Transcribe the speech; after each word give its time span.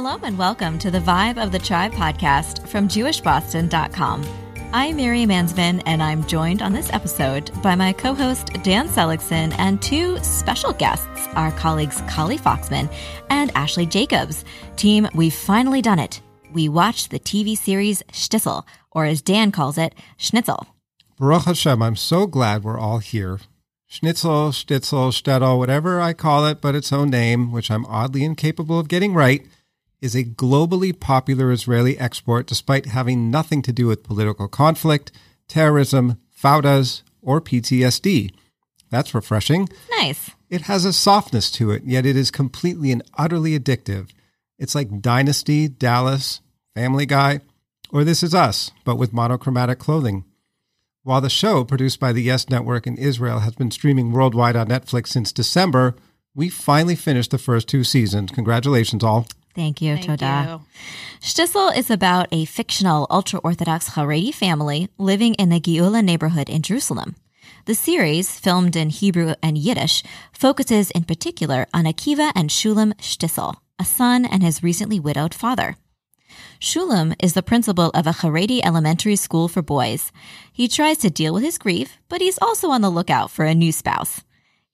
Shalom 0.00 0.24
and 0.24 0.38
welcome 0.38 0.78
to 0.78 0.90
the 0.90 0.98
Vibe 0.98 1.36
of 1.36 1.52
the 1.52 1.58
Tribe 1.58 1.92
podcast 1.92 2.66
from 2.66 2.88
JewishBoston.com. 2.88 4.26
I'm 4.72 4.96
Miriam 4.96 5.28
Mansman, 5.28 5.82
and 5.84 6.02
I'm 6.02 6.26
joined 6.26 6.62
on 6.62 6.72
this 6.72 6.90
episode 6.90 7.50
by 7.62 7.74
my 7.74 7.92
co 7.92 8.14
host 8.14 8.48
Dan 8.62 8.88
Seligson 8.88 9.52
and 9.58 9.82
two 9.82 10.18
special 10.24 10.72
guests, 10.72 11.28
our 11.34 11.52
colleagues 11.52 12.00
Kali 12.08 12.38
Foxman 12.38 12.90
and 13.28 13.52
Ashley 13.54 13.84
Jacobs. 13.84 14.46
Team, 14.76 15.06
we've 15.14 15.34
finally 15.34 15.82
done 15.82 15.98
it. 15.98 16.22
We 16.50 16.70
watched 16.70 17.10
the 17.10 17.20
TV 17.20 17.54
series 17.54 18.02
Shtisel, 18.04 18.64
or 18.92 19.04
as 19.04 19.20
Dan 19.20 19.52
calls 19.52 19.76
it, 19.76 19.94
Schnitzel. 20.16 20.66
Baruch 21.18 21.42
Hashem, 21.44 21.82
I'm 21.82 21.96
so 21.96 22.26
glad 22.26 22.64
we're 22.64 22.80
all 22.80 23.00
here. 23.00 23.40
Schnitzel, 23.86 24.52
Stitzel, 24.52 25.12
Stettel, 25.12 25.58
whatever 25.58 26.00
I 26.00 26.14
call 26.14 26.46
it, 26.46 26.62
but 26.62 26.74
its 26.74 26.90
own 26.90 27.10
name, 27.10 27.52
which 27.52 27.70
I'm 27.70 27.84
oddly 27.84 28.24
incapable 28.24 28.78
of 28.78 28.88
getting 28.88 29.12
right, 29.12 29.46
is 30.00 30.14
a 30.14 30.24
globally 30.24 30.98
popular 30.98 31.50
Israeli 31.50 31.98
export 31.98 32.46
despite 32.46 32.86
having 32.86 33.30
nothing 33.30 33.62
to 33.62 33.72
do 33.72 33.86
with 33.86 34.04
political 34.04 34.48
conflict, 34.48 35.12
terrorism, 35.48 36.18
faudas, 36.36 37.02
or 37.22 37.40
PTSD. 37.40 38.32
That's 38.90 39.14
refreshing. 39.14 39.68
Nice. 39.98 40.30
It 40.48 40.62
has 40.62 40.84
a 40.84 40.92
softness 40.92 41.50
to 41.52 41.70
it, 41.70 41.84
yet 41.84 42.06
it 42.06 42.16
is 42.16 42.30
completely 42.30 42.90
and 42.90 43.02
utterly 43.16 43.58
addictive. 43.58 44.10
It's 44.58 44.74
like 44.74 45.00
Dynasty, 45.00 45.68
Dallas, 45.68 46.40
Family 46.74 47.06
Guy, 47.06 47.40
or 47.90 48.04
This 48.04 48.22
Is 48.22 48.34
Us, 48.34 48.70
but 48.84 48.96
with 48.96 49.12
monochromatic 49.12 49.78
clothing. 49.78 50.24
While 51.02 51.20
the 51.20 51.30
show, 51.30 51.64
produced 51.64 51.98
by 51.98 52.12
the 52.12 52.22
Yes 52.22 52.50
Network 52.50 52.86
in 52.86 52.98
Israel, 52.98 53.40
has 53.40 53.54
been 53.54 53.70
streaming 53.70 54.12
worldwide 54.12 54.56
on 54.56 54.68
Netflix 54.68 55.08
since 55.08 55.32
December, 55.32 55.94
we 56.34 56.48
finally 56.48 56.94
finished 56.94 57.30
the 57.30 57.38
first 57.38 57.68
two 57.68 57.84
seasons. 57.84 58.30
Congratulations, 58.32 59.02
all. 59.02 59.26
Thank 59.54 59.82
you, 59.82 59.96
Thank 59.96 60.06
Toda. 60.06 60.60
you. 60.60 60.66
Shtisel 61.20 61.76
is 61.76 61.90
about 61.90 62.28
a 62.30 62.44
fictional 62.44 63.06
ultra 63.10 63.40
Orthodox 63.40 63.90
Haredi 63.90 64.32
family 64.32 64.88
living 64.96 65.34
in 65.34 65.48
the 65.48 65.60
Geula 65.60 66.04
neighborhood 66.04 66.48
in 66.48 66.62
Jerusalem. 66.62 67.16
The 67.66 67.74
series, 67.74 68.38
filmed 68.38 68.76
in 68.76 68.90
Hebrew 68.90 69.34
and 69.42 69.58
Yiddish, 69.58 70.02
focuses 70.32 70.90
in 70.92 71.04
particular 71.04 71.66
on 71.74 71.84
Akiva 71.84 72.32
and 72.34 72.48
Shulam 72.48 72.94
Shtisel, 72.94 73.56
a 73.78 73.84
son 73.84 74.24
and 74.24 74.42
his 74.42 74.62
recently 74.62 75.00
widowed 75.00 75.34
father. 75.34 75.76
Shulam 76.60 77.14
is 77.22 77.34
the 77.34 77.42
principal 77.42 77.90
of 77.90 78.06
a 78.06 78.12
Haredi 78.12 78.60
elementary 78.64 79.16
school 79.16 79.48
for 79.48 79.62
boys. 79.62 80.12
He 80.52 80.68
tries 80.68 80.98
to 80.98 81.10
deal 81.10 81.34
with 81.34 81.42
his 81.42 81.58
grief, 81.58 81.98
but 82.08 82.20
he's 82.20 82.38
also 82.40 82.70
on 82.70 82.82
the 82.82 82.90
lookout 82.90 83.30
for 83.30 83.44
a 83.44 83.54
new 83.54 83.72
spouse. 83.72 84.22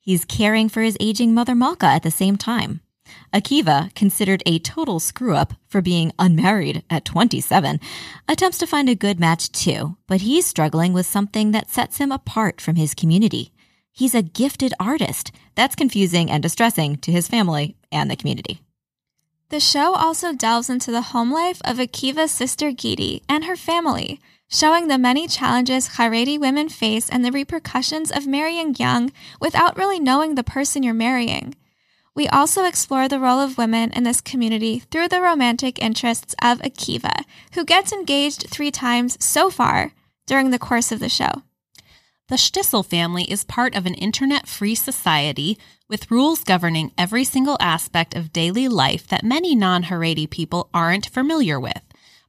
He's 0.00 0.24
caring 0.24 0.68
for 0.68 0.82
his 0.82 0.96
aging 1.00 1.32
mother 1.34 1.54
Malka 1.54 1.86
at 1.86 2.02
the 2.02 2.10
same 2.10 2.36
time. 2.36 2.80
Akiva, 3.32 3.94
considered 3.94 4.42
a 4.46 4.58
total 4.58 5.00
screw 5.00 5.34
up 5.34 5.54
for 5.68 5.80
being 5.80 6.12
unmarried 6.18 6.82
at 6.90 7.04
27, 7.04 7.80
attempts 8.28 8.58
to 8.58 8.66
find 8.66 8.88
a 8.88 8.94
good 8.94 9.20
match 9.20 9.50
too, 9.52 9.96
but 10.06 10.22
he's 10.22 10.46
struggling 10.46 10.92
with 10.92 11.06
something 11.06 11.52
that 11.52 11.70
sets 11.70 11.98
him 11.98 12.12
apart 12.12 12.60
from 12.60 12.76
his 12.76 12.94
community. 12.94 13.52
He's 13.92 14.14
a 14.14 14.22
gifted 14.22 14.74
artist. 14.78 15.32
That's 15.54 15.74
confusing 15.74 16.30
and 16.30 16.42
distressing 16.42 16.98
to 16.98 17.10
his 17.10 17.28
family 17.28 17.76
and 17.90 18.10
the 18.10 18.16
community. 18.16 18.60
The 19.48 19.60
show 19.60 19.94
also 19.94 20.34
delves 20.34 20.68
into 20.68 20.90
the 20.90 21.00
home 21.00 21.32
life 21.32 21.62
of 21.64 21.78
Akiva's 21.78 22.32
sister 22.32 22.72
Giti 22.72 23.22
and 23.28 23.44
her 23.44 23.56
family, 23.56 24.20
showing 24.48 24.88
the 24.88 24.98
many 24.98 25.28
challenges 25.28 25.90
Haredi 25.90 26.38
women 26.38 26.68
face 26.68 27.08
and 27.08 27.24
the 27.24 27.32
repercussions 27.32 28.10
of 28.10 28.26
marrying 28.26 28.74
young 28.76 29.12
without 29.40 29.76
really 29.76 30.00
knowing 30.00 30.34
the 30.34 30.44
person 30.44 30.82
you're 30.82 30.94
marrying. 30.94 31.54
We 32.16 32.26
also 32.28 32.64
explore 32.64 33.08
the 33.08 33.20
role 33.20 33.40
of 33.40 33.58
women 33.58 33.92
in 33.92 34.04
this 34.04 34.22
community 34.22 34.78
through 34.78 35.08
the 35.08 35.20
romantic 35.20 35.78
interests 35.78 36.34
of 36.42 36.60
Akiva, 36.60 37.24
who 37.52 37.62
gets 37.62 37.92
engaged 37.92 38.48
three 38.48 38.70
times 38.70 39.22
so 39.22 39.50
far 39.50 39.92
during 40.26 40.50
the 40.50 40.58
course 40.58 40.90
of 40.90 40.98
the 40.98 41.10
show. 41.10 41.42
The 42.28 42.36
Stissel 42.36 42.86
family 42.86 43.24
is 43.30 43.44
part 43.44 43.76
of 43.76 43.84
an 43.84 43.94
internet 43.94 44.48
free 44.48 44.74
society 44.74 45.58
with 45.90 46.10
rules 46.10 46.42
governing 46.42 46.90
every 46.96 47.22
single 47.22 47.58
aspect 47.60 48.16
of 48.16 48.32
daily 48.32 48.66
life 48.66 49.06
that 49.08 49.22
many 49.22 49.54
non 49.54 49.84
Haredi 49.84 50.28
people 50.28 50.70
aren't 50.72 51.10
familiar 51.10 51.60
with. 51.60 51.82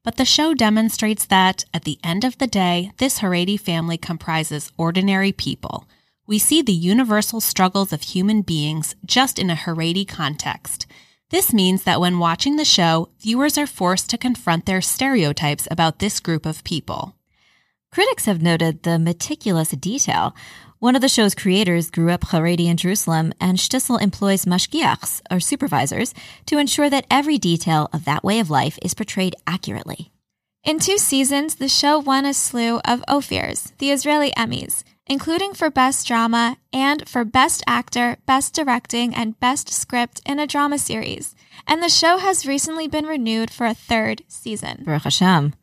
But 0.03 0.17
the 0.17 0.25
show 0.25 0.53
demonstrates 0.53 1.25
that, 1.25 1.63
at 1.73 1.85
the 1.85 1.97
end 2.03 2.25
of 2.25 2.37
the 2.39 2.45
day, 2.45 2.91
this 2.97 3.19
Haredi 3.19 3.57
family 3.57 3.97
comprises 3.97 4.69
ordinary 4.77 5.31
people. 5.31 5.87
We 6.27 6.39
see 6.39 6.61
the 6.61 6.73
universal 6.73 7.39
struggles 7.39 7.93
of 7.93 8.01
human 8.01 8.41
beings 8.41 8.95
just 9.05 9.39
in 9.39 9.49
a 9.49 9.55
Haredi 9.55 10.05
context. 10.05 10.85
This 11.29 11.53
means 11.53 11.83
that 11.83 12.01
when 12.01 12.19
watching 12.19 12.57
the 12.57 12.65
show, 12.65 13.07
viewers 13.21 13.57
are 13.57 13.65
forced 13.65 14.09
to 14.09 14.17
confront 14.17 14.65
their 14.65 14.81
stereotypes 14.81 15.69
about 15.71 15.99
this 15.99 16.19
group 16.19 16.45
of 16.45 16.65
people. 16.65 17.15
Critics 17.93 18.25
have 18.25 18.41
noted 18.41 18.83
the 18.83 18.99
meticulous 18.99 19.69
detail. 19.69 20.35
One 20.79 20.97
of 20.97 21.01
the 21.01 21.07
show's 21.07 21.33
creators 21.33 21.89
grew 21.89 22.11
up 22.11 22.25
Haredi 22.25 22.65
in 22.65 22.75
Jerusalem, 22.75 23.31
and 23.39 23.57
Shtisel 23.57 24.01
employs 24.01 24.43
mashgiachs, 24.43 25.21
or 25.31 25.39
supervisors, 25.39 26.13
to 26.47 26.57
ensure 26.57 26.89
that 26.89 27.07
every 27.09 27.37
detail 27.37 27.89
of 27.93 28.03
that 28.03 28.25
way 28.25 28.39
of 28.39 28.49
life 28.49 28.77
is 28.81 28.93
portrayed 28.93 29.35
accurately. 29.47 30.11
In 30.65 30.79
two 30.79 30.97
seasons, 30.97 31.55
the 31.55 31.69
show 31.69 31.97
won 31.97 32.25
a 32.25 32.33
slew 32.33 32.79
of 32.79 33.01
Ophirs, 33.07 33.71
the 33.77 33.91
Israeli 33.91 34.31
Emmys, 34.31 34.83
including 35.07 35.53
for 35.53 35.69
Best 35.69 36.07
Drama 36.07 36.57
and 36.71 37.07
for 37.07 37.25
Best 37.25 37.63
Actor, 37.67 38.17
Best 38.25 38.53
Directing, 38.53 39.15
and 39.15 39.39
Best 39.39 39.69
Script 39.69 40.21
in 40.25 40.39
a 40.39 40.47
Drama 40.47 40.77
Series. 40.77 41.35
And 41.65 41.81
the 41.81 41.89
show 41.89 42.17
has 42.17 42.45
recently 42.45 42.87
been 42.87 43.05
renewed 43.05 43.49
for 43.49 43.65
a 43.65 43.73
third 43.73 44.23
season. 44.27 44.83
Baruch 44.85 45.03
Hashem. 45.03 45.53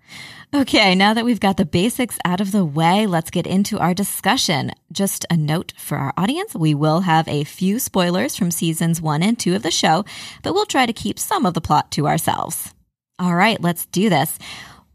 Okay, 0.54 0.94
now 0.94 1.14
that 1.14 1.24
we've 1.24 1.40
got 1.40 1.56
the 1.56 1.64
basics 1.64 2.16
out 2.24 2.40
of 2.40 2.52
the 2.52 2.64
way, 2.64 3.06
let's 3.06 3.30
get 3.30 3.46
into 3.46 3.78
our 3.78 3.92
discussion. 3.92 4.70
Just 4.92 5.26
a 5.28 5.36
note 5.36 5.72
for 5.76 5.98
our 5.98 6.12
audience 6.16 6.54
we 6.54 6.74
will 6.74 7.00
have 7.00 7.26
a 7.26 7.42
few 7.42 7.80
spoilers 7.80 8.36
from 8.36 8.52
seasons 8.52 9.02
one 9.02 9.22
and 9.22 9.38
two 9.38 9.56
of 9.56 9.62
the 9.62 9.72
show, 9.72 10.04
but 10.42 10.54
we'll 10.54 10.64
try 10.64 10.86
to 10.86 10.92
keep 10.92 11.18
some 11.18 11.44
of 11.44 11.54
the 11.54 11.60
plot 11.60 11.90
to 11.92 12.06
ourselves. 12.06 12.72
All 13.18 13.34
right, 13.34 13.60
let's 13.60 13.86
do 13.86 14.08
this. 14.08 14.38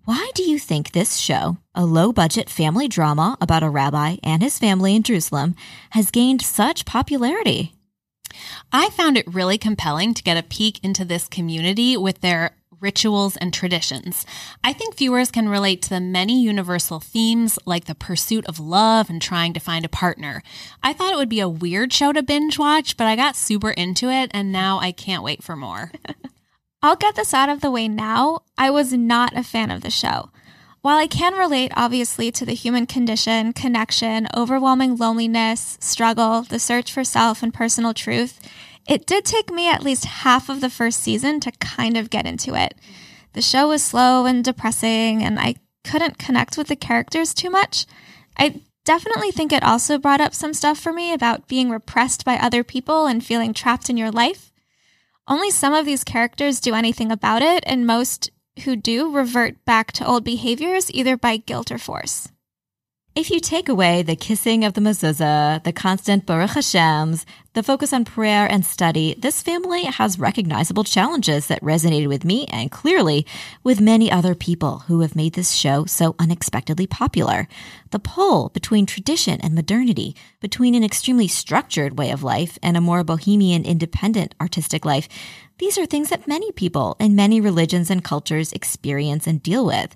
Why 0.10 0.32
do 0.34 0.42
you 0.42 0.58
think 0.58 0.92
this 0.92 1.18
show, 1.18 1.58
a 1.76 1.86
low 1.86 2.12
budget 2.12 2.50
family 2.50 2.88
drama 2.88 3.38
about 3.40 3.62
a 3.62 3.70
rabbi 3.70 4.16
and 4.24 4.42
his 4.42 4.58
family 4.58 4.96
in 4.96 5.04
Jerusalem, 5.04 5.54
has 5.92 6.10
gained 6.10 6.42
such 6.42 6.84
popularity? 6.84 7.76
I 8.74 8.90
found 8.90 9.18
it 9.18 9.32
really 9.32 9.60
compelling 9.60 10.16
to 10.16 10.24
get 10.24 10.36
a 10.36 10.42
peek 10.42 10.84
into 10.84 11.06
this 11.06 11.28
community 11.28 11.96
with 11.96 12.22
their 12.22 12.56
rituals 12.80 13.38
and 13.38 13.54
traditions. 13.54 14.26
I 14.64 14.74
think 14.74 14.98
viewers 14.98 15.30
can 15.30 15.48
relate 15.48 15.84
to 15.84 15.90
the 15.90 16.00
many 16.00 16.42
universal 16.42 17.00
themes 17.00 17.60
like 17.68 17.86
the 17.86 17.94
pursuit 17.94 18.48
of 18.48 18.60
love 18.60 19.12
and 19.12 19.22
trying 19.22 19.54
to 19.54 19.60
find 19.60 19.86
a 19.86 19.90
partner. 19.90 20.42
I 20.82 20.92
thought 20.92 21.14
it 21.14 21.18
would 21.18 21.30
be 21.30 21.40
a 21.40 21.48
weird 21.48 21.94
show 21.94 22.14
to 22.14 22.24
binge 22.24 22.58
watch, 22.58 22.98
but 22.98 23.06
I 23.06 23.16
got 23.16 23.36
super 23.36 23.70
into 23.70 24.10
it 24.10 24.32
and 24.34 24.52
now 24.52 24.80
I 24.80 24.92
can't 24.92 25.22
wait 25.22 25.44
for 25.44 25.56
more. 25.56 25.92
I'll 26.82 26.96
get 26.96 27.16
this 27.16 27.34
out 27.34 27.50
of 27.50 27.60
the 27.60 27.72
way 27.72 27.90
now. 27.90 28.40
I 28.58 28.70
was 28.70 28.94
not 28.94 29.36
a 29.36 29.44
fan 29.44 29.70
of 29.70 29.82
the 29.82 29.92
show. 29.92 30.30
While 30.82 30.98
I 30.98 31.08
can 31.08 31.34
relate, 31.34 31.74
obviously, 31.76 32.32
to 32.32 32.46
the 32.46 32.54
human 32.54 32.86
condition, 32.86 33.52
connection, 33.52 34.30
overwhelming 34.34 34.96
loneliness, 34.96 35.78
struggle, 35.82 36.44
the 36.44 36.58
search 36.58 36.94
for 36.94 37.04
self 37.04 37.44
and 37.44 37.54
personal 37.54 37.94
truth, 37.94 38.40
it 38.88 39.06
did 39.06 39.26
take 39.26 39.52
me 39.52 39.70
at 39.70 39.84
least 39.84 40.06
half 40.06 40.48
of 40.48 40.62
the 40.62 40.70
first 40.70 41.02
season 41.02 41.42
to 41.42 41.52
kind 41.60 41.98
of 41.98 42.10
get 42.10 42.26
into 42.26 42.56
it. 42.56 42.76
The 43.34 43.42
show 43.42 43.68
was 43.68 43.84
slow 43.84 44.26
and 44.26 44.42
depressing, 44.42 45.22
and 45.22 45.38
I 45.38 45.56
couldn't 45.84 46.18
connect 46.18 46.58
with 46.58 46.68
the 46.68 46.78
characters 46.78 47.34
too 47.34 47.50
much. 47.50 47.86
I 48.38 48.62
definitely 48.86 49.32
think 49.32 49.52
it 49.52 49.64
also 49.64 49.98
brought 49.98 50.22
up 50.22 50.34
some 50.34 50.54
stuff 50.54 50.80
for 50.80 50.94
me 50.94 51.12
about 51.12 51.50
being 51.50 51.70
repressed 51.70 52.24
by 52.24 52.38
other 52.38 52.64
people 52.64 53.06
and 53.06 53.24
feeling 53.24 53.54
trapped 53.54 53.90
in 53.90 53.98
your 53.98 54.12
life. 54.12 54.50
Only 55.30 55.52
some 55.52 55.74
of 55.74 55.86
these 55.86 56.04
characters 56.04 56.60
do 56.60 56.74
anything 56.74 57.12
about 57.12 57.44
it, 57.44 57.64
and 57.68 57.86
most 57.86 58.32
who 58.64 58.76
do 58.76 59.12
revert 59.12 59.64
back 59.64 59.92
to 59.94 60.06
old 60.06 60.24
behaviors 60.24 60.92
either 60.92 61.16
by 61.16 61.38
guilt 61.38 61.72
or 61.72 61.78
force. 61.78 62.30
If 63.20 63.30
you 63.30 63.42
take 63.42 63.68
away 63.68 64.02
the 64.02 64.16
kissing 64.16 64.64
of 64.64 64.76
the 64.76 64.80
mezuzah, 64.80 65.62
the 65.66 65.74
constant 65.74 66.26
Baruch 66.26 66.52
Hashems, 66.52 67.26
the 67.52 67.62
focus 67.62 67.92
on 67.92 68.06
prayer 68.06 68.48
and 68.50 68.66
study, 68.66 69.14
this 69.20 69.42
family 69.42 69.84
has 69.84 70.18
recognizable 70.18 70.86
challenges 70.86 71.48
that 71.48 71.62
resonated 71.62 72.08
with 72.08 72.24
me 72.24 72.46
and 72.46 72.72
clearly 72.72 73.26
with 73.62 73.82
many 73.82 74.10
other 74.10 74.36
people 74.36 74.80
who 74.88 75.02
have 75.02 75.18
made 75.18 75.34
this 75.34 75.52
show 75.52 75.84
so 75.84 76.16
unexpectedly 76.18 76.88
popular. 76.88 77.50
The 77.92 78.00
pull 78.00 78.52
between 78.54 78.86
tradition 78.86 79.42
and 79.42 79.54
modernity, 79.54 80.16
between 80.40 80.74
an 80.74 80.86
extremely 80.86 81.28
structured 81.28 82.00
way 82.00 82.12
of 82.12 82.24
life 82.24 82.58
and 82.64 82.78
a 82.78 82.82
more 82.82 83.04
bohemian, 83.04 83.66
independent 83.66 84.34
artistic 84.40 84.86
life, 84.86 85.10
these 85.58 85.78
are 85.78 85.86
things 85.86 86.08
that 86.08 86.26
many 86.26 86.54
people 86.54 86.96
in 87.02 87.18
many 87.18 87.42
religions 87.42 87.90
and 87.90 88.02
cultures 88.02 88.54
experience 88.54 89.28
and 89.28 89.44
deal 89.44 89.66
with. 89.66 89.94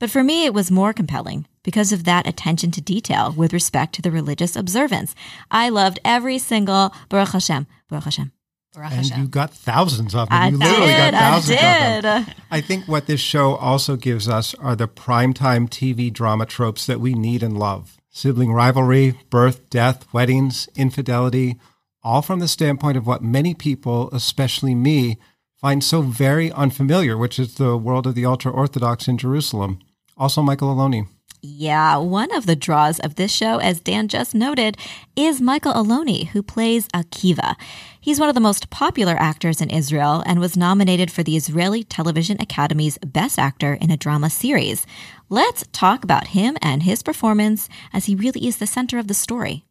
But 0.00 0.10
for 0.10 0.24
me, 0.24 0.46
it 0.46 0.52
was 0.52 0.68
more 0.72 0.92
compelling 0.92 1.46
because 1.66 1.92
of 1.92 2.04
that 2.04 2.28
attention 2.28 2.70
to 2.70 2.80
detail 2.80 3.34
with 3.36 3.52
respect 3.52 3.92
to 3.96 4.00
the 4.00 4.12
religious 4.12 4.54
observance. 4.54 5.16
I 5.50 5.68
loved 5.68 5.98
every 6.04 6.38
single 6.38 6.94
Baruch 7.08 7.30
Hashem, 7.30 7.66
Baruch 7.88 8.04
Hashem. 8.04 8.30
Baruch 8.72 8.92
And 8.92 9.06
Hashem. 9.06 9.20
you 9.20 9.28
got 9.28 9.50
thousands 9.52 10.14
of 10.14 10.28
them. 10.28 10.38
I 10.38 10.48
you 10.50 10.58
literally 10.58 10.86
did. 10.86 11.10
got 11.10 11.14
I 11.14 11.18
thousands 11.18 11.58
of 11.58 12.02
them. 12.02 12.34
I 12.52 12.60
think 12.60 12.86
what 12.86 13.06
this 13.06 13.20
show 13.20 13.56
also 13.56 13.96
gives 13.96 14.28
us 14.28 14.54
are 14.54 14.76
the 14.76 14.86
primetime 14.86 15.68
TV 15.68 16.12
drama 16.12 16.46
tropes 16.46 16.86
that 16.86 17.00
we 17.00 17.14
need 17.14 17.42
and 17.42 17.58
love 17.58 17.96
sibling 18.10 18.52
rivalry, 18.52 19.18
birth, 19.28 19.68
death, 19.68 20.06
weddings, 20.14 20.70
infidelity, 20.74 21.56
all 22.02 22.22
from 22.22 22.38
the 22.38 22.48
standpoint 22.48 22.96
of 22.96 23.06
what 23.06 23.22
many 23.22 23.54
people, 23.54 24.08
especially 24.12 24.74
me, 24.74 25.18
find 25.60 25.82
so 25.84 26.00
very 26.00 26.50
unfamiliar, 26.52 27.18
which 27.18 27.38
is 27.38 27.56
the 27.56 27.76
world 27.76 28.06
of 28.06 28.14
the 28.14 28.24
ultra 28.24 28.50
Orthodox 28.50 29.06
in 29.08 29.18
Jerusalem. 29.18 29.80
Also, 30.16 30.40
Michael 30.40 30.74
Aloni. 30.74 31.08
Yeah, 31.42 31.96
one 31.98 32.34
of 32.34 32.46
the 32.46 32.56
draws 32.56 32.98
of 33.00 33.14
this 33.14 33.30
show, 33.30 33.58
as 33.58 33.80
Dan 33.80 34.08
just 34.08 34.34
noted, 34.34 34.76
is 35.14 35.40
Michael 35.40 35.74
Aloni, 35.74 36.28
who 36.28 36.42
plays 36.42 36.88
Akiva. 36.88 37.54
He's 38.00 38.18
one 38.18 38.28
of 38.28 38.34
the 38.34 38.40
most 38.40 38.70
popular 38.70 39.14
actors 39.18 39.60
in 39.60 39.70
Israel 39.70 40.22
and 40.26 40.40
was 40.40 40.56
nominated 40.56 41.10
for 41.10 41.22
the 41.22 41.36
Israeli 41.36 41.84
Television 41.84 42.40
Academy's 42.40 42.98
Best 42.98 43.38
Actor 43.38 43.74
in 43.74 43.90
a 43.90 43.96
Drama 43.96 44.30
Series. 44.30 44.86
Let's 45.28 45.64
talk 45.72 46.04
about 46.04 46.28
him 46.28 46.56
and 46.62 46.82
his 46.82 47.02
performance 47.02 47.68
as 47.92 48.06
he 48.06 48.14
really 48.14 48.46
is 48.46 48.56
the 48.56 48.66
center 48.66 48.98
of 48.98 49.08
the 49.08 49.14
story. 49.14 49.64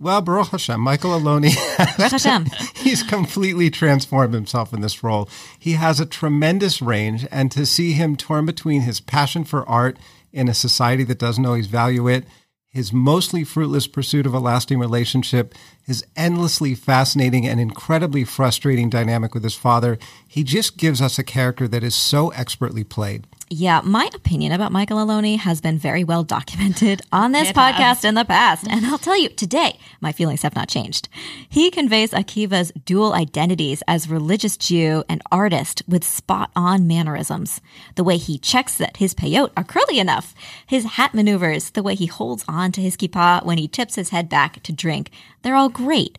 Well, 0.00 0.22
Baruch 0.22 0.48
Hashem, 0.48 0.80
Michael 0.80 1.10
Aloni, 1.10 1.50
Hashem. 2.10 2.46
he's 2.76 3.02
completely 3.02 3.68
transformed 3.68 4.32
himself 4.32 4.72
in 4.72 4.80
this 4.80 5.04
role. 5.04 5.28
He 5.58 5.72
has 5.72 6.00
a 6.00 6.06
tremendous 6.06 6.80
range, 6.80 7.26
and 7.30 7.52
to 7.52 7.66
see 7.66 7.92
him 7.92 8.16
torn 8.16 8.46
between 8.46 8.80
his 8.80 8.98
passion 8.98 9.44
for 9.44 9.68
art 9.68 9.98
in 10.32 10.48
a 10.48 10.54
society 10.54 11.04
that 11.04 11.18
doesn't 11.18 11.46
always 11.46 11.66
value 11.66 12.08
it, 12.08 12.24
his 12.68 12.92
mostly 12.92 13.42
fruitless 13.42 13.88
pursuit 13.88 14.26
of 14.26 14.34
a 14.34 14.38
lasting 14.38 14.78
relationship, 14.78 15.54
his 15.82 16.04
endlessly 16.16 16.74
fascinating 16.74 17.46
and 17.46 17.60
incredibly 17.60 18.22
frustrating 18.22 18.88
dynamic 18.88 19.34
with 19.34 19.42
his 19.42 19.56
father, 19.56 19.98
he 20.28 20.44
just 20.44 20.76
gives 20.76 21.02
us 21.02 21.18
a 21.18 21.24
character 21.24 21.66
that 21.66 21.82
is 21.82 21.96
so 21.96 22.28
expertly 22.30 22.84
played. 22.84 23.26
Yeah, 23.52 23.80
my 23.82 24.08
opinion 24.14 24.52
about 24.52 24.70
Michael 24.70 24.98
Aloni 24.98 25.36
has 25.36 25.60
been 25.60 25.76
very 25.76 26.04
well 26.04 26.22
documented 26.22 27.02
on 27.12 27.32
this 27.32 27.50
It 27.50 27.56
podcast 27.56 27.78
has. 27.78 28.04
in 28.04 28.14
the 28.14 28.24
past. 28.24 28.64
And 28.68 28.86
I'll 28.86 28.96
tell 28.96 29.18
you, 29.18 29.28
today, 29.28 29.76
my 30.00 30.12
feelings 30.12 30.42
have 30.42 30.54
not 30.54 30.68
changed. 30.68 31.08
He 31.48 31.68
conveys 31.68 32.12
Akiva's 32.12 32.70
dual 32.84 33.12
identities 33.12 33.82
as 33.88 34.08
religious 34.08 34.56
Jew 34.56 35.02
and 35.08 35.20
artist 35.32 35.82
with 35.88 36.04
spot 36.04 36.52
on 36.54 36.86
mannerisms. 36.86 37.60
The 37.96 38.04
way 38.04 38.18
he 38.18 38.38
checks 38.38 38.76
that 38.76 38.98
his 38.98 39.14
peyot 39.14 39.50
are 39.56 39.64
curly 39.64 39.98
enough, 39.98 40.32
his 40.64 40.84
hat 40.84 41.12
maneuvers, 41.12 41.70
the 41.70 41.82
way 41.82 41.96
he 41.96 42.06
holds 42.06 42.44
on 42.46 42.70
to 42.70 42.80
his 42.80 42.96
kippah 42.96 43.44
when 43.44 43.58
he 43.58 43.66
tips 43.66 43.96
his 43.96 44.10
head 44.10 44.28
back 44.28 44.62
to 44.62 44.72
drink, 44.72 45.10
they're 45.42 45.56
all 45.56 45.68
great. 45.70 46.18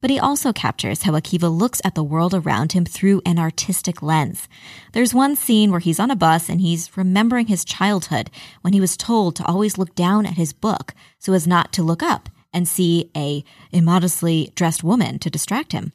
But 0.00 0.10
he 0.10 0.18
also 0.18 0.52
captures 0.52 1.02
how 1.02 1.12
Akiva 1.12 1.50
looks 1.50 1.82
at 1.84 1.94
the 1.94 2.02
world 2.02 2.32
around 2.34 2.72
him 2.72 2.86
through 2.86 3.20
an 3.26 3.38
artistic 3.38 4.02
lens. 4.02 4.48
There's 4.92 5.12
one 5.12 5.36
scene 5.36 5.70
where 5.70 5.80
he's 5.80 6.00
on 6.00 6.10
a 6.10 6.16
bus 6.16 6.48
and 6.48 6.60
he's 6.60 6.96
remembering 6.96 7.48
his 7.48 7.64
childhood 7.66 8.30
when 8.62 8.72
he 8.72 8.80
was 8.80 8.96
told 8.96 9.36
to 9.36 9.46
always 9.46 9.76
look 9.76 9.94
down 9.94 10.24
at 10.24 10.34
his 10.34 10.54
book 10.54 10.94
so 11.18 11.34
as 11.34 11.46
not 11.46 11.72
to 11.74 11.82
look 11.82 12.02
up 12.02 12.30
and 12.52 12.66
see 12.66 13.10
a 13.14 13.44
immodestly 13.72 14.52
dressed 14.54 14.82
woman 14.82 15.18
to 15.18 15.30
distract 15.30 15.72
him. 15.72 15.92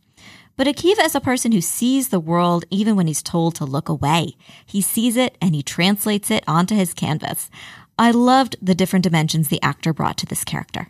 But 0.56 0.68
Akiva 0.68 1.04
is 1.04 1.16
a 1.16 1.20
person 1.20 1.52
who 1.52 1.60
sees 1.60 2.10
the 2.10 2.20
world 2.20 2.64
even 2.70 2.96
when 2.96 3.08
he's 3.08 3.24
told 3.24 3.56
to 3.56 3.66
look 3.66 3.90
away. 3.90 4.36
He 4.66 4.82
sees 4.82 5.18
it 5.18 5.38
and 5.42 5.54
he 5.54 5.64
translates 5.64 6.32
it 6.32 6.44
onto 6.48 6.76
his 6.76 6.94
canvas. 6.94 7.50
I 7.98 8.12
loved 8.12 8.56
the 8.62 8.76
different 8.76 9.04
dimensions 9.04 9.48
the 9.48 9.62
actor 9.62 9.94
brought 9.94 10.18
to 10.20 10.26
this 10.26 10.44
character. 10.44 10.88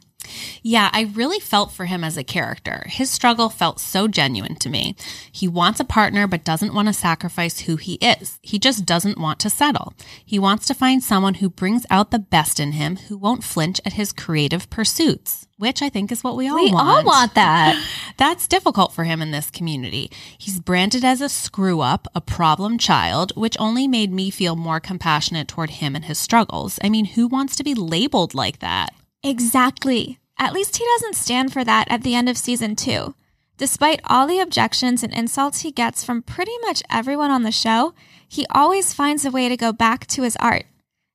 Yeah, 0.62 0.90
I 0.94 1.12
really 1.14 1.40
felt 1.40 1.72
for 1.72 1.86
him 1.86 2.04
as 2.04 2.18
a 2.18 2.24
character. 2.24 2.84
His 2.88 3.10
struggle 3.10 3.50
felt 3.50 3.80
so 3.80 4.08
genuine 4.08 4.56
to 4.58 4.70
me. 4.70 4.96
He 5.32 5.48
wants 5.48 5.80
a 5.80 5.86
partner, 5.86 6.28
but 6.28 6.44
doesn't 6.44 6.74
want 6.74 6.88
to 6.88 6.94
sacrifice 6.94 7.62
who 7.62 7.76
he 7.76 7.96
is. 7.96 8.40
He 8.42 8.60
just 8.60 8.86
doesn't 8.86 9.18
want 9.18 9.40
to 9.40 9.50
settle. 9.50 9.94
He 10.26 10.40
wants 10.40 10.66
to 10.68 10.74
find 10.74 11.04
someone 11.04 11.36
who 11.36 11.50
brings 11.50 11.86
out 11.90 12.12
the 12.12 12.20
best 12.20 12.60
in 12.60 12.74
him, 12.74 12.98
who 12.98 13.18
won't 13.18 13.44
flinch 13.44 13.80
at 13.86 13.94
his 13.94 14.12
creative 14.12 14.70
pursuits, 14.70 15.48
which 15.58 15.82
I 15.82 15.90
think 15.90 16.12
is 16.12 16.24
what 16.24 16.36
we 16.36 16.48
all 16.48 16.56
We 16.56 16.72
want. 16.72 16.88
We 16.88 16.94
all 16.94 17.04
want 17.06 17.34
that. 17.36 17.82
That's 18.18 18.48
difficult 18.48 18.94
for 18.94 19.04
him 19.04 19.22
in 19.22 19.32
this 19.32 19.50
community. 19.52 20.12
He's 20.38 20.60
branded 20.60 21.04
as 21.04 21.22
a 21.22 21.30
screw 21.30 21.82
up, 21.82 22.08
a 22.16 22.22
problem 22.22 22.78
child, 22.78 23.32
which 23.36 23.58
only 23.60 23.88
made 23.88 24.12
me 24.12 24.30
feel 24.30 24.56
more 24.56 24.80
compassionate 24.80 25.48
toward 25.48 25.70
him 25.70 25.96
and 25.96 26.06
his 26.06 26.18
struggles. 26.18 26.80
I 26.84 26.90
mean, 26.90 27.06
who 27.06 27.28
wants 27.28 27.56
to 27.58 27.64
be 27.64 27.74
labeled 27.74 28.34
like 28.34 28.60
that? 28.60 28.94
Exactly. 29.26 30.20
At 30.38 30.54
least 30.54 30.78
he 30.78 30.86
doesn't 30.86 31.16
stand 31.16 31.52
for 31.52 31.64
that 31.64 31.88
at 31.90 32.04
the 32.04 32.14
end 32.14 32.30
of 32.30 32.38
season 32.38 32.76
two. 32.76 33.16
Despite 33.58 34.02
all 34.06 34.28
the 34.28 34.40
objections 34.40 35.02
and 35.02 35.12
insults 35.12 35.62
he 35.62 35.72
gets 35.72 36.04
from 36.04 36.22
pretty 36.22 36.52
much 36.62 36.84
everyone 36.92 37.32
on 37.32 37.42
the 37.42 37.52
show, 37.52 37.96
he 38.28 38.46
always 38.52 38.94
finds 38.94 39.26
a 39.26 39.32
way 39.32 39.50
to 39.50 39.58
go 39.58 39.74
back 39.74 40.06
to 40.08 40.22
his 40.22 40.36
art. 40.36 40.66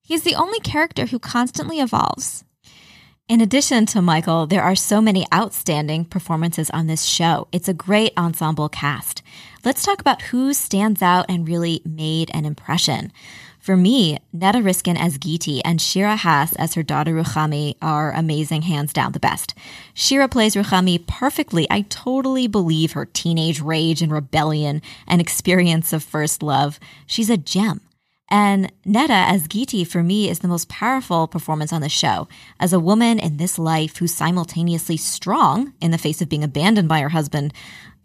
He's 0.03 0.25
the 0.25 0.35
only 0.35 0.59
character 0.59 1.07
who 1.07 1.21
constantly 1.21 1.79
evolves. 1.79 2.43
In 3.29 3.41
addition 3.41 3.87
to 3.87 4.03
Michael, 4.03 4.49
there 4.49 4.65
are 4.65 4.75
so 4.75 5.01
many 5.01 5.25
outstanding 5.33 6.05
performances 6.05 6.69
on 6.71 6.89
this 6.89 7.05
show. 7.05 7.47
It's 7.53 7.69
a 7.69 7.75
great 7.75 8.12
ensemble 8.19 8.69
cast. 8.69 9.23
Let's 9.65 9.85
talk 9.85 10.01
about 10.01 10.23
who 10.23 10.53
stands 10.53 11.01
out 11.01 11.27
and 11.29 11.47
really 11.47 11.81
made 11.85 12.33
an 12.35 12.45
impression. 12.45 13.12
For 13.61 13.77
me, 13.77 14.17
Netta 14.33 14.62
Riskin 14.62 14.97
as 14.97 15.19
Giti 15.19 15.61
and 15.62 15.83
Shira 15.83 16.17
Haas 16.17 16.55
as 16.57 16.73
her 16.75 16.83
daughter 16.83 17.12
Ruchami 17.12 17.77
are 17.83 18.11
amazing, 18.12 18.62
hands 18.62 18.91
down 18.95 19.12
the 19.12 19.21
best. 19.21 19.55
Shira 19.93 20.29
plays 20.29 20.55
Ruchami 20.55 21.07
perfectly. 21.07 21.67
I 21.71 21.83
totally 21.83 22.47
believe 22.47 22.93
her 22.93 23.05
teenage 23.05 23.61
rage 23.61 24.01
and 24.01 24.11
rebellion 24.11 24.81
and 25.07 25.21
experience 25.21 25.93
of 25.93 26.03
first 26.03 26.43
love. 26.43 26.81
She's 27.07 27.29
a 27.29 27.37
gem. 27.37 27.83
And 28.31 28.73
Netta 28.85 29.12
as 29.12 29.49
Giti 29.49 29.85
for 29.85 30.03
me 30.03 30.31
is 30.31 30.39
the 30.39 30.49
most 30.49 30.69
powerful 30.69 31.27
performance 31.27 31.73
on 31.73 31.83
the 31.83 31.89
show. 31.89 32.29
As 32.61 32.73
a 32.73 32.81
woman 32.81 33.19
in 33.19 33.37
this 33.37 33.59
life 33.59 33.97
who's 33.97 34.15
simultaneously 34.15 34.97
strong 34.97 35.75
in 35.83 35.90
the 35.90 35.99
face 35.99 36.23
of 36.23 36.29
being 36.29 36.45
abandoned 36.45 36.88
by 36.88 37.00
her 37.00 37.09
husband 37.09 37.52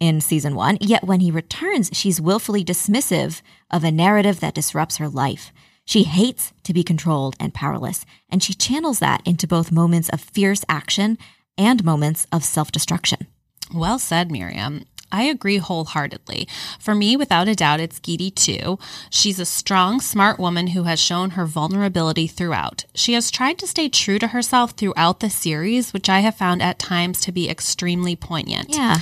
in 0.00 0.20
season 0.20 0.54
one, 0.54 0.78
yet 0.80 1.04
when 1.04 1.20
he 1.20 1.30
returns, 1.30 1.90
she's 1.92 2.20
willfully 2.20 2.64
dismissive 2.64 3.42
of 3.70 3.84
a 3.84 3.90
narrative 3.90 4.40
that 4.40 4.54
disrupts 4.54 4.96
her 4.98 5.08
life. 5.08 5.52
She 5.84 6.02
hates 6.02 6.52
to 6.64 6.72
be 6.72 6.82
controlled 6.82 7.36
and 7.38 7.54
powerless, 7.54 8.04
and 8.28 8.42
she 8.42 8.54
channels 8.54 8.98
that 8.98 9.22
into 9.24 9.46
both 9.46 9.70
moments 9.70 10.08
of 10.08 10.20
fierce 10.20 10.64
action 10.68 11.16
and 11.56 11.84
moments 11.84 12.26
of 12.32 12.44
self 12.44 12.72
destruction. 12.72 13.26
Well 13.72 13.98
said, 13.98 14.30
Miriam. 14.30 14.84
I 15.12 15.22
agree 15.22 15.58
wholeheartedly. 15.58 16.48
For 16.80 16.94
me, 16.94 17.16
without 17.16 17.48
a 17.48 17.54
doubt, 17.54 17.80
it's 17.80 18.00
Giti 18.00 18.34
too. 18.34 18.78
She's 19.08 19.38
a 19.38 19.46
strong, 19.46 20.00
smart 20.00 20.38
woman 20.38 20.68
who 20.68 20.82
has 20.82 21.00
shown 21.00 21.30
her 21.30 21.46
vulnerability 21.46 22.26
throughout. 22.26 22.84
She 22.94 23.12
has 23.12 23.30
tried 23.30 23.58
to 23.58 23.68
stay 23.68 23.88
true 23.88 24.18
to 24.18 24.28
herself 24.28 24.72
throughout 24.72 25.20
the 25.20 25.30
series, 25.30 25.92
which 25.92 26.08
I 26.08 26.20
have 26.20 26.34
found 26.36 26.60
at 26.60 26.78
times 26.78 27.20
to 27.22 27.32
be 27.32 27.48
extremely 27.48 28.16
poignant. 28.16 28.70
Yeah. 28.70 28.98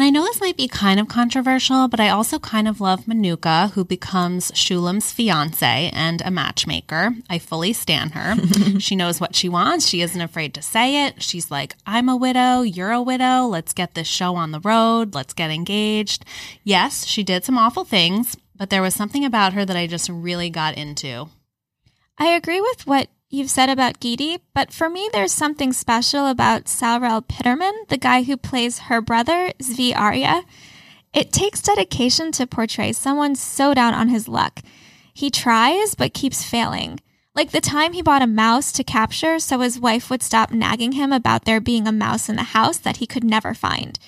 And 0.00 0.06
I 0.06 0.08
know 0.08 0.24
this 0.24 0.40
might 0.40 0.56
be 0.56 0.66
kind 0.66 0.98
of 0.98 1.08
controversial, 1.08 1.86
but 1.86 2.00
I 2.00 2.08
also 2.08 2.38
kind 2.38 2.66
of 2.66 2.80
love 2.80 3.04
Menucha, 3.04 3.72
who 3.72 3.84
becomes 3.84 4.50
Shulam's 4.52 5.12
fiance 5.12 5.90
and 5.92 6.22
a 6.22 6.30
matchmaker. 6.30 7.16
I 7.28 7.38
fully 7.38 7.74
stan 7.74 8.12
her. 8.12 8.34
she 8.80 8.96
knows 8.96 9.20
what 9.20 9.34
she 9.34 9.46
wants. 9.46 9.86
She 9.86 10.00
isn't 10.00 10.18
afraid 10.22 10.54
to 10.54 10.62
say 10.62 11.04
it. 11.04 11.22
She's 11.22 11.50
like, 11.50 11.74
I'm 11.84 12.08
a 12.08 12.16
widow. 12.16 12.62
You're 12.62 12.92
a 12.92 13.02
widow. 13.02 13.44
Let's 13.44 13.74
get 13.74 13.92
this 13.92 14.08
show 14.08 14.36
on 14.36 14.52
the 14.52 14.60
road. 14.60 15.14
Let's 15.14 15.34
get 15.34 15.50
engaged. 15.50 16.24
Yes, 16.64 17.04
she 17.04 17.22
did 17.22 17.44
some 17.44 17.58
awful 17.58 17.84
things, 17.84 18.38
but 18.56 18.70
there 18.70 18.80
was 18.80 18.94
something 18.94 19.26
about 19.26 19.52
her 19.52 19.66
that 19.66 19.76
I 19.76 19.86
just 19.86 20.08
really 20.08 20.48
got 20.48 20.78
into. 20.78 21.28
I 22.16 22.28
agree 22.28 22.62
with 22.62 22.86
what 22.86 23.10
you've 23.30 23.50
said 23.50 23.70
about 23.70 24.00
Giti, 24.00 24.40
but 24.52 24.72
for 24.72 24.90
me, 24.90 25.08
there's 25.12 25.32
something 25.32 25.72
special 25.72 26.26
about 26.26 26.64
Sarel 26.64 27.24
Piterman, 27.26 27.88
the 27.88 27.96
guy 27.96 28.24
who 28.24 28.36
plays 28.36 28.80
her 28.80 29.00
brother, 29.00 29.52
Zvi 29.62 29.96
Arya. 29.96 30.42
It 31.14 31.32
takes 31.32 31.62
dedication 31.62 32.32
to 32.32 32.46
portray 32.46 32.92
someone 32.92 33.36
so 33.36 33.72
down 33.72 33.94
on 33.94 34.08
his 34.08 34.28
luck. 34.28 34.60
He 35.14 35.30
tries, 35.30 35.94
but 35.94 36.14
keeps 36.14 36.44
failing. 36.44 37.00
Like 37.34 37.52
the 37.52 37.60
time 37.60 37.92
he 37.92 38.02
bought 38.02 38.22
a 38.22 38.26
mouse 38.26 38.72
to 38.72 38.84
capture 38.84 39.38
so 39.38 39.60
his 39.60 39.78
wife 39.78 40.10
would 40.10 40.22
stop 40.22 40.50
nagging 40.50 40.92
him 40.92 41.12
about 41.12 41.44
there 41.44 41.60
being 41.60 41.86
a 41.86 41.92
mouse 41.92 42.28
in 42.28 42.36
the 42.36 42.42
house 42.42 42.78
that 42.78 42.98
he 42.98 43.06
could 43.06 43.24
never 43.24 43.54
find. 43.54 43.98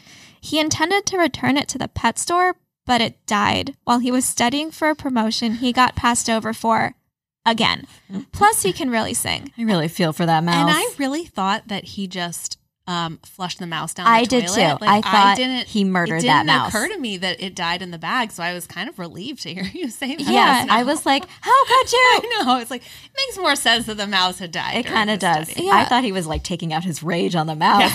He 0.40 0.58
intended 0.58 1.06
to 1.06 1.18
return 1.18 1.56
it 1.56 1.68
to 1.68 1.78
the 1.78 1.88
pet 1.88 2.18
store, 2.18 2.56
but 2.84 3.00
it 3.00 3.24
died. 3.26 3.76
While 3.84 4.00
he 4.00 4.10
was 4.10 4.24
studying 4.24 4.72
for 4.72 4.90
a 4.90 4.96
promotion 4.96 5.54
he 5.54 5.72
got 5.72 5.94
passed 5.94 6.28
over 6.28 6.52
for 6.52 6.96
again. 7.44 7.86
Mm-hmm. 8.10 8.22
Plus, 8.32 8.62
he 8.62 8.72
can 8.72 8.90
really 8.90 9.14
sing. 9.14 9.52
I 9.58 9.62
really 9.62 9.88
feel 9.88 10.12
for 10.12 10.26
that 10.26 10.44
mouse. 10.44 10.68
And 10.68 10.70
I 10.70 10.94
really 10.98 11.24
thought 11.24 11.68
that 11.68 11.84
he 11.84 12.06
just 12.06 12.58
um, 12.92 13.18
flush 13.24 13.56
the 13.56 13.66
mouse 13.66 13.94
down. 13.94 14.06
I 14.06 14.20
the 14.22 14.26
did 14.28 14.46
toilet. 14.48 14.78
too. 14.80 14.84
I 14.86 15.00
thought 15.00 15.38
he 15.66 15.84
murdered 15.84 16.22
that 16.22 16.24
mouse. 16.24 16.24
it 16.24 16.26
that 16.26 16.38
didn't 16.44 16.46
mouse. 16.46 16.68
occur 16.74 16.88
to 16.94 16.98
me 16.98 17.16
that 17.18 17.40
it 17.42 17.54
died 17.54 17.80
in 17.82 17.90
the 17.90 17.98
bag, 17.98 18.32
so 18.32 18.42
I 18.42 18.52
was 18.54 18.66
kind 18.66 18.88
of 18.88 18.98
relieved 18.98 19.42
to 19.42 19.54
hear 19.54 19.64
you 19.72 19.88
say 19.88 20.16
that. 20.16 20.26
Yeah, 20.26 20.66
I 20.70 20.82
was 20.82 21.06
like, 21.06 21.24
how 21.40 21.64
could 21.66 21.92
you? 21.92 21.98
I 22.12 22.42
know. 22.44 22.58
It's 22.58 22.70
like 22.70 22.82
it 22.82 23.10
makes 23.16 23.38
more 23.38 23.56
sense 23.56 23.86
that 23.86 23.96
the 23.96 24.06
mouse 24.06 24.38
had 24.38 24.52
died. 24.52 24.76
It 24.76 24.86
kind 24.86 25.10
of 25.10 25.18
does. 25.18 25.48
study. 25.50 25.68
I 25.70 25.84
thought 25.86 26.04
he 26.04 26.12
was 26.12 26.26
like 26.26 26.42
taking 26.42 26.72
out 26.72 26.84
his 26.84 27.02
rage 27.02 27.34
on 27.34 27.46
the 27.46 27.56
mouse. 27.56 27.92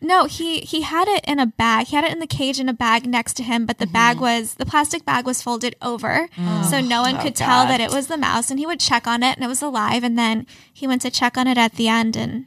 No, 0.00 0.24
he 0.24 0.60
he 0.60 0.82
had 0.82 1.06
it 1.08 1.24
in 1.26 1.38
a 1.38 1.46
bag. 1.46 1.86
He 1.88 1.96
had 1.96 2.04
it 2.04 2.12
in 2.12 2.18
the 2.18 2.26
cage 2.26 2.58
in 2.58 2.68
a 2.68 2.72
bag 2.74 3.06
next 3.06 3.34
to 3.34 3.42
him, 3.42 3.66
but 3.66 3.78
the 3.78 3.86
bag 3.86 4.16
Mm-hmm. 4.16 4.24
was 4.24 4.54
the 4.54 4.66
plastic 4.66 5.04
bag 5.04 5.24
was 5.26 5.42
folded 5.42 5.76
over, 5.80 6.28
so 6.68 6.80
no 6.80 7.02
one 7.02 7.16
Oh, 7.16 7.22
could 7.22 7.36
tell 7.36 7.66
that 7.66 7.80
it 7.80 7.92
was 7.92 8.06
the 8.08 8.16
mouse. 8.16 8.50
And 8.50 8.58
he 8.58 8.66
would 8.66 8.80
check 8.80 9.06
on 9.06 9.22
it, 9.22 9.36
and 9.36 9.44
it 9.44 9.48
was 9.48 9.62
alive. 9.62 10.02
And 10.02 10.18
then 10.18 10.46
he 10.72 10.86
went 10.86 11.02
to 11.02 11.10
check 11.10 11.36
on 11.38 11.46
it 11.46 11.56
at 11.58 11.74
the 11.74 11.86
end, 11.88 12.16
and 12.16 12.46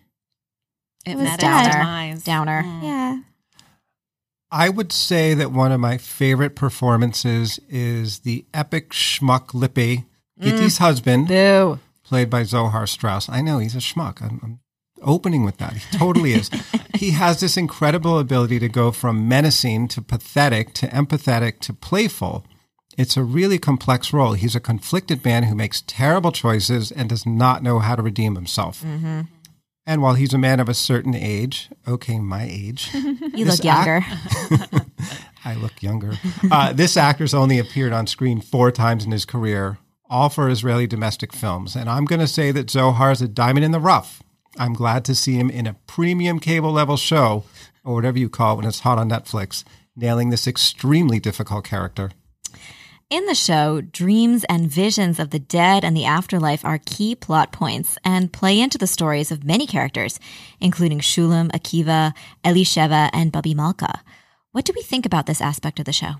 It 1.05 1.15
was 1.15 1.23
met 1.23 1.39
dead. 1.39 2.13
its. 2.13 2.23
Downer. 2.23 2.63
Mm. 2.63 2.83
yeah, 2.83 3.19
I 4.53 4.69
would 4.69 4.91
say 4.91 5.33
that 5.33 5.51
one 5.51 5.71
of 5.71 5.79
my 5.79 5.97
favorite 5.97 6.55
performances 6.55 7.59
is 7.67 8.19
the 8.19 8.45
epic 8.53 8.91
schmuck 8.91 9.47
Lippe, 9.53 10.05
Giti's 10.39 10.77
husband, 10.77 11.27
Boo. 11.27 11.79
played 12.03 12.29
by 12.29 12.43
Zohar 12.43 12.85
Strauss. 12.85 13.27
I 13.27 13.41
know 13.41 13.57
he's 13.57 13.75
a 13.75 13.79
schmuck. 13.79 14.21
I'm, 14.21 14.39
I'm 14.43 14.59
opening 15.01 15.43
with 15.43 15.57
that. 15.57 15.73
He 15.73 15.97
totally 15.97 16.33
is. 16.33 16.51
he 16.93 17.11
has 17.11 17.39
this 17.39 17.57
incredible 17.57 18.19
ability 18.19 18.59
to 18.59 18.69
go 18.69 18.91
from 18.91 19.27
menacing 19.27 19.87
to 19.89 20.03
pathetic 20.03 20.73
to 20.75 20.87
empathetic 20.87 21.59
to 21.61 21.73
playful. 21.73 22.45
It's 22.95 23.17
a 23.17 23.23
really 23.23 23.57
complex 23.57 24.13
role. 24.13 24.33
He's 24.33 24.55
a 24.55 24.59
conflicted 24.59 25.25
man 25.25 25.43
who 25.43 25.55
makes 25.55 25.81
terrible 25.87 26.31
choices 26.31 26.91
and 26.91 27.09
does 27.09 27.25
not 27.25 27.63
know 27.63 27.79
how 27.79 27.95
to 27.95 28.03
redeem 28.03 28.35
himself. 28.35 28.85
And 29.85 30.01
while 30.01 30.13
he's 30.13 30.33
a 30.33 30.37
man 30.37 30.59
of 30.59 30.69
a 30.69 30.73
certain 30.73 31.13
age, 31.13 31.69
okay, 31.87 32.19
my 32.19 32.43
age, 32.49 32.89
You 32.93 33.45
look 33.45 33.63
younger. 33.63 34.01
I 35.45 35.55
look 35.55 35.83
younger. 35.83 36.13
Uh, 36.49 36.71
this 36.71 36.95
actor's 36.95 37.33
only 37.33 37.59
appeared 37.59 37.91
on 37.91 38.07
screen 38.07 38.39
four 38.39 38.71
times 38.71 39.03
in 39.03 39.11
his 39.11 39.25
career, 39.25 39.77
all 40.09 40.29
for 40.29 40.47
Israeli 40.47 40.87
domestic 40.87 41.33
films. 41.33 41.75
And 41.75 41.89
I'm 41.89 42.05
going 42.05 42.21
to 42.21 42.27
say 42.27 42.51
that 42.51 42.69
Zohar 42.69 43.11
is 43.11 43.21
a 43.21 43.27
diamond 43.27 43.65
in 43.65 43.71
the 43.71 43.79
rough. 43.79 44.23
I'm 44.57 44.73
glad 44.73 45.03
to 45.05 45.15
see 45.15 45.35
him 45.35 45.49
in 45.49 45.67
a 45.67 45.75
premium 45.87 46.39
cable 46.39 46.71
level 46.71 46.95
show, 46.95 47.43
or 47.83 47.95
whatever 47.95 48.19
you 48.19 48.29
call 48.29 48.53
it 48.53 48.57
when 48.57 48.65
it's 48.65 48.81
hot 48.81 48.97
on 48.99 49.09
Netflix, 49.09 49.65
nailing 49.95 50.29
this 50.29 50.47
extremely 50.47 51.19
difficult 51.19 51.65
character. 51.65 52.11
In 53.13 53.27
the 53.27 53.35
show, 53.35 53.79
dreams 53.79 54.43
and 54.45 54.71
visions 54.71 55.19
of 55.19 55.29
the 55.29 55.37
dead 55.37 55.85
and 55.85 55.95
the 55.95 56.03
afterlife 56.03 56.65
are 56.65 56.79
key 56.83 57.13
plot 57.13 57.51
points 57.51 57.95
and 58.03 58.33
play 58.33 58.59
into 58.59 58.79
the 58.79 58.87
stories 58.87 59.31
of 59.31 59.43
many 59.43 59.67
characters, 59.67 60.19
including 60.59 60.99
Shulam, 60.99 61.51
Akiva, 61.51 62.15
Elisheva, 62.43 63.11
and 63.13 63.31
Bubby 63.31 63.53
Malka. 63.53 64.01
What 64.51 64.65
do 64.65 64.73
we 64.75 64.81
think 64.81 65.05
about 65.05 65.27
this 65.27 65.41
aspect 65.41 65.77
of 65.77 65.85
the 65.85 65.93
show? 65.93 66.13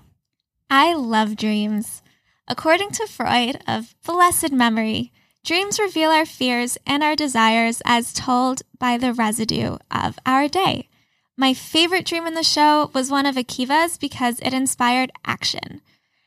I 0.70 0.94
love 0.94 1.34
dreams. 1.34 2.00
According 2.46 2.92
to 2.92 3.08
Freud 3.08 3.60
of 3.66 3.96
blessed 4.06 4.52
memory, 4.52 5.10
dreams 5.44 5.80
reveal 5.80 6.10
our 6.10 6.24
fears 6.24 6.78
and 6.86 7.02
our 7.02 7.16
desires 7.16 7.82
as 7.84 8.12
told 8.12 8.62
by 8.78 8.98
the 8.98 9.12
residue 9.12 9.78
of 9.90 10.16
our 10.24 10.46
day. 10.46 10.88
My 11.36 11.54
favorite 11.54 12.06
dream 12.06 12.24
in 12.28 12.34
the 12.34 12.44
show 12.44 12.92
was 12.94 13.10
one 13.10 13.26
of 13.26 13.34
Akiva's 13.34 13.98
because 13.98 14.38
it 14.38 14.54
inspired 14.54 15.10
action. 15.24 15.80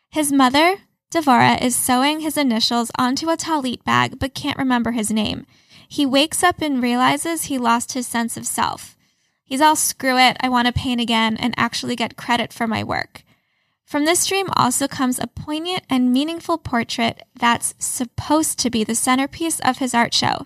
His 0.09 0.31
mother, 0.31 0.77
Devora, 1.11 1.61
is 1.61 1.75
sewing 1.75 2.21
his 2.21 2.37
initials 2.37 2.91
onto 2.97 3.29
a 3.29 3.37
talit 3.37 3.83
bag 3.83 4.19
but 4.19 4.33
can't 4.33 4.57
remember 4.57 4.91
his 4.91 5.11
name. 5.11 5.45
He 5.87 6.05
wakes 6.05 6.43
up 6.43 6.61
and 6.61 6.81
realizes 6.81 7.43
he 7.43 7.57
lost 7.57 7.93
his 7.93 8.07
sense 8.07 8.35
of 8.37 8.45
self. 8.45 8.97
He's 9.43 9.61
all 9.61 9.75
screw 9.77 10.17
it, 10.17 10.35
I 10.41 10.49
want 10.49 10.67
to 10.67 10.73
paint 10.73 10.99
again 10.99 11.37
and 11.37 11.53
actually 11.57 11.95
get 11.95 12.17
credit 12.17 12.51
for 12.51 12.67
my 12.67 12.83
work. 12.83 13.23
From 13.85 14.03
this 14.03 14.25
dream 14.25 14.47
also 14.57 14.85
comes 14.85 15.17
a 15.17 15.27
poignant 15.27 15.83
and 15.89 16.11
meaningful 16.11 16.57
portrait 16.57 17.23
that's 17.39 17.73
supposed 17.79 18.59
to 18.59 18.69
be 18.69 18.83
the 18.83 18.95
centerpiece 18.95 19.61
of 19.61 19.77
his 19.77 19.93
art 19.93 20.13
show. 20.13 20.45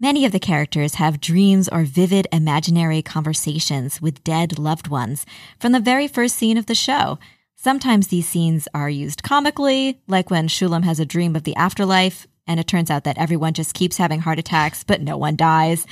Many 0.00 0.24
of 0.24 0.32
the 0.32 0.40
characters 0.40 0.96
have 0.96 1.20
dreams 1.20 1.68
or 1.68 1.84
vivid 1.84 2.26
imaginary 2.32 3.02
conversations 3.02 4.02
with 4.02 4.24
dead 4.24 4.58
loved 4.58 4.88
ones 4.88 5.24
from 5.60 5.70
the 5.70 5.78
very 5.78 6.08
first 6.08 6.34
scene 6.34 6.58
of 6.58 6.66
the 6.66 6.74
show. 6.74 7.20
Sometimes 7.64 8.08
these 8.08 8.28
scenes 8.28 8.66
are 8.74 8.90
used 8.90 9.22
comically, 9.22 10.00
like 10.08 10.30
when 10.30 10.48
Shulam 10.48 10.82
has 10.82 10.98
a 10.98 11.06
dream 11.06 11.36
of 11.36 11.44
the 11.44 11.54
afterlife, 11.54 12.26
and 12.44 12.58
it 12.58 12.66
turns 12.66 12.90
out 12.90 13.04
that 13.04 13.18
everyone 13.18 13.54
just 13.54 13.72
keeps 13.72 13.98
having 13.98 14.18
heart 14.18 14.40
attacks, 14.40 14.82
but 14.82 15.00
no 15.00 15.16
one 15.16 15.36
dies. 15.36 15.86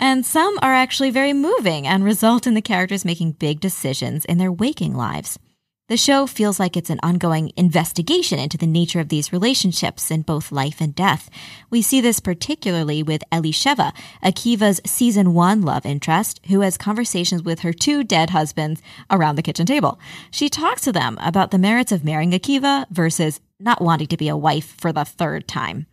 And 0.00 0.26
some 0.26 0.58
are 0.62 0.74
actually 0.74 1.10
very 1.10 1.32
moving 1.32 1.86
and 1.86 2.02
result 2.02 2.48
in 2.48 2.54
the 2.54 2.60
characters 2.60 3.04
making 3.04 3.38
big 3.38 3.60
decisions 3.60 4.24
in 4.24 4.38
their 4.38 4.50
waking 4.50 4.96
lives. 4.96 5.38
The 5.88 5.96
show 5.96 6.26
feels 6.26 6.58
like 6.58 6.76
it's 6.76 6.90
an 6.90 6.98
ongoing 7.04 7.52
investigation 7.56 8.40
into 8.40 8.58
the 8.58 8.66
nature 8.66 8.98
of 8.98 9.08
these 9.08 9.32
relationships 9.32 10.10
in 10.10 10.22
both 10.22 10.50
life 10.50 10.80
and 10.80 10.92
death. 10.92 11.30
We 11.70 11.80
see 11.80 12.00
this 12.00 12.18
particularly 12.18 13.04
with 13.04 13.22
Elisheva, 13.30 13.92
Akiva's 14.20 14.80
season 14.84 15.32
one 15.32 15.62
love 15.62 15.86
interest, 15.86 16.40
who 16.48 16.62
has 16.62 16.76
conversations 16.76 17.44
with 17.44 17.60
her 17.60 17.72
two 17.72 18.02
dead 18.02 18.30
husbands 18.30 18.82
around 19.12 19.36
the 19.36 19.44
kitchen 19.44 19.64
table. 19.64 20.00
She 20.32 20.48
talks 20.48 20.82
to 20.82 20.92
them 20.92 21.18
about 21.20 21.52
the 21.52 21.58
merits 21.58 21.92
of 21.92 22.02
marrying 22.02 22.32
Akiva 22.32 22.86
versus 22.90 23.38
not 23.60 23.80
wanting 23.80 24.08
to 24.08 24.16
be 24.16 24.28
a 24.28 24.36
wife 24.36 24.74
for 24.76 24.92
the 24.92 25.04
third 25.04 25.46
time. 25.46 25.86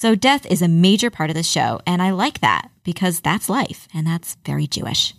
So 0.00 0.14
death 0.14 0.46
is 0.46 0.62
a 0.62 0.66
major 0.68 1.10
part 1.10 1.28
of 1.28 1.36
the 1.36 1.42
show, 1.42 1.82
and 1.86 2.00
I 2.00 2.12
like 2.12 2.40
that 2.40 2.70
because 2.84 3.20
that's 3.20 3.50
life, 3.50 3.86
and 3.92 4.06
that's 4.06 4.38
very 4.46 4.66
Jewish. 4.66 5.12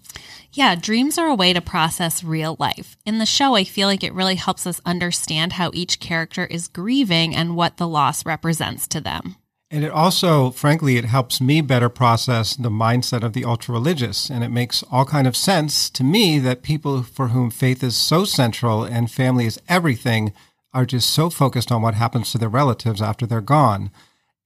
Yeah, 0.53 0.73
dreams 0.73 1.19
are 1.19 1.27
a 1.27 1.35
way 1.35 1.53
to 1.53 1.61
process 1.61 2.23
real 2.23 2.55
life. 2.57 2.97
In 3.05 3.19
the 3.19 3.27
show, 3.27 3.53
I 3.53 3.63
feel 3.63 3.88
like 3.88 4.03
it 4.03 4.15
really 4.15 4.33
helps 4.33 4.65
us 4.65 4.81
understand 4.83 5.53
how 5.53 5.69
each 5.75 6.00
character 6.00 6.45
is 6.45 6.67
grieving 6.67 7.35
and 7.35 7.55
what 7.55 7.77
the 7.77 7.88
loss 7.88 8.25
represents 8.25 8.88
to 8.88 9.00
them. 9.00 9.35
And 9.69 9.83
it 9.83 9.91
also, 9.91 10.50
frankly, 10.50 10.97
it 10.97 11.05
helps 11.05 11.39
me 11.39 11.61
better 11.61 11.88
process 11.88 12.55
the 12.55 12.71
mindset 12.71 13.21
of 13.21 13.33
the 13.33 13.45
ultra 13.45 13.73
religious. 13.73 14.31
And 14.31 14.43
it 14.43 14.50
makes 14.50 14.83
all 14.91 15.05
kind 15.05 15.27
of 15.27 15.38
sense 15.38 15.91
to 15.91 16.03
me 16.03 16.39
that 16.39 16.63
people 16.63 17.03
for 17.03 17.27
whom 17.27 17.51
faith 17.51 17.83
is 17.83 17.95
so 17.95 18.25
central 18.25 18.83
and 18.83 19.11
family 19.11 19.45
is 19.45 19.61
everything 19.69 20.33
are 20.73 20.88
just 20.88 21.11
so 21.11 21.29
focused 21.29 21.71
on 21.71 21.83
what 21.83 21.93
happens 21.93 22.31
to 22.31 22.39
their 22.39 22.50
relatives 22.50 23.00
after 23.00 23.27
they're 23.27 23.41
gone. 23.41 23.91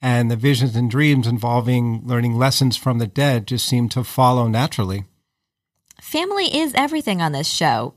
And 0.01 0.29
the 0.29 0.35
visions 0.35 0.75
and 0.75 0.89
dreams 0.89 1.27
involving 1.27 2.01
learning 2.05 2.37
lessons 2.37 2.77
from 2.77 2.99
the 2.99 3.07
dead 3.07 3.47
just 3.47 3.65
seem 3.65 3.89
to 3.89 4.03
follow 4.03 4.47
naturally. 4.47 5.05
Family 6.01 6.55
is 6.55 6.73
everything 6.75 7.21
on 7.21 7.31
this 7.31 7.47
show. 7.47 7.95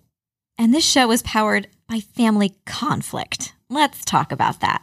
And 0.57 0.75
this 0.75 0.85
show 0.85 1.11
is 1.13 1.23
powered 1.23 1.69
by 1.89 2.01
family 2.01 2.55
conflict. 2.67 3.55
Let's 3.69 4.05
talk 4.05 4.33
about 4.33 4.61
that. 4.61 4.83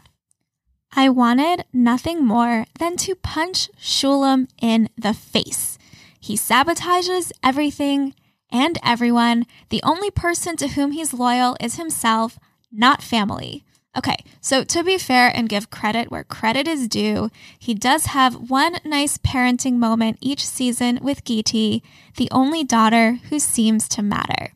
I 0.95 1.09
wanted 1.09 1.65
nothing 1.73 2.25
more 2.25 2.65
than 2.79 2.95
to 2.97 3.15
punch 3.15 3.69
Shulam 3.77 4.47
in 4.61 4.87
the 4.97 5.13
face. 5.13 5.77
He 6.19 6.37
sabotages 6.37 7.33
everything 7.43 8.13
and 8.49 8.77
everyone. 8.81 9.45
The 9.69 9.83
only 9.83 10.09
person 10.09 10.55
to 10.57 10.69
whom 10.69 10.91
he's 10.91 11.13
loyal 11.13 11.57
is 11.59 11.75
himself, 11.75 12.39
not 12.71 13.03
family. 13.03 13.64
Okay, 13.97 14.17
so 14.41 14.63
to 14.65 14.83
be 14.83 14.97
fair 14.97 15.31
and 15.33 15.47
give 15.47 15.69
credit 15.69 16.11
where 16.11 16.25
credit 16.25 16.67
is 16.67 16.89
due, 16.89 17.29
he 17.57 17.73
does 17.73 18.07
have 18.07 18.49
one 18.49 18.77
nice 18.83 19.17
parenting 19.17 19.75
moment 19.75 20.17
each 20.19 20.45
season 20.45 20.99
with 21.01 21.23
Giti, 21.23 21.81
the 22.17 22.29
only 22.31 22.63
daughter 22.63 23.19
who 23.29 23.39
seems 23.39 23.87
to 23.89 24.03
matter. 24.03 24.51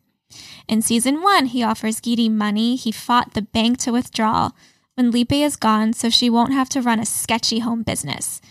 In 0.68 0.82
season 0.82 1.22
one, 1.22 1.48
he 1.48 1.64
offers 1.64 2.02
Giti 2.02 2.30
money 2.30 2.76
he 2.76 2.92
fought 2.92 3.34
the 3.34 3.42
bank 3.42 3.78
to 3.80 3.92
withdraw 3.92 4.50
when 4.96 5.12
Lipe 5.12 5.32
is 5.32 5.56
gone 5.56 5.94
so 5.94 6.10
she 6.10 6.30
won't 6.30 6.54
have 6.54 6.70
to 6.70 6.82
run 6.82 7.00
a 7.00 7.06
sketchy 7.06 7.60
home 7.60 7.84
business. 7.84 8.42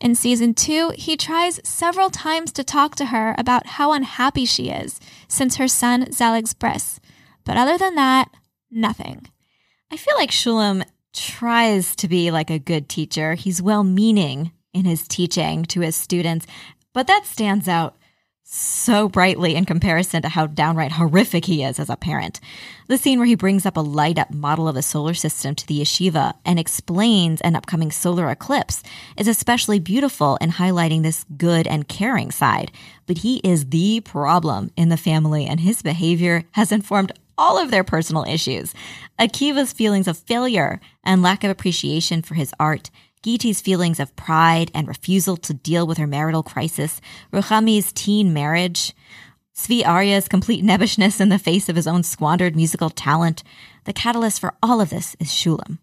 In 0.00 0.14
season 0.14 0.54
two, 0.54 0.92
he 0.96 1.16
tries 1.16 1.60
several 1.62 2.08
times 2.08 2.52
to 2.52 2.64
talk 2.64 2.94
to 2.96 3.06
her 3.06 3.34
about 3.36 3.66
how 3.66 3.92
unhappy 3.92 4.46
she 4.46 4.70
is 4.70 4.98
since 5.28 5.56
her 5.56 5.68
son 5.68 6.10
Zelig's 6.12 6.54
bris. 6.54 7.00
But 7.44 7.58
other 7.58 7.76
than 7.76 7.96
that, 7.96 8.30
nothing. 8.70 9.26
I 9.90 9.96
feel 9.96 10.16
like 10.16 10.30
Shulam 10.30 10.84
tries 11.14 11.96
to 11.96 12.08
be 12.08 12.30
like 12.30 12.50
a 12.50 12.58
good 12.58 12.88
teacher. 12.88 13.34
He's 13.34 13.62
well 13.62 13.84
meaning 13.84 14.52
in 14.74 14.84
his 14.84 15.08
teaching 15.08 15.64
to 15.66 15.80
his 15.80 15.96
students, 15.96 16.46
but 16.92 17.06
that 17.06 17.24
stands 17.24 17.68
out 17.68 17.96
so 18.50 19.08
brightly 19.08 19.54
in 19.54 19.64
comparison 19.64 20.22
to 20.22 20.28
how 20.28 20.46
downright 20.46 20.92
horrific 20.92 21.44
he 21.44 21.62
is 21.62 21.78
as 21.78 21.90
a 21.90 21.96
parent. 21.96 22.40
The 22.86 22.96
scene 22.96 23.18
where 23.18 23.26
he 23.26 23.34
brings 23.34 23.66
up 23.66 23.76
a 23.76 23.80
light 23.80 24.18
up 24.18 24.32
model 24.32 24.68
of 24.68 24.74
the 24.74 24.82
solar 24.82 25.12
system 25.14 25.54
to 25.54 25.66
the 25.66 25.80
yeshiva 25.80 26.32
and 26.46 26.58
explains 26.58 27.40
an 27.42 27.56
upcoming 27.56 27.90
solar 27.90 28.30
eclipse 28.30 28.82
is 29.16 29.28
especially 29.28 29.78
beautiful 29.80 30.36
in 30.40 30.52
highlighting 30.52 31.02
this 31.02 31.24
good 31.36 31.66
and 31.66 31.88
caring 31.88 32.30
side. 32.30 32.72
But 33.06 33.18
he 33.18 33.38
is 33.38 33.66
the 33.66 34.00
problem 34.00 34.70
in 34.76 34.88
the 34.88 34.96
family, 34.96 35.46
and 35.46 35.60
his 35.60 35.82
behavior 35.82 36.44
has 36.52 36.72
informed 36.72 37.12
all 37.38 37.58
of 37.58 37.70
their 37.70 37.84
personal 37.84 38.24
issues. 38.24 38.74
Akiva's 39.18 39.72
feelings 39.72 40.06
of 40.06 40.18
failure 40.18 40.80
and 41.04 41.22
lack 41.22 41.44
of 41.44 41.50
appreciation 41.50 42.20
for 42.20 42.34
his 42.34 42.52
art, 42.60 42.90
Giti's 43.22 43.60
feelings 43.60 43.98
of 43.98 44.14
pride 44.16 44.70
and 44.74 44.86
refusal 44.86 45.36
to 45.38 45.54
deal 45.54 45.86
with 45.86 45.98
her 45.98 46.06
marital 46.06 46.42
crisis, 46.42 47.00
Ruchami's 47.32 47.92
teen 47.92 48.32
marriage. 48.32 48.94
Zvi 49.56 49.84
Arya's 49.86 50.28
complete 50.28 50.64
nebbishness 50.64 51.20
in 51.20 51.30
the 51.30 51.38
face 51.38 51.68
of 51.68 51.76
his 51.76 51.86
own 51.86 52.02
squandered 52.02 52.54
musical 52.54 52.90
talent. 52.90 53.42
The 53.84 53.92
catalyst 53.92 54.40
for 54.40 54.54
all 54.62 54.80
of 54.80 54.90
this 54.90 55.16
is 55.18 55.28
Shulam. 55.28 55.78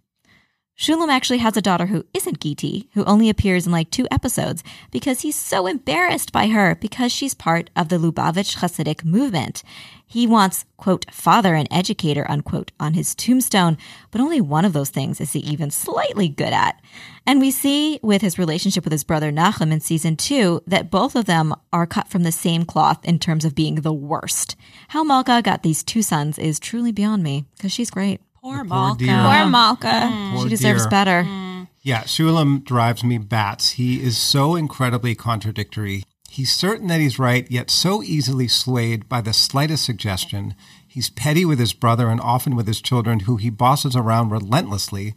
Shulam 0.77 1.07
actually 1.07 1.37
has 1.37 1.55
a 1.55 1.61
daughter 1.61 1.85
who 1.85 2.05
isn't 2.13 2.41
Giti, 2.41 2.89
who 2.95 3.05
only 3.05 3.29
appears 3.29 3.65
in 3.65 3.71
like 3.71 3.89
two 3.91 4.05
episodes 4.11 4.61
because 4.91 5.21
he's 5.21 5.35
so 5.35 5.67
embarrassed 5.67 6.33
by 6.33 6.47
her 6.47 6.75
because 6.75 7.13
she's 7.13 7.33
part 7.33 7.69
of 7.77 7.87
the 7.87 7.97
Lubavitch 7.97 8.57
Hasidic 8.57 9.05
movement. 9.05 9.63
He 10.05 10.27
wants, 10.27 10.65
quote, 10.75 11.05
father 11.11 11.55
and 11.55 11.69
educator, 11.71 12.29
unquote, 12.29 12.73
on 12.77 12.93
his 12.93 13.15
tombstone, 13.15 13.77
but 14.11 14.19
only 14.19 14.41
one 14.41 14.65
of 14.65 14.73
those 14.73 14.89
things 14.89 15.21
is 15.21 15.31
he 15.31 15.39
even 15.39 15.71
slightly 15.71 16.27
good 16.27 16.51
at. 16.51 16.81
And 17.25 17.39
we 17.39 17.51
see 17.51 17.97
with 18.03 18.21
his 18.21 18.37
relationship 18.37 18.83
with 18.83 18.91
his 18.91 19.05
brother 19.05 19.31
Nachum 19.31 19.71
in 19.71 19.79
season 19.79 20.17
two 20.17 20.61
that 20.67 20.91
both 20.91 21.15
of 21.15 21.23
them 21.23 21.55
are 21.71 21.87
cut 21.87 22.09
from 22.09 22.23
the 22.23 22.33
same 22.33 22.65
cloth 22.65 22.99
in 23.05 23.17
terms 23.17 23.45
of 23.45 23.55
being 23.55 23.75
the 23.75 23.93
worst. 23.93 24.57
How 24.89 25.05
Malka 25.05 25.41
got 25.41 25.63
these 25.63 25.83
two 25.83 26.01
sons 26.01 26.37
is 26.37 26.59
truly 26.59 26.91
beyond 26.91 27.23
me 27.23 27.45
because 27.55 27.71
she's 27.71 27.89
great. 27.89 28.19
Poor 28.45 28.57
poor 28.57 28.65
Malka. 28.65 29.03
dear. 29.03 29.15
Poor 29.15 29.49
Malka. 29.49 29.87
Mm. 29.87 30.33
Poor 30.33 30.43
she 30.43 30.49
deserves 30.49 30.83
dear. 30.83 30.89
better. 30.91 31.23
Mm. 31.23 31.67
Yeah, 31.81 32.03
Shulam 32.03 32.63
drives 32.63 33.03
me 33.03 33.17
bats. 33.17 33.71
He 33.71 34.03
is 34.03 34.19
so 34.19 34.55
incredibly 34.55 35.15
contradictory. 35.15 36.03
He's 36.29 36.53
certain 36.53 36.85
that 36.89 36.99
he's 36.99 37.17
right, 37.17 37.49
yet 37.49 37.71
so 37.71 38.03
easily 38.03 38.47
swayed 38.47 39.09
by 39.09 39.21
the 39.21 39.33
slightest 39.33 39.83
suggestion. 39.83 40.53
He's 40.87 41.09
petty 41.09 41.43
with 41.43 41.57
his 41.57 41.73
brother 41.73 42.07
and 42.07 42.21
often 42.21 42.55
with 42.55 42.67
his 42.67 42.81
children, 42.81 43.21
who 43.21 43.37
he 43.37 43.49
bosses 43.49 43.95
around 43.95 44.29
relentlessly. 44.29 45.15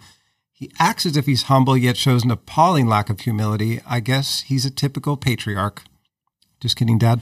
He 0.51 0.73
acts 0.79 1.05
as 1.05 1.19
if 1.19 1.27
he's 1.27 1.45
humble, 1.45 1.77
yet 1.77 1.99
shows 1.99 2.25
an 2.25 2.31
appalling 2.31 2.87
lack 2.87 3.11
of 3.11 3.21
humility. 3.21 3.83
I 3.87 4.01
guess 4.01 4.41
he's 4.41 4.65
a 4.65 4.71
typical 4.71 5.19
patriarch. 5.19 5.83
Just 6.61 6.77
kidding, 6.77 6.97
Dad. 6.97 7.21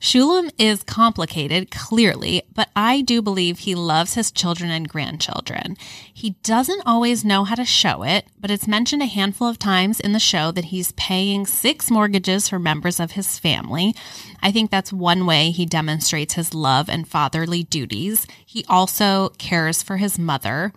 Shulam 0.00 0.50
is 0.58 0.82
complicated, 0.82 1.70
clearly, 1.70 2.42
but 2.54 2.68
I 2.74 3.02
do 3.02 3.22
believe 3.22 3.60
he 3.60 3.74
loves 3.74 4.14
his 4.14 4.30
children 4.30 4.70
and 4.70 4.88
grandchildren. 4.88 5.76
He 6.12 6.30
doesn't 6.42 6.82
always 6.84 7.24
know 7.24 7.44
how 7.44 7.54
to 7.54 7.64
show 7.64 8.02
it, 8.02 8.26
but 8.38 8.50
it's 8.50 8.66
mentioned 8.66 9.02
a 9.02 9.06
handful 9.06 9.48
of 9.48 9.58
times 9.58 10.00
in 10.00 10.12
the 10.12 10.18
show 10.18 10.50
that 10.52 10.66
he's 10.66 10.92
paying 10.92 11.46
six 11.46 11.90
mortgages 11.90 12.48
for 12.48 12.58
members 12.58 12.98
of 13.00 13.12
his 13.12 13.38
family. 13.38 13.94
I 14.42 14.50
think 14.50 14.70
that's 14.70 14.92
one 14.92 15.26
way 15.26 15.50
he 15.50 15.66
demonstrates 15.66 16.34
his 16.34 16.54
love 16.54 16.88
and 16.88 17.06
fatherly 17.06 17.62
duties. 17.62 18.26
He 18.44 18.64
also 18.68 19.30
cares 19.38 19.82
for 19.82 19.98
his 19.98 20.18
mother. 20.18 20.72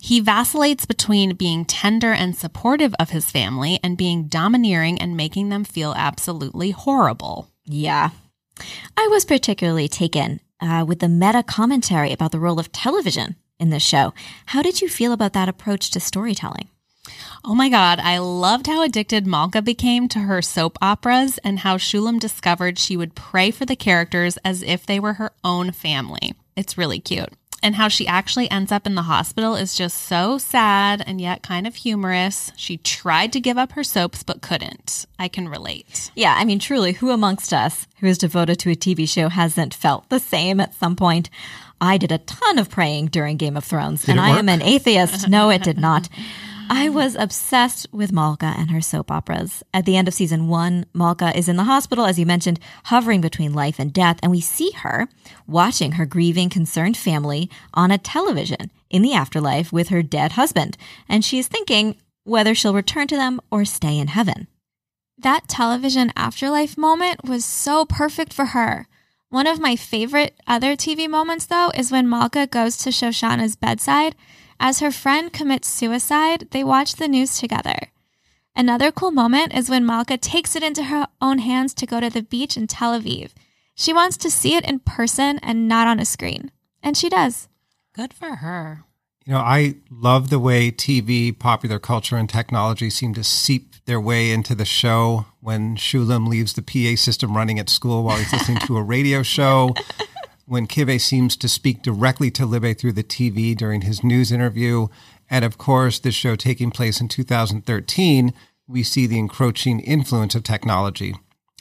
He 0.00 0.20
vacillates 0.20 0.84
between 0.84 1.34
being 1.34 1.64
tender 1.64 2.12
and 2.12 2.36
supportive 2.36 2.94
of 3.00 3.10
his 3.10 3.30
family 3.30 3.80
and 3.82 3.96
being 3.96 4.24
domineering 4.24 5.00
and 5.00 5.16
making 5.16 5.48
them 5.48 5.64
feel 5.64 5.94
absolutely 5.96 6.70
horrible. 6.72 7.48
Yeah. 7.64 8.10
I 8.96 9.08
was 9.08 9.24
particularly 9.24 9.88
taken 9.88 10.40
uh, 10.60 10.84
with 10.86 11.00
the 11.00 11.08
meta 11.08 11.42
commentary 11.42 12.12
about 12.12 12.32
the 12.32 12.38
role 12.38 12.58
of 12.58 12.72
television 12.72 13.36
in 13.58 13.70
this 13.70 13.82
show. 13.82 14.14
How 14.46 14.62
did 14.62 14.80
you 14.80 14.88
feel 14.88 15.12
about 15.12 15.32
that 15.32 15.48
approach 15.48 15.90
to 15.90 16.00
storytelling? 16.00 16.68
Oh 17.44 17.54
my 17.54 17.68
God, 17.68 17.98
I 17.98 18.18
loved 18.18 18.68
how 18.68 18.82
addicted 18.82 19.26
Malka 19.26 19.60
became 19.60 20.08
to 20.08 20.20
her 20.20 20.40
soap 20.40 20.78
operas 20.80 21.38
and 21.38 21.60
how 21.60 21.76
Shulam 21.76 22.20
discovered 22.20 22.78
she 22.78 22.96
would 22.96 23.16
pray 23.16 23.50
for 23.50 23.66
the 23.66 23.74
characters 23.74 24.38
as 24.44 24.62
if 24.62 24.86
they 24.86 25.00
were 25.00 25.14
her 25.14 25.32
own 25.42 25.72
family. 25.72 26.34
It's 26.56 26.78
really 26.78 27.00
cute. 27.00 27.32
And 27.62 27.76
how 27.76 27.88
she 27.88 28.06
actually 28.08 28.50
ends 28.50 28.72
up 28.72 28.86
in 28.86 28.96
the 28.96 29.02
hospital 29.02 29.54
is 29.54 29.76
just 29.76 30.02
so 30.02 30.36
sad 30.36 31.02
and 31.06 31.20
yet 31.20 31.42
kind 31.42 31.66
of 31.66 31.76
humorous. 31.76 32.50
She 32.56 32.76
tried 32.78 33.32
to 33.34 33.40
give 33.40 33.56
up 33.56 33.72
her 33.72 33.84
soaps 33.84 34.22
but 34.22 34.42
couldn't. 34.42 35.06
I 35.18 35.28
can 35.28 35.48
relate. 35.48 36.10
Yeah, 36.16 36.34
I 36.36 36.44
mean, 36.44 36.58
truly, 36.58 36.92
who 36.92 37.10
amongst 37.10 37.52
us 37.52 37.86
who 38.00 38.08
is 38.08 38.18
devoted 38.18 38.58
to 38.60 38.70
a 38.70 38.74
TV 38.74 39.08
show 39.08 39.28
hasn't 39.28 39.74
felt 39.74 40.08
the 40.08 40.18
same 40.18 40.60
at 40.60 40.74
some 40.74 40.96
point? 40.96 41.30
I 41.80 41.98
did 41.98 42.12
a 42.12 42.18
ton 42.18 42.58
of 42.58 42.70
praying 42.70 43.06
during 43.06 43.36
Game 43.36 43.56
of 43.56 43.64
Thrones, 43.64 44.08
and 44.08 44.20
I 44.20 44.30
work? 44.30 44.38
am 44.38 44.48
an 44.48 44.62
atheist. 44.62 45.28
No, 45.28 45.50
it 45.50 45.62
did 45.62 45.78
not. 45.78 46.08
I 46.74 46.88
was 46.88 47.16
obsessed 47.16 47.86
with 47.92 48.12
Malka 48.12 48.54
and 48.56 48.70
her 48.70 48.80
soap 48.80 49.10
operas. 49.10 49.62
At 49.74 49.84
the 49.84 49.94
end 49.94 50.08
of 50.08 50.14
season 50.14 50.48
one, 50.48 50.86
Malka 50.94 51.36
is 51.36 51.46
in 51.46 51.56
the 51.56 51.64
hospital, 51.64 52.06
as 52.06 52.18
you 52.18 52.24
mentioned, 52.24 52.58
hovering 52.84 53.20
between 53.20 53.52
life 53.52 53.78
and 53.78 53.92
death, 53.92 54.18
and 54.22 54.32
we 54.32 54.40
see 54.40 54.70
her 54.76 55.06
watching 55.46 55.92
her 55.92 56.06
grieving, 56.06 56.48
concerned 56.48 56.96
family 56.96 57.50
on 57.74 57.90
a 57.90 57.98
television 57.98 58.70
in 58.88 59.02
the 59.02 59.12
afterlife 59.12 59.70
with 59.70 59.88
her 59.88 60.02
dead 60.02 60.32
husband. 60.32 60.78
And 61.10 61.22
she 61.22 61.38
is 61.38 61.46
thinking 61.46 61.96
whether 62.24 62.54
she'll 62.54 62.72
return 62.72 63.06
to 63.08 63.16
them 63.16 63.38
or 63.50 63.66
stay 63.66 63.98
in 63.98 64.08
heaven. 64.08 64.46
That 65.18 65.48
television 65.48 66.10
afterlife 66.16 66.78
moment 66.78 67.28
was 67.28 67.44
so 67.44 67.84
perfect 67.84 68.32
for 68.32 68.46
her. 68.46 68.88
One 69.28 69.46
of 69.46 69.60
my 69.60 69.76
favorite 69.76 70.40
other 70.46 70.74
TV 70.74 71.06
moments, 71.06 71.44
though, 71.44 71.70
is 71.74 71.92
when 71.92 72.08
Malka 72.08 72.46
goes 72.46 72.78
to 72.78 72.88
Shoshana's 72.88 73.56
bedside. 73.56 74.16
As 74.64 74.78
her 74.78 74.92
friend 74.92 75.32
commits 75.32 75.66
suicide, 75.66 76.46
they 76.52 76.62
watch 76.62 76.94
the 76.94 77.08
news 77.08 77.36
together. 77.36 77.90
Another 78.54 78.92
cool 78.92 79.10
moment 79.10 79.52
is 79.52 79.68
when 79.68 79.84
Malka 79.84 80.16
takes 80.16 80.54
it 80.54 80.62
into 80.62 80.84
her 80.84 81.08
own 81.20 81.38
hands 81.38 81.74
to 81.74 81.84
go 81.84 81.98
to 81.98 82.08
the 82.08 82.22
beach 82.22 82.56
in 82.56 82.68
Tel 82.68 82.96
Aviv. 82.96 83.32
She 83.74 83.92
wants 83.92 84.16
to 84.18 84.30
see 84.30 84.54
it 84.54 84.64
in 84.64 84.78
person 84.78 85.40
and 85.42 85.66
not 85.66 85.88
on 85.88 85.98
a 85.98 86.04
screen. 86.04 86.52
And 86.80 86.96
she 86.96 87.08
does. 87.08 87.48
Good 87.92 88.14
for 88.14 88.36
her. 88.36 88.84
You 89.26 89.32
know, 89.32 89.40
I 89.40 89.74
love 89.90 90.30
the 90.30 90.38
way 90.38 90.70
TV, 90.70 91.36
popular 91.36 91.80
culture, 91.80 92.16
and 92.16 92.28
technology 92.28 92.88
seem 92.88 93.14
to 93.14 93.24
seep 93.24 93.74
their 93.86 94.00
way 94.00 94.30
into 94.30 94.54
the 94.54 94.64
show 94.64 95.26
when 95.40 95.74
Shulam 95.74 96.28
leaves 96.28 96.52
the 96.52 96.62
PA 96.62 96.94
system 96.94 97.36
running 97.36 97.58
at 97.58 97.68
school 97.68 98.04
while 98.04 98.16
he's 98.16 98.32
listening 98.32 98.58
to 98.58 98.76
a 98.76 98.82
radio 98.82 99.24
show, 99.24 99.74
when 100.46 100.66
Kive 100.66 101.00
seems 101.00 101.36
to 101.36 101.48
speak 101.48 101.82
directly 101.82 102.30
to 102.32 102.46
Libbe 102.46 102.78
through 102.78 102.92
the 102.92 103.04
TV 103.04 103.56
during 103.56 103.82
his 103.82 104.02
news 104.02 104.32
interview, 104.32 104.88
and 105.30 105.44
of 105.44 105.58
course, 105.58 105.98
this 105.98 106.14
show 106.14 106.36
taking 106.36 106.70
place 106.70 107.00
in 107.00 107.08
2013, 107.08 108.34
we 108.66 108.82
see 108.82 109.06
the 109.06 109.18
encroaching 109.18 109.80
influence 109.80 110.34
of 110.34 110.42
technology. 110.42 111.14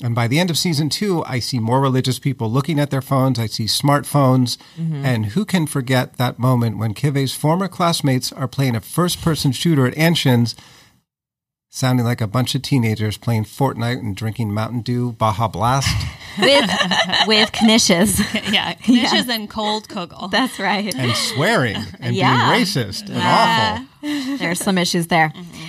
And 0.03 0.15
by 0.15 0.27
the 0.27 0.39
end 0.39 0.49
of 0.49 0.57
season 0.57 0.89
two, 0.89 1.23
I 1.25 1.39
see 1.39 1.59
more 1.59 1.79
religious 1.79 2.17
people 2.17 2.51
looking 2.51 2.79
at 2.79 2.89
their 2.89 3.01
phones. 3.01 3.37
I 3.37 3.45
see 3.45 3.65
smartphones. 3.65 4.57
Mm-hmm. 4.77 5.05
And 5.05 5.25
who 5.27 5.45
can 5.45 5.67
forget 5.67 6.17
that 6.17 6.39
moment 6.39 6.77
when 6.77 6.93
Kive's 6.93 7.33
former 7.33 7.67
classmates 7.67 8.31
are 8.33 8.47
playing 8.47 8.75
a 8.75 8.81
first 8.81 9.21
person 9.21 9.51
shooter 9.51 9.85
at 9.85 9.95
Anshin's, 9.95 10.55
sounding 11.73 12.05
like 12.05 12.19
a 12.21 12.27
bunch 12.27 12.53
of 12.53 12.61
teenagers 12.61 13.17
playing 13.17 13.45
Fortnite 13.45 13.99
and 13.99 14.15
drinking 14.15 14.53
Mountain 14.53 14.81
Dew 14.81 15.13
Baja 15.13 15.47
Blast? 15.47 15.87
With 16.39 16.69
with 17.27 17.51
knishes. 17.51 18.17
yeah, 18.53 18.73
Knishes 18.85 19.27
and 19.27 19.49
cold 19.49 19.89
kugel. 19.89 20.31
That's 20.31 20.59
right. 20.61 20.95
and 20.95 21.11
swearing 21.13 21.75
and 21.99 22.15
Yeah. 22.15 22.53
being 22.53 22.63
racist 22.65 23.09
and 23.09 23.17
awful. 23.21 24.37
There's 24.37 24.59
some 24.61 24.77
issues 24.77 25.07
there. 25.07 25.33
Mm-hmm. 25.35 25.65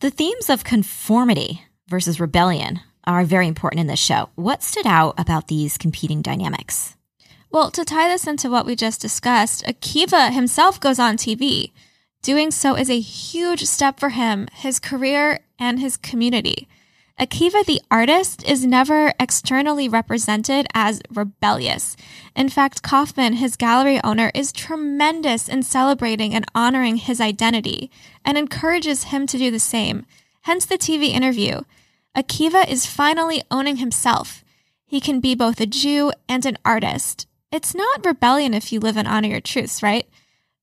The 0.00 0.10
themes 0.10 0.48
of 0.48 0.64
conformity 0.64 1.64
versus 1.88 2.18
rebellion 2.18 2.80
are 3.04 3.24
very 3.24 3.46
important 3.46 3.80
in 3.80 3.88
this 3.88 3.98
show. 4.00 4.30
What 4.36 4.62
stood 4.62 4.86
out 4.86 5.14
about 5.18 5.48
these 5.48 5.76
competing 5.76 6.22
dynamics? 6.22 6.96
Well, 7.50 7.70
to 7.72 7.84
tie 7.84 8.08
this 8.08 8.26
into 8.26 8.48
what 8.48 8.64
we 8.64 8.74
just 8.74 9.02
discussed, 9.02 9.64
Akiva 9.66 10.32
himself 10.32 10.80
goes 10.80 10.98
on 10.98 11.18
TV. 11.18 11.72
Doing 12.26 12.50
so 12.50 12.74
is 12.74 12.90
a 12.90 12.98
huge 12.98 13.66
step 13.66 14.00
for 14.00 14.08
him, 14.08 14.48
his 14.52 14.80
career, 14.80 15.38
and 15.60 15.78
his 15.78 15.96
community. 15.96 16.66
Akiva 17.20 17.64
the 17.64 17.80
artist 17.88 18.42
is 18.42 18.66
never 18.66 19.12
externally 19.20 19.88
represented 19.88 20.66
as 20.74 21.00
rebellious. 21.08 21.96
In 22.34 22.48
fact, 22.48 22.82
Kaufman, 22.82 23.34
his 23.34 23.54
gallery 23.54 24.00
owner, 24.02 24.32
is 24.34 24.50
tremendous 24.50 25.48
in 25.48 25.62
celebrating 25.62 26.34
and 26.34 26.44
honoring 26.52 26.96
his 26.96 27.20
identity 27.20 27.92
and 28.24 28.36
encourages 28.36 29.04
him 29.04 29.28
to 29.28 29.38
do 29.38 29.52
the 29.52 29.60
same. 29.60 30.04
Hence 30.40 30.66
the 30.66 30.78
TV 30.78 31.10
interview. 31.10 31.60
Akiva 32.16 32.68
is 32.68 32.86
finally 32.86 33.44
owning 33.52 33.76
himself. 33.76 34.42
He 34.84 35.00
can 35.00 35.20
be 35.20 35.36
both 35.36 35.60
a 35.60 35.66
Jew 35.66 36.10
and 36.28 36.44
an 36.44 36.58
artist. 36.64 37.28
It's 37.52 37.72
not 37.72 38.04
rebellion 38.04 38.52
if 38.52 38.72
you 38.72 38.80
live 38.80 38.96
and 38.96 39.06
honor 39.06 39.28
your 39.28 39.40
truths, 39.40 39.80
right? 39.80 40.08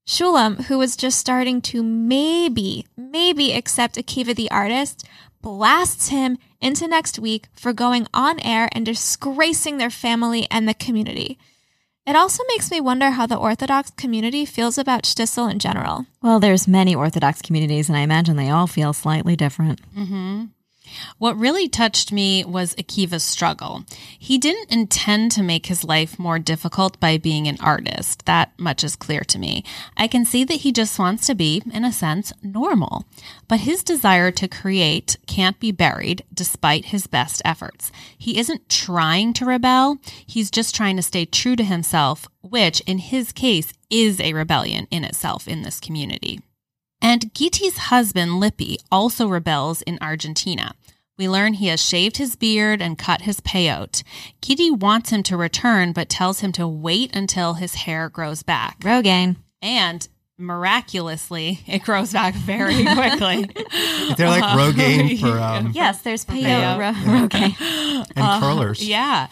Shulam, 0.05 0.65
who 0.65 0.77
was 0.77 0.95
just 0.95 1.17
starting 1.17 1.61
to 1.61 1.81
maybe, 1.81 2.85
maybe 2.97 3.53
accept 3.53 3.95
Akiva 3.95 4.35
the 4.35 4.51
artist, 4.51 5.07
blasts 5.41 6.09
him 6.09 6.37
into 6.61 6.87
next 6.87 7.19
week 7.19 7.47
for 7.53 7.73
going 7.73 8.07
on 8.13 8.39
air 8.41 8.69
and 8.71 8.85
disgracing 8.85 9.77
their 9.77 9.89
family 9.89 10.47
and 10.51 10.67
the 10.67 10.73
community. 10.73 11.37
It 12.05 12.17
also 12.17 12.43
makes 12.49 12.69
me 12.69 12.81
wonder 12.81 13.11
how 13.11 13.25
the 13.25 13.37
Orthodox 13.37 13.91
community 13.91 14.45
feels 14.45 14.77
about 14.77 15.03
Shtisel 15.03 15.49
in 15.49 15.59
general. 15.59 16.05
Well, 16.21 16.39
there's 16.39 16.67
many 16.67 16.93
Orthodox 16.93 17.41
communities, 17.41 17.87
and 17.87 17.97
I 17.97 18.01
imagine 18.01 18.35
they 18.35 18.49
all 18.49 18.67
feel 18.67 18.91
slightly 18.91 19.37
different. 19.37 19.79
Mm-hmm. 19.95 20.45
What 21.17 21.37
really 21.37 21.67
touched 21.67 22.11
me 22.11 22.43
was 22.43 22.75
Akiva's 22.75 23.23
struggle. 23.23 23.83
He 24.17 24.37
didn't 24.37 24.71
intend 24.71 25.31
to 25.33 25.43
make 25.43 25.67
his 25.67 25.83
life 25.83 26.17
more 26.19 26.39
difficult 26.39 26.99
by 26.99 27.17
being 27.17 27.47
an 27.47 27.57
artist. 27.59 28.25
That 28.25 28.51
much 28.57 28.83
is 28.83 28.95
clear 28.95 29.21
to 29.21 29.39
me. 29.39 29.63
I 29.97 30.07
can 30.07 30.25
see 30.25 30.43
that 30.43 30.61
he 30.61 30.71
just 30.71 30.99
wants 30.99 31.27
to 31.27 31.35
be, 31.35 31.61
in 31.71 31.85
a 31.85 31.91
sense, 31.91 32.33
normal. 32.41 33.05
But 33.47 33.61
his 33.61 33.83
desire 33.83 34.31
to 34.31 34.47
create 34.47 35.17
can't 35.27 35.59
be 35.59 35.71
buried 35.71 36.23
despite 36.33 36.85
his 36.85 37.07
best 37.07 37.41
efforts. 37.45 37.91
He 38.17 38.37
isn't 38.37 38.69
trying 38.69 39.33
to 39.33 39.45
rebel, 39.45 39.97
he's 40.25 40.51
just 40.51 40.75
trying 40.75 40.95
to 40.97 41.01
stay 41.01 41.25
true 41.25 41.55
to 41.55 41.63
himself, 41.63 42.27
which 42.41 42.81
in 42.81 42.97
his 42.97 43.31
case 43.31 43.73
is 43.89 44.19
a 44.19 44.33
rebellion 44.33 44.87
in 44.91 45.03
itself 45.03 45.47
in 45.47 45.61
this 45.61 45.79
community. 45.79 46.41
And 47.01 47.33
Giti's 47.33 47.77
husband, 47.77 48.39
Lippi, 48.39 48.77
also 48.89 49.27
rebels 49.27 49.81
in 49.81 49.97
Argentina. 50.01 50.73
We 51.23 51.29
learn 51.29 51.53
he 51.53 51.67
has 51.67 51.81
shaved 51.81 52.17
his 52.17 52.35
beard 52.35 52.81
and 52.81 52.97
cut 52.97 53.21
his 53.21 53.39
peyote. 53.39 54.03
Giti 54.41 54.69
wants 54.77 55.09
him 55.09 55.23
to 55.23 55.37
return, 55.37 55.93
but 55.93 56.09
tells 56.09 56.41
him 56.41 56.51
to 56.51 56.67
wait 56.67 57.15
until 57.15 57.53
his 57.53 57.75
hair 57.75 58.09
grows 58.09 58.43
back. 58.43 58.77
Rogaine. 58.81 59.37
And 59.61 60.05
miraculously, 60.37 61.59
it 61.65 61.83
grows 61.83 62.11
back 62.11 62.33
very 62.35 62.83
quickly. 62.93 63.49
They're 64.17 64.27
like 64.27 64.43
Rogaine 64.43 65.17
for 65.17 65.27
um, 65.39 65.71
Yes, 65.73 66.01
there's 66.01 66.25
peyote. 66.25 66.43
peyote. 66.43 66.79
Ro- 67.07 67.27
Rogaine. 67.27 68.11
and 68.17 68.43
curlers. 68.43 68.85
yeah. 68.85 69.27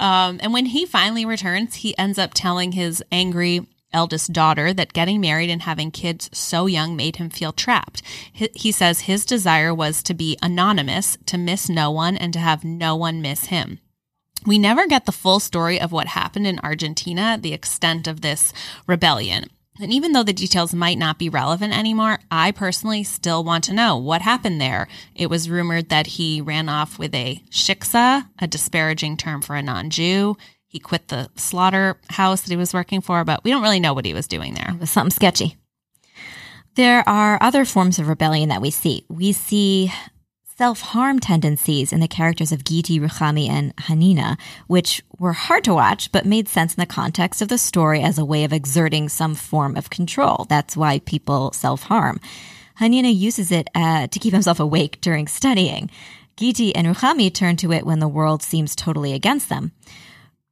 Um, 0.00 0.40
and 0.42 0.52
when 0.52 0.66
he 0.66 0.86
finally 0.86 1.24
returns, 1.24 1.76
he 1.76 1.96
ends 1.98 2.18
up 2.18 2.32
telling 2.34 2.72
his 2.72 3.00
angry 3.12 3.64
eldest 3.92 4.32
daughter 4.32 4.72
that 4.72 4.92
getting 4.92 5.20
married 5.20 5.50
and 5.50 5.62
having 5.62 5.90
kids 5.90 6.28
so 6.32 6.66
young 6.66 6.96
made 6.96 7.16
him 7.16 7.30
feel 7.30 7.52
trapped. 7.52 8.02
He, 8.32 8.72
says 8.72 9.00
his 9.02 9.24
desire 9.24 9.74
was 9.74 10.02
to 10.04 10.14
be 10.14 10.36
anonymous, 10.42 11.18
to 11.26 11.38
miss 11.38 11.68
no 11.68 11.90
one, 11.90 12.16
and 12.16 12.32
to 12.32 12.38
have 12.38 12.64
no 12.64 12.96
one 12.96 13.22
miss 13.22 13.46
him. 13.46 13.80
We 14.46 14.58
never 14.58 14.86
get 14.86 15.06
the 15.06 15.12
full 15.12 15.40
story 15.40 15.80
of 15.80 15.90
what 15.92 16.08
happened 16.08 16.46
in 16.46 16.60
Argentina, 16.60 17.38
the 17.40 17.52
extent 17.52 18.06
of 18.06 18.20
this 18.20 18.52
rebellion. 18.86 19.50
And 19.80 19.92
even 19.92 20.12
though 20.12 20.24
the 20.24 20.32
details 20.32 20.74
might 20.74 20.98
not 20.98 21.18
be 21.18 21.28
relevant 21.28 21.76
anymore, 21.76 22.18
I 22.30 22.50
personally 22.50 23.04
still 23.04 23.44
want 23.44 23.64
to 23.64 23.74
know 23.74 23.96
what 23.96 24.22
happened 24.22 24.60
there. 24.60 24.88
It 25.14 25.30
was 25.30 25.50
rumored 25.50 25.88
that 25.88 26.08
he 26.08 26.40
ran 26.40 26.68
off 26.68 26.98
with 26.98 27.14
a 27.14 27.42
shiksa, 27.50 28.28
a 28.40 28.46
disparaging 28.46 29.16
term 29.16 29.40
for 29.40 29.54
a 29.54 29.62
non 29.62 29.90
Jew. 29.90 30.36
He 30.68 30.78
quit 30.78 31.08
the 31.08 31.30
slaughterhouse 31.34 32.42
that 32.42 32.50
he 32.50 32.56
was 32.56 32.74
working 32.74 33.00
for, 33.00 33.24
but 33.24 33.42
we 33.42 33.50
don't 33.50 33.62
really 33.62 33.80
know 33.80 33.94
what 33.94 34.04
he 34.04 34.12
was 34.14 34.28
doing 34.28 34.54
there. 34.54 34.70
It 34.74 34.80
was 34.80 34.90
something 34.90 35.10
sketchy. 35.10 35.56
There 36.74 37.08
are 37.08 37.38
other 37.40 37.64
forms 37.64 37.98
of 37.98 38.06
rebellion 38.06 38.50
that 38.50 38.60
we 38.60 38.70
see. 38.70 39.04
We 39.08 39.32
see 39.32 39.90
self 40.58 40.80
harm 40.80 41.20
tendencies 41.20 41.92
in 41.92 42.00
the 42.00 42.06
characters 42.06 42.52
of 42.52 42.64
Giti, 42.64 43.00
Ruchami, 43.00 43.48
and 43.48 43.74
Hanina, 43.76 44.38
which 44.66 45.02
were 45.18 45.32
hard 45.32 45.64
to 45.64 45.74
watch 45.74 46.12
but 46.12 46.26
made 46.26 46.48
sense 46.48 46.74
in 46.74 46.80
the 46.80 46.86
context 46.86 47.40
of 47.40 47.48
the 47.48 47.58
story 47.58 48.02
as 48.02 48.18
a 48.18 48.24
way 48.24 48.44
of 48.44 48.52
exerting 48.52 49.08
some 49.08 49.34
form 49.34 49.76
of 49.76 49.88
control. 49.88 50.46
That's 50.48 50.76
why 50.76 50.98
people 50.98 51.52
self 51.52 51.84
harm. 51.84 52.20
Hanina 52.78 53.12
uses 53.14 53.50
it 53.50 53.68
uh, 53.74 54.06
to 54.08 54.18
keep 54.18 54.32
himself 54.32 54.60
awake 54.60 55.00
during 55.00 55.28
studying. 55.28 55.90
Giti 56.36 56.72
and 56.74 56.86
Ruchami 56.86 57.32
turn 57.32 57.56
to 57.56 57.72
it 57.72 57.86
when 57.86 57.98
the 57.98 58.06
world 58.06 58.42
seems 58.42 58.76
totally 58.76 59.12
against 59.12 59.48
them. 59.48 59.72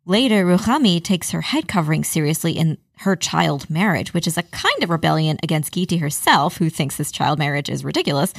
Later, 0.08 0.46
Ruchami 0.46 1.02
takes 1.02 1.32
her 1.32 1.40
head 1.40 1.66
covering 1.66 2.04
seriously 2.04 2.52
in 2.52 2.78
her 2.98 3.16
child 3.16 3.68
marriage, 3.68 4.14
which 4.14 4.28
is 4.28 4.38
a 4.38 4.44
kind 4.44 4.82
of 4.82 4.88
rebellion 4.88 5.36
against 5.42 5.74
Giti 5.74 5.98
herself, 5.98 6.58
who 6.58 6.70
thinks 6.70 6.96
this 6.96 7.10
child 7.10 7.40
marriage 7.40 7.68
is 7.68 7.84
ridiculous, 7.84 8.32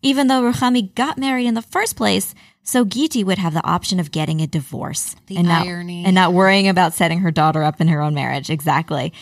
even 0.00 0.28
though 0.28 0.40
Ruchami 0.42 0.94
got 0.94 1.18
married 1.18 1.46
in 1.46 1.52
the 1.52 1.62
first 1.62 1.94
place, 1.94 2.34
so 2.62 2.86
Giti 2.86 3.22
would 3.22 3.36
have 3.36 3.52
the 3.52 3.66
option 3.66 4.00
of 4.00 4.10
getting 4.10 4.40
a 4.40 4.46
divorce. 4.46 5.14
The 5.26 5.36
and 5.36 5.48
not, 5.48 5.66
irony. 5.66 6.04
And 6.06 6.14
not 6.14 6.32
worrying 6.32 6.68
about 6.68 6.94
setting 6.94 7.20
her 7.20 7.30
daughter 7.30 7.62
up 7.62 7.82
in 7.82 7.88
her 7.88 8.00
own 8.00 8.14
marriage. 8.14 8.48
Exactly. 8.48 9.12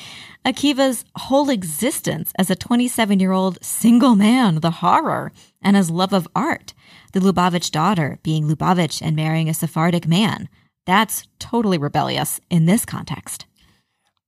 Akiva's 0.45 1.05
whole 1.17 1.51
existence 1.51 2.33
as 2.39 2.49
a 2.49 2.57
27 2.57 3.19
year 3.19 3.33
old 3.33 3.59
single 3.61 4.15
man, 4.15 4.61
the 4.61 4.71
horror, 4.71 5.33
and 5.61 5.77
his 5.77 5.91
love 5.91 6.13
of 6.13 6.29
art, 6.35 6.75
the 7.13 7.21
Lubavitch 7.21 7.73
daughter 7.73 8.19
being 8.23 8.45
Lubavitch 8.45 9.03
and 9.03 9.17
marrying 9.17 9.49
a 9.49 9.55
Sephardic 9.55 10.07
man. 10.07 10.49
That's 10.89 11.29
totally 11.39 11.77
rebellious 11.77 12.41
in 12.49 12.65
this 12.65 12.87
context. 12.87 13.45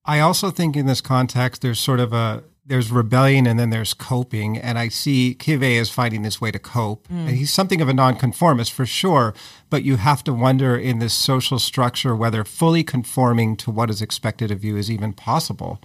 I 0.05 0.21
also 0.21 0.51
think 0.51 0.77
in 0.77 0.85
this 0.85 1.01
context, 1.01 1.63
there's 1.63 1.81
sort 1.81 2.01
of 2.01 2.13
a 2.13 2.45
there's 2.67 2.93
rebellion 2.93 3.47
and 3.47 3.59
then 3.59 3.71
there's 3.71 3.95
coping, 3.95 4.59
and 4.59 4.79
I 4.79 4.89
see 4.89 5.35
Kive 5.35 5.63
is 5.63 5.89
finding 5.89 6.21
this 6.21 6.39
way 6.39 6.51
to 6.51 6.59
cope. 6.59 7.09
And 7.29 7.31
he's 7.31 7.51
something 7.51 7.81
of 7.81 7.89
a 7.89 7.95
nonconformist 7.95 8.73
for 8.73 8.85
sure, 8.85 9.33
but 9.71 9.85
you 9.85 9.97
have 9.97 10.23
to 10.25 10.35
wonder 10.35 10.77
in 10.77 10.99
this 10.99 11.15
social 11.15 11.59
structure 11.59 12.15
whether 12.15 12.45
fully 12.45 12.85
conforming 12.85 13.57
to 13.57 13.71
what 13.71 13.89
is 13.89 14.03
expected 14.03 14.51
of 14.51 14.63
you 14.63 14.77
is 14.77 14.91
even 14.91 15.15
possible. 15.15 15.81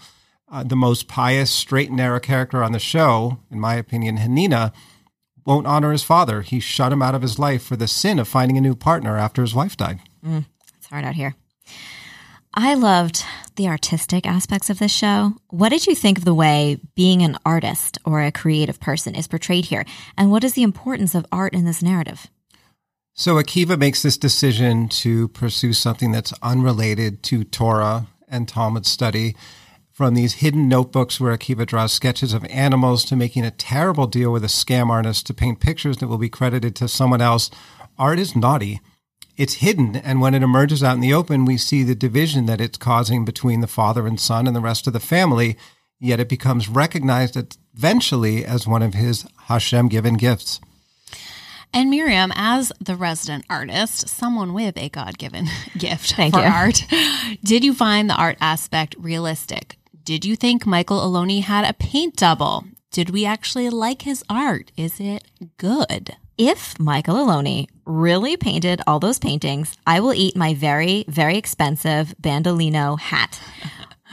Uh, 0.51 0.63
the 0.63 0.75
most 0.75 1.07
pious, 1.07 1.49
straight 1.49 1.87
and 1.87 1.97
narrow 1.97 2.19
character 2.19 2.61
on 2.61 2.73
the 2.73 2.79
show, 2.79 3.39
in 3.49 3.61
my 3.61 3.75
opinion, 3.75 4.17
Hanina, 4.17 4.73
won't 5.45 5.67
honor 5.67 5.93
his 5.93 6.03
father. 6.03 6.41
He 6.41 6.59
shut 6.59 6.91
him 6.91 7.01
out 7.01 7.15
of 7.15 7.21
his 7.21 7.39
life 7.39 7.63
for 7.63 7.77
the 7.77 7.87
sin 7.87 8.19
of 8.19 8.27
finding 8.27 8.57
a 8.57 8.61
new 8.61 8.75
partner 8.75 9.17
after 9.17 9.41
his 9.41 9.55
wife 9.55 9.77
died. 9.77 10.01
It's 10.25 10.54
out 11.03 11.15
here. 11.15 11.35
I 12.53 12.75
loved 12.75 13.23
the 13.57 13.67
artistic 13.67 14.25
aspects 14.25 14.69
of 14.69 14.79
this 14.79 14.91
show. 14.91 15.33
What 15.49 15.69
did 15.69 15.87
you 15.87 15.95
think 15.95 16.17
of 16.17 16.25
the 16.25 16.33
way 16.33 16.79
being 16.95 17.21
an 17.21 17.37
artist 17.45 17.97
or 18.05 18.21
a 18.21 18.31
creative 18.31 18.79
person 18.79 19.13
is 19.13 19.27
portrayed 19.27 19.65
here? 19.65 19.85
And 20.17 20.31
what 20.31 20.43
is 20.43 20.53
the 20.53 20.63
importance 20.63 21.15
of 21.15 21.25
art 21.31 21.53
in 21.53 21.65
this 21.65 21.83
narrative? 21.83 22.27
So 23.13 23.35
Akiva 23.35 23.77
makes 23.77 24.01
this 24.01 24.17
decision 24.17 24.89
to 24.89 25.29
pursue 25.29 25.73
something 25.73 26.11
that's 26.11 26.33
unrelated 26.41 27.23
to 27.23 27.43
Torah 27.43 28.07
and 28.27 28.47
Talmud 28.47 28.85
study. 28.85 29.35
From 29.91 30.13
these 30.13 30.35
hidden 30.35 30.67
notebooks 30.67 31.19
where 31.19 31.35
Akiva 31.35 31.65
draws 31.65 31.93
sketches 31.93 32.33
of 32.33 32.43
animals 32.45 33.05
to 33.05 33.15
making 33.15 33.45
a 33.45 33.51
terrible 33.51 34.07
deal 34.07 34.33
with 34.33 34.43
a 34.43 34.47
scam 34.47 34.89
artist 34.89 35.25
to 35.27 35.33
paint 35.33 35.61
pictures 35.61 35.97
that 35.97 36.07
will 36.07 36.17
be 36.17 36.27
credited 36.27 36.75
to 36.75 36.89
someone 36.89 37.21
else, 37.21 37.49
art 37.97 38.19
is 38.19 38.35
naughty. 38.35 38.81
It's 39.37 39.55
hidden, 39.55 39.97
and 39.97 40.21
when 40.21 40.33
it 40.33 40.43
emerges 40.43 40.81
out 40.81 40.95
in 40.95 41.01
the 41.01 41.13
open, 41.13 41.43
we 41.43 41.57
see 41.57 41.83
the 41.83 41.95
division 41.95 42.45
that 42.45 42.61
it's 42.61 42.77
causing 42.77 43.25
between 43.25 43.59
the 43.59 43.67
father 43.67 44.07
and 44.07 44.19
son 44.19 44.47
and 44.47 44.55
the 44.55 44.61
rest 44.61 44.87
of 44.87 44.93
the 44.93 44.99
family, 45.01 45.57
yet 45.99 46.21
it 46.21 46.29
becomes 46.29 46.69
recognized 46.69 47.35
eventually 47.75 48.45
as 48.45 48.65
one 48.65 48.81
of 48.81 48.93
his 48.93 49.27
Hashem 49.47 49.89
given 49.89 50.13
gifts. 50.13 50.61
And 51.73 51.89
Miriam, 51.89 52.31
as 52.35 52.71
the 52.79 52.95
resident 52.95 53.43
artist, 53.49 54.07
someone 54.07 54.53
with 54.53 54.77
a 54.77 54.87
God 54.87 55.17
given 55.17 55.47
gift 55.77 56.13
Thank 56.13 56.33
for 56.33 56.39
you. 56.39 56.47
art, 56.47 56.85
did 57.43 57.65
you 57.65 57.73
find 57.73 58.09
the 58.09 58.15
art 58.15 58.37
aspect 58.39 58.95
realistic? 58.97 59.77
Did 60.05 60.23
you 60.23 60.37
think 60.37 60.65
Michael 60.65 61.01
Aloni 61.01 61.41
had 61.41 61.65
a 61.65 61.73
paint 61.73 62.15
double? 62.15 62.63
Did 62.91 63.09
we 63.09 63.25
actually 63.25 63.69
like 63.69 64.03
his 64.03 64.23
art? 64.29 64.71
Is 64.77 65.01
it 65.01 65.25
good? 65.57 66.15
If 66.37 66.79
Michael 66.79 67.15
Aloni 67.15 67.67
really 67.85 68.37
painted 68.37 68.81
all 68.87 68.99
those 68.99 69.19
paintings, 69.19 69.77
I 69.85 69.99
will 69.99 70.13
eat 70.13 70.35
my 70.35 70.53
very, 70.53 71.05
very 71.07 71.37
expensive 71.37 72.15
Borsalino 72.21 72.99
hat. 72.99 73.39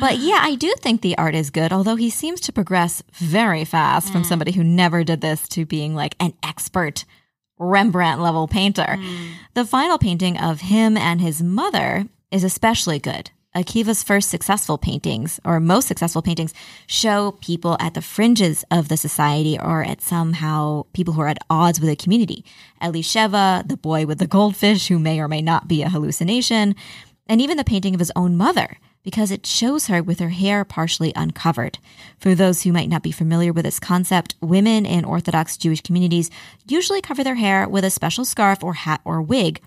But 0.00 0.18
yeah, 0.18 0.38
I 0.40 0.54
do 0.54 0.72
think 0.78 1.00
the 1.00 1.16
art 1.18 1.34
is 1.34 1.50
good, 1.50 1.72
although 1.72 1.96
he 1.96 2.10
seems 2.10 2.40
to 2.42 2.52
progress 2.52 3.02
very 3.12 3.64
fast 3.64 4.10
from 4.10 4.22
mm. 4.22 4.26
somebody 4.26 4.52
who 4.52 4.64
never 4.64 5.04
did 5.04 5.20
this 5.20 5.46
to 5.48 5.66
being 5.66 5.94
like 5.94 6.16
an 6.18 6.34
expert 6.42 7.04
Rembrandt 7.58 8.20
level 8.20 8.48
painter. 8.48 8.96
Mm. 8.98 9.32
The 9.54 9.64
final 9.64 9.98
painting 9.98 10.38
of 10.38 10.62
him 10.62 10.96
and 10.96 11.20
his 11.20 11.42
mother 11.42 12.06
is 12.30 12.42
especially 12.42 12.98
good. 12.98 13.30
Akiva's 13.54 14.02
first 14.02 14.30
successful 14.30 14.78
paintings, 14.78 15.38
or 15.44 15.60
most 15.60 15.86
successful 15.86 16.22
paintings, 16.22 16.54
show 16.86 17.32
people 17.40 17.76
at 17.80 17.92
the 17.92 18.00
fringes 18.00 18.64
of 18.70 18.88
the 18.88 18.96
society 18.96 19.58
or 19.58 19.84
at 19.84 20.00
somehow 20.00 20.84
people 20.94 21.12
who 21.12 21.20
are 21.20 21.28
at 21.28 21.44
odds 21.50 21.78
with 21.78 21.90
the 21.90 21.96
community. 21.96 22.44
Elisheva, 22.80 23.68
the 23.68 23.76
boy 23.76 24.06
with 24.06 24.18
the 24.18 24.26
goldfish, 24.26 24.88
who 24.88 24.98
may 24.98 25.20
or 25.20 25.28
may 25.28 25.42
not 25.42 25.68
be 25.68 25.82
a 25.82 25.90
hallucination, 25.90 26.74
and 27.26 27.40
even 27.42 27.58
the 27.58 27.64
painting 27.64 27.94
of 27.94 28.00
his 28.00 28.12
own 28.16 28.36
mother, 28.36 28.78
because 29.02 29.30
it 29.30 29.44
shows 29.44 29.88
her 29.88 30.02
with 30.02 30.18
her 30.18 30.30
hair 30.30 30.64
partially 30.64 31.12
uncovered. 31.14 31.78
For 32.18 32.34
those 32.34 32.62
who 32.62 32.72
might 32.72 32.88
not 32.88 33.02
be 33.02 33.12
familiar 33.12 33.52
with 33.52 33.64
this 33.66 33.80
concept, 33.80 34.34
women 34.40 34.86
in 34.86 35.04
Orthodox 35.04 35.58
Jewish 35.58 35.82
communities 35.82 36.30
usually 36.66 37.02
cover 37.02 37.22
their 37.22 37.34
hair 37.34 37.68
with 37.68 37.84
a 37.84 37.90
special 37.90 38.24
scarf 38.24 38.64
or 38.64 38.74
hat 38.74 39.02
or 39.04 39.20
wig. 39.20 39.60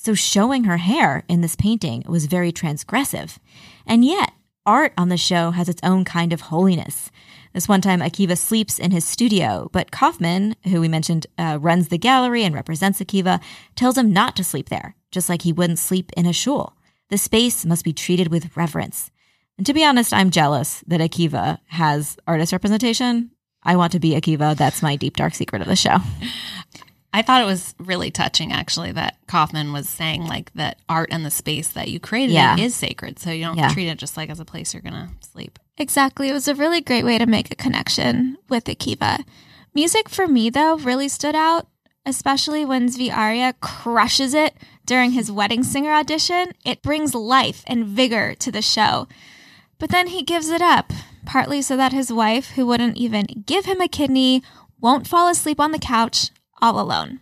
So 0.00 0.14
showing 0.14 0.64
her 0.64 0.76
hair 0.76 1.24
in 1.28 1.40
this 1.40 1.56
painting 1.56 2.04
was 2.06 2.26
very 2.26 2.52
transgressive. 2.52 3.38
And 3.84 4.04
yet, 4.04 4.30
art 4.64 4.92
on 4.96 5.08
the 5.08 5.16
show 5.16 5.50
has 5.50 5.68
its 5.68 5.80
own 5.82 6.04
kind 6.04 6.32
of 6.32 6.42
holiness. 6.42 7.10
This 7.52 7.66
one 7.66 7.80
time, 7.80 7.98
Akiva 7.98 8.38
sleeps 8.38 8.78
in 8.78 8.92
his 8.92 9.04
studio, 9.04 9.68
but 9.72 9.90
Kaufman, 9.90 10.54
who 10.62 10.80
we 10.80 10.86
mentioned 10.86 11.26
uh, 11.36 11.58
runs 11.60 11.88
the 11.88 11.98
gallery 11.98 12.44
and 12.44 12.54
represents 12.54 13.00
Akiva, 13.00 13.40
tells 13.74 13.98
him 13.98 14.12
not 14.12 14.36
to 14.36 14.44
sleep 14.44 14.68
there, 14.68 14.94
just 15.10 15.28
like 15.28 15.42
he 15.42 15.52
wouldn't 15.52 15.80
sleep 15.80 16.12
in 16.16 16.26
a 16.26 16.32
shul. 16.32 16.76
The 17.08 17.18
space 17.18 17.66
must 17.66 17.84
be 17.84 17.92
treated 17.92 18.28
with 18.28 18.56
reverence. 18.56 19.10
And 19.56 19.66
to 19.66 19.74
be 19.74 19.84
honest, 19.84 20.14
I'm 20.14 20.30
jealous 20.30 20.84
that 20.86 21.00
Akiva 21.00 21.58
has 21.66 22.16
artist 22.24 22.52
representation. 22.52 23.32
I 23.64 23.74
want 23.74 23.90
to 23.92 23.98
be 23.98 24.12
Akiva. 24.12 24.56
That's 24.56 24.80
my 24.80 24.94
deep, 24.94 25.16
dark 25.16 25.34
secret 25.34 25.60
of 25.60 25.66
the 25.66 25.74
show. 25.74 25.96
I 27.12 27.22
thought 27.22 27.40
it 27.42 27.46
was 27.46 27.74
really 27.78 28.10
touching, 28.10 28.52
actually, 28.52 28.92
that 28.92 29.16
Kaufman 29.26 29.72
was 29.72 29.88
saying 29.88 30.26
like 30.26 30.52
that 30.54 30.78
art 30.88 31.08
and 31.10 31.24
the 31.24 31.30
space 31.30 31.68
that 31.68 31.88
you 31.88 31.98
created 31.98 32.34
Yeah. 32.34 32.56
is 32.58 32.74
sacred. 32.74 33.18
So 33.18 33.30
you 33.30 33.44
don't 33.44 33.56
Yeah. 33.56 33.72
treat 33.72 33.88
it 33.88 33.98
just 33.98 34.16
like 34.16 34.28
as 34.30 34.40
a 34.40 34.44
place 34.44 34.74
you're 34.74 34.82
gonna 34.82 35.10
sleep. 35.32 35.58
Exactly. 35.78 36.28
It 36.28 36.34
was 36.34 36.48
a 36.48 36.54
really 36.54 36.80
great 36.80 37.04
way 37.04 37.16
to 37.18 37.26
make 37.26 37.50
a 37.50 37.54
connection 37.56 38.36
with 38.48 38.64
Akiva. 38.64 39.24
Music 39.74 40.08
for 40.08 40.28
me, 40.28 40.50
though, 40.50 40.76
really 40.76 41.08
stood 41.08 41.34
out, 41.34 41.66
especially 42.04 42.64
when 42.64 42.88
Zvi 42.88 43.10
Arya 43.14 43.54
crushes 43.60 44.34
it 44.34 44.54
during 44.84 45.12
his 45.12 45.30
wedding 45.30 45.62
singer 45.62 45.92
audition. 45.92 46.52
It 46.64 46.82
brings 46.82 47.14
life 47.14 47.62
and 47.66 47.86
vigor 47.86 48.34
to 48.34 48.50
the 48.52 48.62
show. 48.62 49.08
But 49.78 49.90
then 49.90 50.08
he 50.08 50.22
gives 50.22 50.48
it 50.50 50.60
up, 50.62 50.92
partly 51.24 51.62
so 51.62 51.76
that 51.76 51.92
his 51.92 52.12
wife, 52.12 52.50
who 52.50 52.66
wouldn't 52.66 52.96
even 52.96 53.44
give 53.46 53.64
him 53.66 53.80
a 53.80 53.88
kidney, 53.88 54.42
won't 54.80 55.06
fall 55.06 55.28
asleep 55.28 55.60
on 55.60 55.70
the 55.72 55.78
couch 55.78 56.30
all 56.60 56.80
alone. 56.80 57.20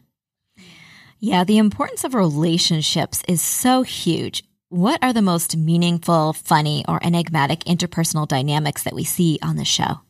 Yeah, 1.19 1.45
the 1.45 1.59
importance 1.59 2.05
of 2.05 2.15
relationships 2.15 3.23
is 3.27 3.41
so 3.41 3.83
huge. 3.83 4.45
What 4.69 5.03
are 5.03 5.13
the 5.13 5.23
most 5.23 5.57
meaningful, 5.57 6.33
funny, 6.33 6.85
or 6.89 6.99
enigmatic 7.03 7.61
interpersonal 7.61 8.29
dynamics 8.29 8.83
that 8.83 8.95
we 8.95 9.05
see 9.05 9.39
on 9.43 9.57
the 9.57 9.65
show? 9.65 10.01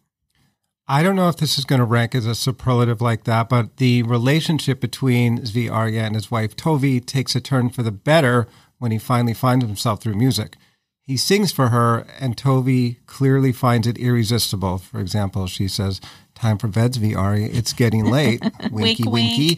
I 0.89 1.03
don't 1.03 1.17
know 1.17 1.29
if 1.29 1.37
this 1.37 1.59
is 1.59 1.65
going 1.65 1.81
to 1.81 1.85
rank 1.85 2.15
as 2.15 2.27
a 2.27 2.35
superlative 2.35 3.01
like 3.01 3.25
that, 3.25 3.49
but 3.49 3.79
the 3.79 4.05
relationship 4.05 4.81
between 4.81 5.39
Zvi 5.41 5.71
Arya 5.71 6.03
and 6.03 6.15
his 6.15 6.31
wife 6.31 6.57
Tovi 6.57 7.05
takes 7.05 7.35
a 7.35 7.41
turn 7.41 7.71
for 7.71 7.83
the 7.83 7.91
better 7.91 8.47
when 8.79 8.93
he 8.93 8.99
finally 8.99 9.35
finds 9.35 9.65
himself 9.65 10.01
through 10.01 10.15
music. 10.15 10.57
He 11.03 11.17
sings 11.17 11.53
for 11.53 11.69
her, 11.69 12.07
and 12.19 12.37
Tovi 12.37 13.05
clearly 13.07 13.53
finds 13.53 13.87
it 13.87 13.99
irresistible. 13.99 14.79
For 14.79 15.01
example, 15.01 15.47
she 15.47 15.69
says, 15.69 16.01
Time 16.37 16.59
for 16.59 16.69
Zvi 16.69 17.17
Arya. 17.17 17.49
It's 17.51 17.73
getting 17.73 18.05
late. 18.05 18.41
winky, 18.71 19.03
Wink, 19.05 19.13
winky. 19.13 19.55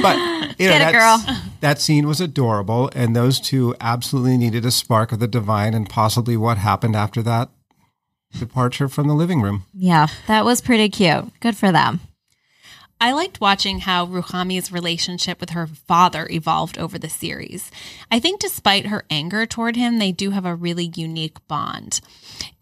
But 0.00 0.16
you 0.58 0.66
know, 0.68 0.78
Get 0.78 0.88
it, 0.88 0.92
girl. 0.92 1.24
that 1.60 1.78
scene 1.80 2.06
was 2.08 2.20
adorable, 2.20 2.90
and 2.94 3.14
those 3.14 3.38
two 3.38 3.74
absolutely 3.80 4.38
needed 4.38 4.64
a 4.64 4.70
spark 4.70 5.12
of 5.12 5.20
the 5.20 5.28
divine, 5.28 5.74
and 5.74 5.88
possibly 5.88 6.36
what 6.36 6.58
happened 6.58 6.96
after 6.96 7.22
that 7.22 7.50
departure 8.38 8.88
from 8.88 9.08
the 9.08 9.14
living 9.14 9.40
room. 9.42 9.64
Yeah, 9.74 10.08
that 10.26 10.44
was 10.44 10.60
pretty 10.60 10.88
cute. 10.88 11.38
Good 11.40 11.56
for 11.56 11.70
them. 11.70 12.00
I 12.98 13.12
liked 13.12 13.42
watching 13.42 13.80
how 13.80 14.06
Ruchami's 14.06 14.72
relationship 14.72 15.38
with 15.38 15.50
her 15.50 15.66
father 15.66 16.26
evolved 16.30 16.78
over 16.78 16.98
the 16.98 17.10
series. 17.10 17.70
I 18.10 18.18
think 18.18 18.40
despite 18.40 18.86
her 18.86 19.04
anger 19.10 19.44
toward 19.44 19.76
him, 19.76 19.98
they 19.98 20.12
do 20.12 20.30
have 20.30 20.46
a 20.46 20.54
really 20.54 20.92
unique 20.96 21.46
bond. 21.46 22.00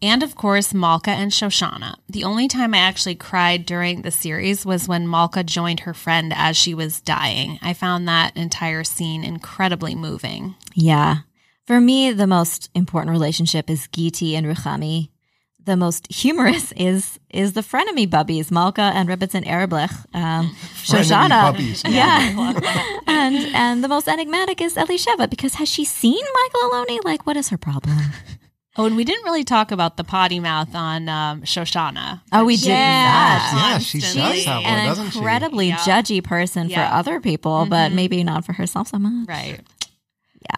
And 0.01 0.23
of 0.23 0.35
course, 0.35 0.73
Malka 0.73 1.11
and 1.11 1.31
Shoshana. 1.31 1.95
The 2.09 2.25
only 2.25 2.49
time 2.49 2.73
I 2.73 2.79
actually 2.79 3.15
cried 3.15 3.65
during 3.65 4.01
the 4.01 4.11
series 4.11 4.65
was 4.65 4.89
when 4.89 5.09
Malka 5.09 5.43
joined 5.43 5.81
her 5.81 5.93
friend 5.93 6.33
as 6.35 6.57
she 6.57 6.73
was 6.73 6.99
dying. 6.99 7.57
I 7.61 7.73
found 7.73 8.05
that 8.07 8.35
entire 8.35 8.83
scene 8.83 9.23
incredibly 9.23 9.95
moving. 9.95 10.55
Yeah. 10.73 11.19
For 11.65 11.79
me, 11.79 12.11
the 12.11 12.27
most 12.27 12.69
important 12.75 13.11
relationship 13.11 13.69
is 13.69 13.87
Giti 13.87 14.33
and 14.33 14.45
Ruchami. 14.45 15.09
The 15.65 15.75
most 15.75 16.11
humorous 16.13 16.71
is 16.73 17.19
is 17.31 17.53
the 17.53 17.61
frenemy 17.61 18.07
bubbies, 18.07 18.51
Malka 18.51 18.81
and 18.93 19.09
Rebbetzin 19.09 19.45
Erblech. 19.47 19.91
Um, 20.13 20.55
Shoshana. 20.83 21.53
bubbies. 21.53 21.81
Yeah. 21.91 22.53
and 23.07 23.35
and 23.55 23.83
the 23.83 23.87
most 23.87 24.07
enigmatic 24.07 24.61
is 24.61 24.75
Elisheva 24.75 25.27
because 25.29 25.55
has 25.55 25.67
she 25.67 25.83
seen 25.83 26.23
Michael 26.39 26.69
Aloni? 26.69 26.99
Like, 27.03 27.25
what 27.25 27.35
is 27.35 27.49
her 27.49 27.57
problem? 27.57 27.97
Oh, 28.77 28.85
and 28.85 28.95
we 28.97 29.05
didn't 29.05 29.23
really 29.23 29.45
talk 29.45 29.71
about 29.71 29.95
the 29.97 30.03
potty 30.03 30.39
mouth 30.39 30.75
on 30.75 31.07
um, 31.09 31.41
Shoshana. 31.43 32.21
Oh, 32.33 32.43
we 32.45 32.57
did 32.57 32.67
Yeah. 32.67 33.49
not. 33.53 33.71
Yeah, 33.71 33.77
she 33.79 34.01
Constantly. 34.01 34.35
does 34.35 34.45
have 34.45 34.63
one, 34.63 34.73
An 34.73 34.85
doesn't 34.89 35.11
she? 35.11 35.17
incredibly 35.17 35.67
Yeah. 35.69 35.77
judgy 35.77 36.21
person 36.23 36.69
Yeah. 36.69 36.89
for 36.89 36.93
other 36.95 37.19
people, 37.21 37.65
but 37.67 37.91
maybe 37.93 38.21
not 38.23 38.43
for 38.45 38.51
herself 38.53 38.89
so 38.89 38.99
much. 38.99 39.27
Right. 39.29 39.61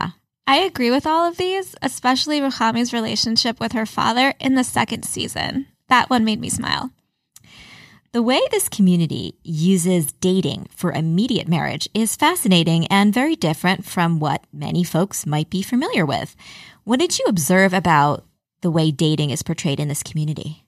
Yeah. 0.02 0.10
I 0.50 0.60
agree 0.60 0.90
with 0.90 1.06
all 1.06 1.26
of 1.26 1.36
these, 1.36 1.76
especially 1.82 2.40
Ruchami's 2.40 2.94
relationship 2.94 3.60
with 3.60 3.74
her 3.74 3.86
father 3.86 4.34
in 4.40 4.56
the 4.56 4.64
second 4.64 5.04
season. 5.04 5.68
That 5.90 6.10
one 6.10 6.24
made 6.24 6.40
me 6.40 6.50
smile. 6.50 6.92
The 8.14 8.24
way 8.24 8.40
this 8.50 8.70
community 8.70 9.36
uses 9.44 10.14
dating 10.14 10.70
for 10.74 10.94
immediate 10.94 11.50
marriage 11.50 11.90
is 11.94 12.16
fascinating 12.16 12.88
and 12.88 13.14
very 13.14 13.36
different 13.36 13.84
from 13.84 14.22
what 14.22 14.46
many 14.54 14.86
folks 14.86 15.26
might 15.26 15.50
be 15.50 15.62
familiar 15.62 16.06
with. 16.06 16.34
What 16.86 17.02
did 17.02 17.20
you 17.20 17.26
observe 17.28 17.74
about 17.74 18.26
the 18.62 18.72
way 18.72 18.90
dating 18.90 19.32
is 19.32 19.44
portrayed 19.44 19.82
in 19.82 19.90
this 19.90 20.02
community? 20.02 20.64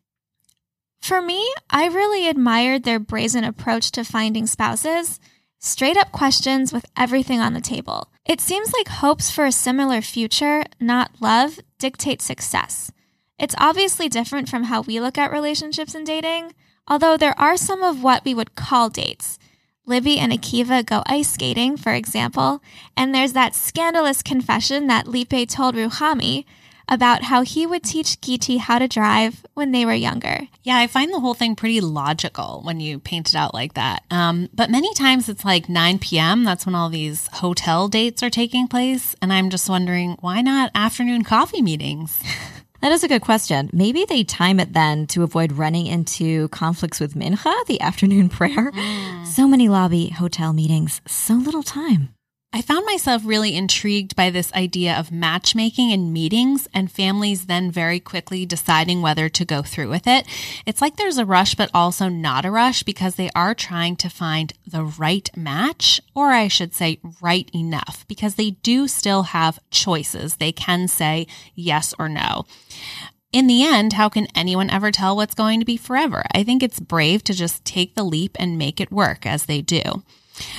For 1.01 1.21
me, 1.21 1.49
I 1.69 1.87
really 1.87 2.27
admired 2.27 2.83
their 2.83 2.99
brazen 2.99 3.45
approach 3.45 3.91
to 3.91 4.03
finding 4.03 4.45
spouses. 4.45 5.21
Straight 5.61 5.97
up 5.97 6.13
questions 6.13 6.71
with 6.71 6.85
everything 6.95 7.41
on 7.41 7.51
the 7.53 7.59
table. 7.59 8.07
It 8.25 8.39
seems 8.39 8.71
like 8.71 8.87
hopes 8.87 9.29
for 9.29 9.45
a 9.45 9.51
similar 9.51 10.01
future, 10.01 10.63
not 10.79 11.11
love, 11.19 11.59
dictate 11.79 12.21
success. 12.21 12.93
It's 13.37 13.55
obviously 13.57 14.07
different 14.07 14.47
from 14.47 14.65
how 14.65 14.81
we 14.81 15.01
look 15.01 15.17
at 15.17 15.33
relationships 15.33 15.93
and 15.93 16.05
dating, 16.05 16.53
although 16.87 17.17
there 17.17 17.37
are 17.37 17.57
some 17.57 17.83
of 17.83 18.01
what 18.01 18.23
we 18.23 18.33
would 18.33 18.55
call 18.55 18.89
dates. 18.89 19.37
Libby 19.85 20.17
and 20.17 20.31
Akiva 20.31 20.85
go 20.85 21.03
ice 21.05 21.31
skating, 21.31 21.75
for 21.75 21.91
example, 21.91 22.61
and 22.95 23.13
there's 23.13 23.33
that 23.33 23.53
scandalous 23.53 24.23
confession 24.23 24.87
that 24.87 25.07
Lipe 25.07 25.49
told 25.49 25.75
Ruchami 25.75 26.45
about 26.89 27.23
how 27.23 27.43
he 27.43 27.65
would 27.65 27.83
teach 27.83 28.19
Giti 28.19 28.57
how 28.57 28.79
to 28.79 28.87
drive 28.87 29.45
when 29.53 29.71
they 29.71 29.85
were 29.85 29.93
younger. 29.93 30.41
Yeah, 30.63 30.77
I 30.77 30.87
find 30.87 31.13
the 31.13 31.19
whole 31.19 31.33
thing 31.33 31.55
pretty 31.55 31.81
logical 31.81 32.61
when 32.63 32.79
you 32.79 32.99
paint 32.99 33.29
it 33.29 33.35
out 33.35 33.53
like 33.53 33.75
that. 33.75 34.03
Um, 34.11 34.49
but 34.53 34.69
many 34.69 34.93
times 34.93 35.29
it's 35.29 35.45
like 35.45 35.69
9 35.69 35.99
p.m. 35.99 36.43
That's 36.43 36.65
when 36.65 36.75
all 36.75 36.89
these 36.89 37.27
hotel 37.33 37.87
dates 37.87 38.23
are 38.23 38.29
taking 38.29 38.67
place. 38.67 39.15
And 39.21 39.31
I'm 39.31 39.49
just 39.49 39.69
wondering, 39.69 40.17
why 40.19 40.41
not 40.41 40.71
afternoon 40.75 41.23
coffee 41.23 41.61
meetings? 41.61 42.19
That 42.81 42.93
is 42.93 43.03
a 43.03 43.09
good 43.09 43.21
question. 43.21 43.69
Maybe 43.73 44.05
they 44.05 44.23
time 44.23 44.57
it 44.57 44.71
then 44.71 45.05
to 45.07 45.23
avoid 45.23 45.51
running 45.51 45.85
into 45.85 46.47
conflicts 46.47 47.01
with 47.01 47.13
Mincha, 47.13 47.53
the 47.65 47.81
afternoon 47.81 48.29
prayer. 48.39 48.71
So 49.25 49.49
many 49.49 49.67
lobby 49.67 50.09
hotel 50.09 50.53
meetings, 50.53 51.01
so 51.05 51.33
little 51.33 51.63
time. 51.63 52.13
I 52.51 52.63
found 52.63 52.83
myself 52.87 53.21
really 53.25 53.55
intrigued 53.55 54.15
by 54.15 54.31
this 54.31 54.51
idea 54.53 54.97
of 54.97 55.11
matchmaking 55.11 55.91
and 55.91 56.11
meetings 56.11 56.67
and 56.73 56.91
families 56.91 57.45
then 57.45 57.69
very 57.69 57.99
quickly 57.99 58.43
deciding 58.43 59.03
whether 59.03 59.29
to 59.29 59.45
go 59.45 59.61
through 59.61 59.89
with 59.89 60.07
it. 60.07 60.25
It's 60.65 60.81
like 60.81 60.95
there's 60.95 61.19
a 61.19 61.27
rush, 61.27 61.53
but 61.53 61.69
also 61.75 62.09
not 62.09 62.45
a 62.45 62.51
rush 62.51 62.81
because 62.81 63.15
they 63.15 63.29
are 63.35 63.53
trying 63.53 63.97
to 63.97 64.09
find 64.09 64.51
the 64.65 64.83
right 64.83 65.29
match, 65.37 66.01
or 66.15 66.31
I 66.31 66.47
should 66.47 66.73
say, 66.73 66.99
right 67.21 67.47
enough, 67.53 68.03
because 68.07 68.33
they 68.33 68.51
do 68.51 68.87
still 68.87 69.23
have 69.23 69.59
choices. 69.69 70.37
They 70.37 70.51
can 70.51 70.87
say 70.87 71.27
yes 71.53 71.93
or 71.99 72.09
no. 72.09 72.45
In 73.31 73.45
the 73.45 73.63
end, 73.63 73.93
how 73.93 74.09
can 74.09 74.25
anyone 74.33 74.71
ever 74.71 74.91
tell 74.91 75.15
what's 75.15 75.35
going 75.35 75.59
to 75.59 75.65
be 75.67 75.77
forever? 75.77 76.23
I 76.33 76.43
think 76.43 76.63
it's 76.63 76.79
brave 76.79 77.23
to 77.25 77.33
just 77.35 77.63
take 77.63 77.93
the 77.93 78.03
leap 78.03 78.35
and 78.39 78.57
make 78.57 78.81
it 78.81 78.91
work 78.91 79.27
as 79.27 79.45
they 79.45 79.61
do. 79.61 80.01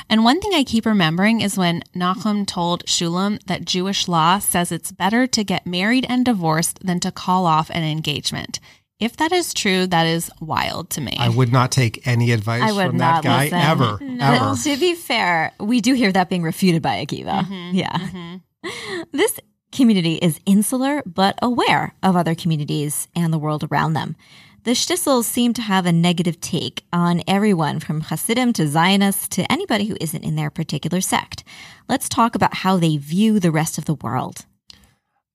And 0.08 0.24
one 0.24 0.40
thing 0.40 0.52
I 0.54 0.64
keep 0.64 0.86
remembering 0.86 1.40
is 1.40 1.56
when 1.56 1.82
Nahum 1.94 2.46
told 2.46 2.84
Shulam 2.86 3.42
that 3.44 3.64
Jewish 3.64 4.08
law 4.08 4.38
says 4.38 4.72
it's 4.72 4.92
better 4.92 5.26
to 5.28 5.44
get 5.44 5.66
married 5.66 6.06
and 6.08 6.24
divorced 6.24 6.80
than 6.84 7.00
to 7.00 7.12
call 7.12 7.46
off 7.46 7.70
an 7.70 7.82
engagement. 7.82 8.60
If 8.98 9.16
that 9.16 9.32
is 9.32 9.54
true, 9.54 9.86
that 9.86 10.06
is 10.06 10.30
wild 10.40 10.90
to 10.90 11.00
me. 11.00 11.16
I 11.18 11.30
would 11.30 11.50
not 11.50 11.72
take 11.72 12.06
any 12.06 12.32
advice 12.32 12.62
I 12.62 12.72
would 12.72 12.88
from 12.88 12.98
not 12.98 13.22
that 13.22 13.28
guy 13.28 13.44
listen. 13.44 13.58
ever. 13.58 13.98
Ever. 14.20 14.38
But 14.50 14.54
to 14.56 14.76
be 14.76 14.94
fair, 14.94 15.52
we 15.58 15.80
do 15.80 15.94
hear 15.94 16.12
that 16.12 16.28
being 16.28 16.42
refuted 16.42 16.82
by 16.82 17.04
Akiva. 17.04 17.46
Mm-hmm, 17.46 17.74
yeah. 17.74 17.96
Mm-hmm. 17.98 19.02
This 19.12 19.40
community 19.72 20.16
is 20.16 20.38
insular 20.44 21.02
but 21.06 21.38
aware 21.40 21.94
of 22.02 22.16
other 22.16 22.34
communities 22.34 23.08
and 23.16 23.32
the 23.32 23.38
world 23.38 23.64
around 23.70 23.94
them. 23.94 24.16
The 24.64 24.72
Shtisels 24.72 25.24
seem 25.24 25.54
to 25.54 25.62
have 25.62 25.86
a 25.86 25.92
negative 25.92 26.38
take 26.38 26.84
on 26.92 27.22
everyone 27.26 27.80
from 27.80 28.02
Hasidim 28.02 28.52
to 28.52 28.68
Zionists 28.68 29.26
to 29.28 29.50
anybody 29.50 29.86
who 29.86 29.96
isn't 30.02 30.22
in 30.22 30.36
their 30.36 30.50
particular 30.50 31.00
sect. 31.00 31.44
Let's 31.88 32.10
talk 32.10 32.34
about 32.34 32.56
how 32.56 32.76
they 32.76 32.98
view 32.98 33.40
the 33.40 33.50
rest 33.50 33.78
of 33.78 33.86
the 33.86 33.94
world. 33.94 34.44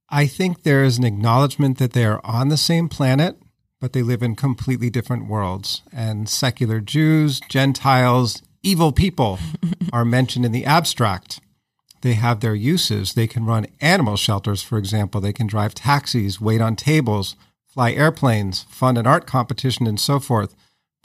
I 0.10 0.28
think 0.28 0.62
there 0.62 0.84
is 0.84 1.00
an 1.00 1.06
acknowledgement 1.06 1.80
that 1.80 1.94
they 1.94 2.06
are 2.06 2.22
on 2.24 2.50
the 2.50 2.56
same 2.56 2.88
planet, 2.88 3.36
but 3.82 3.94
they 3.94 4.04
live 4.04 4.22
in 4.22 4.36
completely 4.36 4.92
different 4.92 5.28
worlds. 5.28 5.82
And 5.92 6.30
secular 6.30 6.80
Jews, 6.80 7.40
Gentiles, 7.50 8.44
evil 8.62 8.92
people 8.92 9.40
are 9.92 10.06
mentioned 10.06 10.46
in 10.46 10.52
the 10.52 10.66
abstract. 10.66 11.42
They 12.02 12.14
have 12.14 12.42
their 12.42 12.54
uses. 12.54 13.14
They 13.16 13.26
can 13.26 13.44
run 13.44 13.66
animal 13.82 14.18
shelters, 14.18 14.62
for 14.62 14.78
example. 14.78 15.20
They 15.20 15.34
can 15.34 15.48
drive 15.48 15.74
taxis, 15.74 16.40
wait 16.40 16.62
on 16.62 16.76
tables, 16.76 17.36
fly 17.76 17.92
airplanes, 17.92 18.64
fund 18.64 18.98
an 18.98 19.06
art 19.06 19.28
competition, 19.28 19.86
and 19.86 20.00
so 20.00 20.20
forth. 20.20 20.56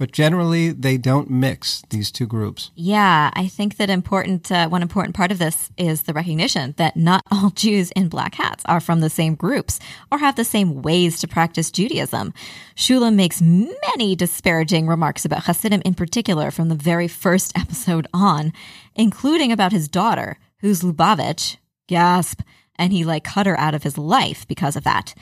but 0.00 0.12
generally 0.12 0.70
they 0.72 0.96
don't 0.96 1.28
mix 1.28 1.82
these 1.90 2.10
two 2.10 2.26
groups. 2.26 2.70
Yeah, 2.74 3.30
I 3.34 3.48
think 3.48 3.76
that 3.76 3.90
important 3.90 4.50
uh, 4.50 4.66
one 4.66 4.80
important 4.80 5.14
part 5.14 5.30
of 5.30 5.38
this 5.38 5.70
is 5.76 6.04
the 6.04 6.14
recognition 6.14 6.72
that 6.78 6.96
not 6.96 7.22
all 7.30 7.50
Jews 7.50 7.90
in 7.90 8.08
black 8.08 8.34
hats 8.36 8.64
are 8.64 8.80
from 8.80 9.00
the 9.00 9.10
same 9.10 9.34
groups 9.34 9.78
or 10.10 10.16
have 10.16 10.36
the 10.36 10.44
same 10.44 10.80
ways 10.80 11.20
to 11.20 11.28
practice 11.28 11.70
Judaism. 11.70 12.32
Shulam 12.74 13.14
makes 13.14 13.42
many 13.42 14.16
disparaging 14.16 14.86
remarks 14.86 15.26
about 15.26 15.44
Hasidim 15.44 15.82
in 15.84 15.92
particular 15.92 16.50
from 16.50 16.70
the 16.70 16.82
very 16.90 17.08
first 17.08 17.52
episode 17.64 18.06
on, 18.14 18.54
including 18.94 19.52
about 19.52 19.72
his 19.72 19.86
daughter, 19.86 20.38
who's 20.60 20.80
Lubavitch. 20.80 21.58
Gasp. 21.88 22.40
And 22.76 22.94
he 22.94 23.04
like 23.04 23.24
cut 23.24 23.46
her 23.46 23.60
out 23.60 23.74
of 23.74 23.82
his 23.82 23.98
life 23.98 24.48
because 24.48 24.76
of 24.76 24.84
that. 24.84 25.12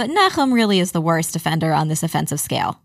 But 0.00 0.08
Nachum 0.08 0.54
really 0.54 0.80
is 0.80 0.92
the 0.92 1.00
worst 1.02 1.36
offender 1.36 1.74
on 1.74 1.88
this 1.88 2.02
offensive 2.02 2.40
scale. 2.40 2.80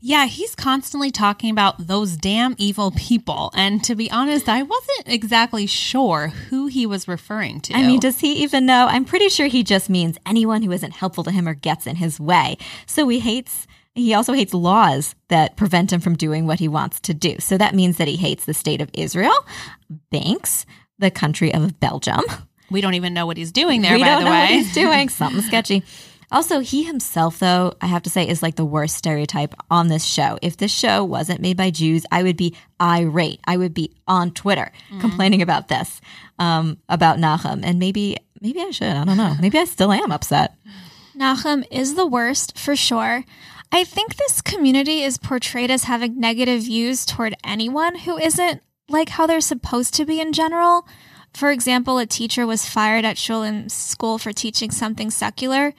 Yeah, 0.00 0.26
he's 0.26 0.54
constantly 0.54 1.10
talking 1.10 1.50
about 1.50 1.88
those 1.88 2.16
damn 2.16 2.54
evil 2.56 2.92
people. 2.92 3.50
And 3.56 3.82
to 3.82 3.96
be 3.96 4.08
honest, 4.12 4.48
I 4.48 4.62
wasn't 4.62 5.08
exactly 5.08 5.66
sure 5.66 6.28
who 6.28 6.68
he 6.68 6.86
was 6.86 7.08
referring 7.08 7.62
to. 7.62 7.74
I 7.74 7.84
mean, 7.84 7.98
does 7.98 8.20
he 8.20 8.44
even 8.44 8.64
know? 8.64 8.86
I'm 8.88 9.04
pretty 9.04 9.28
sure 9.28 9.48
he 9.48 9.64
just 9.64 9.90
means 9.90 10.18
anyone 10.24 10.62
who 10.62 10.70
isn't 10.70 10.92
helpful 10.92 11.24
to 11.24 11.32
him 11.32 11.48
or 11.48 11.54
gets 11.54 11.84
in 11.84 11.96
his 11.96 12.20
way. 12.20 12.58
So 12.86 13.08
he 13.08 13.18
hates. 13.18 13.66
He 13.96 14.14
also 14.14 14.32
hates 14.32 14.54
laws 14.54 15.16
that 15.26 15.56
prevent 15.56 15.92
him 15.92 16.00
from 16.00 16.14
doing 16.14 16.46
what 16.46 16.60
he 16.60 16.68
wants 16.68 17.00
to 17.00 17.12
do. 17.12 17.40
So 17.40 17.58
that 17.58 17.74
means 17.74 17.96
that 17.96 18.06
he 18.06 18.14
hates 18.14 18.44
the 18.44 18.54
state 18.54 18.80
of 18.80 18.88
Israel, 18.92 19.34
banks, 20.12 20.64
the 21.00 21.10
country 21.10 21.52
of 21.52 21.80
Belgium. 21.80 22.22
we 22.70 22.80
don't 22.80 22.94
even 22.94 23.14
know 23.14 23.26
what 23.26 23.36
he's 23.36 23.50
doing 23.50 23.82
there, 23.82 23.94
we 23.94 24.00
by 24.02 24.06
don't 24.06 24.18
the 24.20 24.24
know 24.26 24.30
what 24.30 24.48
way. 24.50 24.56
he's 24.58 24.72
doing. 24.72 25.08
Something 25.08 25.42
sketchy. 25.42 25.82
Also, 26.32 26.60
he 26.60 26.82
himself, 26.82 27.38
though, 27.38 27.74
I 27.80 27.86
have 27.86 28.02
to 28.02 28.10
say, 28.10 28.26
is 28.26 28.42
like 28.42 28.56
the 28.56 28.64
worst 28.64 28.96
stereotype 28.96 29.54
on 29.70 29.88
this 29.88 30.04
show. 30.04 30.38
If 30.42 30.56
this 30.56 30.72
show 30.72 31.04
wasn't 31.04 31.40
made 31.40 31.56
by 31.56 31.70
Jews, 31.70 32.04
I 32.10 32.22
would 32.22 32.36
be 32.36 32.56
irate. 32.80 33.40
I 33.44 33.56
would 33.56 33.74
be 33.74 33.92
on 34.08 34.32
Twitter 34.32 34.72
complaining 35.00 35.42
about 35.42 35.68
this, 35.68 36.00
um, 36.38 36.78
about 36.88 37.18
Nachum. 37.18 37.60
And 37.64 37.78
maybe, 37.78 38.16
maybe 38.40 38.60
I 38.60 38.70
should. 38.70 38.88
I 38.88 39.04
don't 39.04 39.16
know. 39.16 39.36
Maybe 39.40 39.58
I 39.58 39.64
still 39.64 39.92
am 39.92 40.10
upset. 40.10 40.56
Nahum 41.14 41.64
is 41.70 41.94
the 41.94 42.06
worst 42.06 42.58
for 42.58 42.76
sure. 42.76 43.24
I 43.72 43.84
think 43.84 44.16
this 44.16 44.40
community 44.40 45.02
is 45.02 45.18
portrayed 45.18 45.70
as 45.70 45.84
having 45.84 46.20
negative 46.20 46.62
views 46.62 47.04
toward 47.04 47.34
anyone 47.42 47.96
who 47.96 48.18
isn't 48.18 48.62
like 48.88 49.08
how 49.10 49.26
they're 49.26 49.40
supposed 49.40 49.94
to 49.94 50.04
be 50.04 50.20
in 50.20 50.32
general. 50.32 50.86
For 51.34 51.50
example, 51.50 51.98
a 51.98 52.06
teacher 52.06 52.46
was 52.46 52.68
fired 52.68 53.04
at 53.04 53.16
Shulam's 53.16 53.74
school 53.74 54.18
for 54.18 54.32
teaching 54.32 54.70
something 54.70 55.10
secular, 55.10 55.74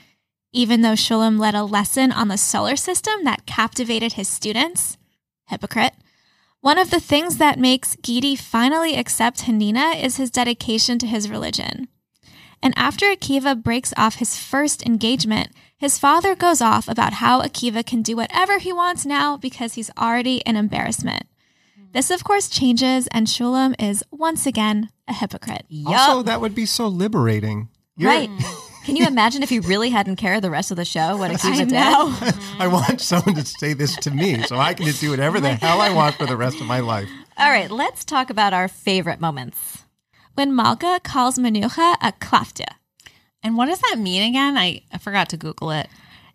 even 0.51 0.81
though 0.81 0.93
Shulam 0.93 1.39
led 1.39 1.55
a 1.55 1.63
lesson 1.63 2.12
on 2.12 2.27
the 2.27 2.38
solar 2.38 2.75
system 2.75 3.23
that 3.23 3.45
captivated 3.45 4.13
his 4.13 4.27
students. 4.27 4.97
Hypocrite. 5.47 5.93
One 6.62 6.77
of 6.77 6.89
the 6.89 6.99
things 6.99 7.38
that 7.38 7.60
makes 7.60 7.95
Giti 7.97 8.38
finally 8.38 8.95
accept 8.95 9.41
Hanina 9.45 10.01
is 10.01 10.17
his 10.17 10.31
dedication 10.31 10.97
to 10.99 11.07
his 11.07 11.29
religion. 11.29 11.88
And 12.62 12.73
after 12.75 13.05
Akiva 13.05 13.62
breaks 13.62 13.93
off 13.95 14.15
his 14.15 14.36
first 14.38 14.83
engagement, 14.86 15.51
his 15.77 15.99
father 15.99 16.36
goes 16.36 16.60
off 16.60 16.88
about 16.88 17.13
how 17.13 17.41
Akiva 17.41 17.86
can 17.86 18.01
do 18.01 18.15
whatever 18.15 18.57
he 18.57 18.73
wants 18.73 19.05
now 19.05 19.38
because 19.38 19.75
he's 19.75 19.91
already 19.97 20.43
an 20.47 20.55
embarrassment. 20.55 21.23
This, 21.93 22.10
of 22.10 22.23
course, 22.23 22.49
changes, 22.49 23.07
and 23.12 23.27
Shulam 23.27 23.75
is 23.79 24.03
once 24.12 24.45
again 24.45 24.89
a 25.07 25.13
hypocrite. 25.13 25.65
Also, 25.86 26.23
that 26.23 26.41
would 26.41 26.55
be 26.55 26.65
so 26.65 26.88
liberating. 26.88 27.69
You're- 27.95 28.27
Right. 28.27 28.29
Can 28.88 28.95
you 28.95 29.06
imagine 29.06 29.43
if 29.43 29.50
he 29.50 29.60
really 29.60 29.89
hadn't 29.89 30.15
cared 30.15 30.41
the 30.41 30.50
rest 30.50 30.71
of 30.71 30.78
the 30.78 30.86
show? 30.86 31.17
What 31.17 31.30
Akiva 31.30 31.52
I 31.52 31.58
did? 31.58 31.71
know. 31.71 32.15
I 32.58 32.67
want 32.67 33.02
someone 33.02 33.36
to 33.36 33.43
say 33.43 33.73
this 33.73 33.93
to 33.97 34.12
me 34.12 34.41
so 34.43 34.56
I 34.56 34.73
can 34.73 34.86
just 34.86 35.02
do 35.02 35.10
whatever 35.10 35.41
the 35.41 35.50
oh 35.50 35.56
hell 35.56 35.82
I 35.82 35.93
want 35.93 36.15
for 36.15 36.26
the 36.26 36.38
rest 36.38 36.62
of 36.62 36.67
my 36.67 36.80
life. 36.80 37.10
All 37.38 37.50
right, 37.50 37.69
let's 37.69 38.06
talk 38.06 38.30
about 38.30 38.54
our 38.54 38.69
favorite 38.69 39.19
moments. 39.19 39.80
When 40.36 40.56
Malka 40.56 41.02
calls 41.04 41.38
Menucha 41.38 41.95
a 42.02 42.13
klafta. 42.13 42.63
And 43.43 43.58
what 43.58 43.65
does 43.65 43.82
that 43.82 44.00
mean 44.00 44.23
again? 44.23 44.58
I, 44.58 44.84
I 44.89 45.00
forgot 45.00 45.28
to 45.32 45.38
Google 45.38 45.71
it. 45.71 45.89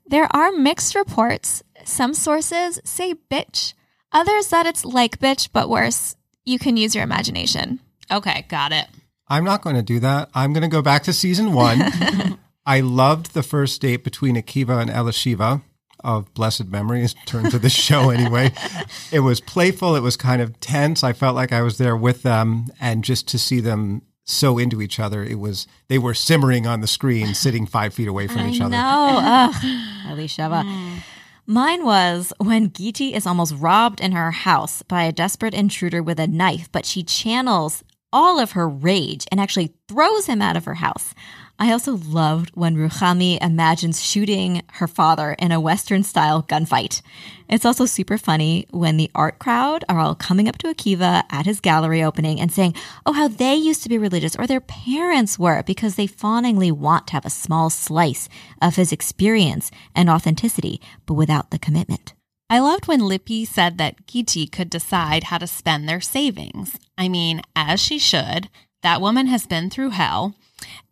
There 0.04 0.28
are 0.36 0.52
mixed 0.52 0.94
reports. 0.94 1.62
Some 1.86 2.12
sources 2.12 2.78
say 2.84 3.14
bitch, 3.30 3.72
others 4.12 4.48
that 4.48 4.66
it's 4.66 4.84
like 4.84 5.18
bitch, 5.18 5.48
but 5.54 5.70
worse. 5.70 6.16
You 6.44 6.58
can 6.58 6.76
use 6.76 6.94
your 6.94 7.04
imagination. 7.04 7.80
Okay, 8.10 8.44
got 8.50 8.72
it. 8.72 8.88
I'm 9.26 9.44
not 9.44 9.62
going 9.62 9.76
to 9.76 9.82
do 9.82 10.00
that. 10.00 10.28
I'm 10.34 10.52
going 10.52 10.60
to 10.60 10.68
go 10.68 10.82
back 10.82 11.04
to 11.04 11.14
season 11.14 11.54
one. 11.54 11.80
I 12.64 12.80
loved 12.80 13.34
the 13.34 13.42
first 13.42 13.80
date 13.80 14.04
between 14.04 14.36
Akiva 14.36 14.80
and 14.80 14.90
Elisheva 14.90 15.62
of 16.04 16.32
blessed 16.34 16.66
memory, 16.66 17.02
in 17.02 17.08
terms 17.26 17.54
of 17.54 17.62
the 17.62 17.70
show 17.70 18.10
anyway. 18.10 18.52
It 19.12 19.20
was 19.20 19.40
playful. 19.40 19.94
It 19.94 20.00
was 20.00 20.16
kind 20.16 20.40
of 20.40 20.58
tense. 20.58 21.04
I 21.04 21.12
felt 21.12 21.34
like 21.36 21.52
I 21.52 21.60
was 21.60 21.76
there 21.76 21.96
with 21.96 22.22
them. 22.22 22.66
And 22.80 23.04
just 23.04 23.28
to 23.28 23.38
see 23.38 23.60
them 23.60 24.02
so 24.24 24.56
into 24.56 24.80
each 24.80 24.98
other, 24.98 25.22
it 25.22 25.38
was, 25.38 25.66
they 25.88 25.98
were 25.98 26.14
simmering 26.14 26.66
on 26.66 26.80
the 26.80 26.86
screen, 26.86 27.34
sitting 27.34 27.66
five 27.66 27.92
feet 27.92 28.08
away 28.08 28.26
from 28.26 28.48
each 28.48 28.60
I 28.60 28.64
other. 28.64 28.70
know. 28.70 29.20
Ugh. 29.22 29.54
Elisheva. 30.08 30.62
Hmm. 30.62 30.98
Mine 31.46 31.84
was 31.84 32.32
when 32.38 32.70
Giti 32.70 33.12
is 33.12 33.26
almost 33.26 33.54
robbed 33.58 34.00
in 34.00 34.12
her 34.12 34.30
house 34.30 34.82
by 34.82 35.02
a 35.04 35.12
desperate 35.12 35.52
intruder 35.52 36.02
with 36.02 36.18
a 36.18 36.26
knife, 36.26 36.72
but 36.72 36.86
she 36.86 37.02
channels 37.02 37.84
all 38.12 38.38
of 38.38 38.52
her 38.52 38.68
rage 38.68 39.26
and 39.30 39.40
actually 39.40 39.74
throws 39.88 40.26
him 40.26 40.40
out 40.40 40.56
of 40.56 40.64
her 40.64 40.74
house. 40.76 41.14
I 41.62 41.70
also 41.70 42.00
loved 42.08 42.50
when 42.54 42.74
Ruchami 42.74 43.40
imagines 43.40 44.02
shooting 44.02 44.62
her 44.72 44.88
father 44.88 45.36
in 45.38 45.52
a 45.52 45.60
Western 45.60 46.02
style 46.02 46.42
gunfight. 46.42 47.02
It's 47.48 47.64
also 47.64 47.86
super 47.86 48.18
funny 48.18 48.66
when 48.70 48.96
the 48.96 49.12
art 49.14 49.38
crowd 49.38 49.84
are 49.88 50.00
all 50.00 50.16
coming 50.16 50.48
up 50.48 50.58
to 50.58 50.66
Akiva 50.66 51.22
at 51.30 51.46
his 51.46 51.60
gallery 51.60 52.02
opening 52.02 52.40
and 52.40 52.50
saying, 52.50 52.74
oh, 53.06 53.12
how 53.12 53.28
they 53.28 53.54
used 53.54 53.84
to 53.84 53.88
be 53.88 53.96
religious 53.96 54.34
or 54.34 54.48
their 54.48 54.60
parents 54.60 55.38
were 55.38 55.62
because 55.62 55.94
they 55.94 56.08
fawningly 56.08 56.72
want 56.72 57.06
to 57.06 57.12
have 57.12 57.24
a 57.24 57.30
small 57.30 57.70
slice 57.70 58.28
of 58.60 58.74
his 58.74 58.90
experience 58.90 59.70
and 59.94 60.10
authenticity, 60.10 60.80
but 61.06 61.14
without 61.14 61.52
the 61.52 61.60
commitment. 61.60 62.12
I 62.50 62.58
loved 62.58 62.88
when 62.88 63.06
Lippy 63.06 63.44
said 63.44 63.78
that 63.78 64.04
Giti 64.08 64.50
could 64.50 64.68
decide 64.68 65.22
how 65.22 65.38
to 65.38 65.46
spend 65.46 65.88
their 65.88 66.00
savings. 66.00 66.76
I 66.98 67.08
mean, 67.08 67.40
as 67.54 67.78
she 67.78 68.00
should. 68.00 68.48
That 68.82 69.00
woman 69.00 69.28
has 69.28 69.46
been 69.46 69.70
through 69.70 69.90
hell. 69.90 70.34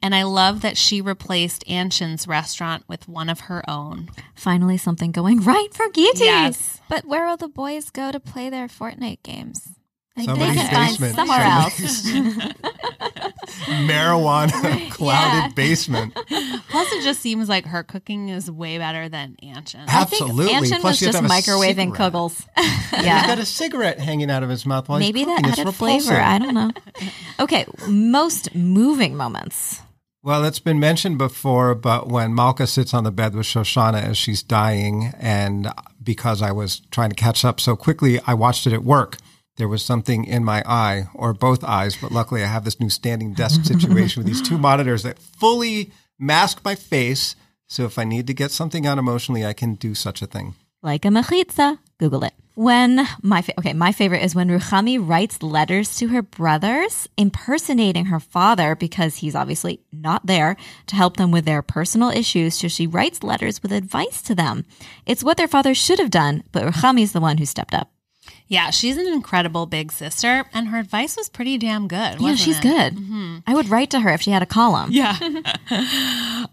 And 0.03 0.15
I 0.15 0.23
love 0.23 0.63
that 0.63 0.77
she 0.77 1.01
replaced 1.01 1.65
Anshin's 1.67 2.27
restaurant 2.27 2.85
with 2.89 3.09
one 3.09 3.29
of 3.29 3.41
her 3.41 3.69
own. 3.69 4.11
Finally, 4.35 4.79
something 4.79 5.13
going 5.13 5.41
right 5.45 5.73
for 5.73 5.89
Giti. 5.89 6.21
Yes. 6.21 6.81
But 6.89 7.05
where 7.05 7.27
will 7.27 7.37
the 7.37 7.49
boys 7.49 7.91
go 7.91 8.11
to 8.13 8.21
play 8.21 8.51
their 8.51 8.69
Fortnite 8.69 9.23
games? 9.23 9.80
I 10.17 10.25
Somebody's 10.25 10.55
they 10.57 10.61
can 10.63 10.75
find 10.75 10.91
basement. 10.99 11.15
somewhere 11.15 11.71
Somebody's 11.71 12.55
Marijuana 13.89 14.91
clouded 14.91 15.51
Yeah. 15.51 15.55
basement. 15.55 16.15
Plus, 16.15 16.93
it 16.93 17.03
just 17.03 17.21
seems 17.21 17.49
like 17.49 17.65
her 17.67 17.83
cooking 17.83 18.29
is 18.29 18.51
way 18.51 18.79
better 18.79 19.09
than 19.09 19.37
Anshin. 19.43 19.87
Absolutely. 19.87 20.47
I 20.55 20.61
think 20.61 20.67
Anshin 20.75 20.81
Plus, 20.81 20.85
was 20.85 21.01
you 21.03 21.07
have 21.09 21.15
just 21.15 21.27
to 21.29 21.29
have 21.29 21.31
a 21.31 21.35
microwaving 21.43 21.93
cigarette. 21.93 22.13
kugels. 22.13 22.47
He's 22.97 23.05
yeah. 23.07 23.27
got 23.27 23.39
a 23.39 23.47
cigarette 23.47 23.99
hanging 24.01 24.31
out 24.31 24.43
of 24.43 24.51
his 24.51 24.67
mouth 24.67 24.89
while 24.89 24.99
Maybe 24.99 25.21
he's 25.21 25.29
that 25.29 25.37
cooking. 25.39 25.51
It's 25.51 25.59
added 25.61 25.75
flavor. 25.75 26.15
I 26.21 26.39
don't 26.39 26.55
know. 26.55 26.71
Okay, 27.39 27.67
most 27.89 28.55
moving 28.55 29.17
moments. 29.17 29.81
Well, 30.23 30.45
it's 30.45 30.59
been 30.59 30.79
mentioned 30.79 31.17
before, 31.17 31.75
but 31.75 32.09
when 32.09 32.35
Malka 32.35 32.67
sits 32.67 32.93
on 32.93 33.05
the 33.05 33.11
bed 33.11 33.35
with 33.35 33.47
Shoshana 33.47 34.03
as 34.03 34.19
she's 34.19 34.43
dying, 34.43 35.15
and 35.19 35.69
because 36.03 36.43
I 36.43 36.53
was 36.53 36.81
trying 36.91 37.09
to 37.09 37.17
catch 37.17 37.43
up 37.43 37.59
so 37.59 37.75
quickly, 37.75 38.21
I 38.27 38.35
watched 38.35 38.67
it 38.67 38.75
at 38.75 38.85
work. 38.85 39.17
There 39.61 39.69
was 39.69 39.85
something 39.85 40.25
in 40.25 40.43
my 40.43 40.63
eye, 40.65 41.09
or 41.13 41.35
both 41.35 41.63
eyes, 41.63 41.95
but 41.95 42.11
luckily 42.11 42.43
I 42.43 42.47
have 42.47 42.65
this 42.65 42.81
new 42.81 42.89
standing 42.89 43.35
desk 43.35 43.63
situation 43.67 44.19
with 44.19 44.27
these 44.27 44.41
two 44.41 44.57
monitors 44.57 45.03
that 45.03 45.19
fully 45.19 45.91
mask 46.19 46.65
my 46.65 46.75
face. 46.75 47.37
So 47.67 47.85
if 47.85 47.99
I 47.99 48.05
need 48.05 48.27
to 48.29 48.33
get 48.33 48.53
something 48.53 48.87
out 48.87 48.97
emotionally, 48.97 49.45
I 49.45 49.53
can 49.53 49.75
do 49.75 49.95
such 49.95 50.23
a 50.23 50.27
thing. 50.27 50.55
Like 50.83 51.05
a 51.05 51.09
mechitza. 51.09 51.79
Google 51.99 52.25
it. 52.25 52.33
When 52.55 53.07
my 53.21 53.43
fa- 53.43 53.53
okay, 53.59 53.75
my 53.75 53.93
favorite 53.93 54.23
is 54.23 54.35
when 54.35 54.49
Ruchami 54.49 54.97
writes 54.99 55.43
letters 55.43 55.95
to 55.99 56.09
her 56.09 56.23
brothers, 56.23 57.07
impersonating 57.19 58.07
her 58.07 58.19
father 58.19 58.75
because 58.75 59.17
he's 59.17 59.35
obviously 59.35 59.83
not 59.93 60.25
there 60.25 60.57
to 60.87 60.97
help 60.97 61.19
them 61.19 61.31
with 61.33 61.45
their 61.45 61.61
personal 61.61 62.09
issues. 62.09 62.55
So 62.55 62.69
she 62.69 62.87
writes 62.87 63.23
letters 63.23 63.63
with 63.63 63.73
advice 63.73 64.23
to 64.23 64.35
them. 64.35 64.65
It's 65.05 65.23
what 65.23 65.37
their 65.37 65.49
father 65.49 65.75
should 65.75 65.99
have 65.99 66.11
done, 66.11 66.45
but 66.51 66.63
Ruchami's 66.65 67.13
the 67.13 67.21
one 67.21 67.37
who 67.37 67.45
stepped 67.45 67.75
up. 67.75 67.93
Yeah, 68.51 68.71
she's 68.71 68.97
an 68.97 69.07
incredible 69.07 69.67
big 69.67 69.93
sister, 69.93 70.45
and 70.53 70.67
her 70.69 70.79
advice 70.79 71.17
was 71.17 71.29
pretty 71.29 71.57
damn 71.57 71.87
good. 71.87 72.19
Yeah, 72.19 72.19
wasn't 72.19 72.41
she's 72.41 72.59
it? 72.59 72.63
good. 72.63 72.97
Mm-hmm. 72.97 73.37
I 73.47 73.55
would 73.55 73.69
write 73.69 73.91
to 73.91 74.01
her 74.01 74.11
if 74.11 74.23
she 74.23 74.33
had 74.33 74.43
a 74.43 74.47
column. 74.47 74.91
Yeah. 75.01 75.17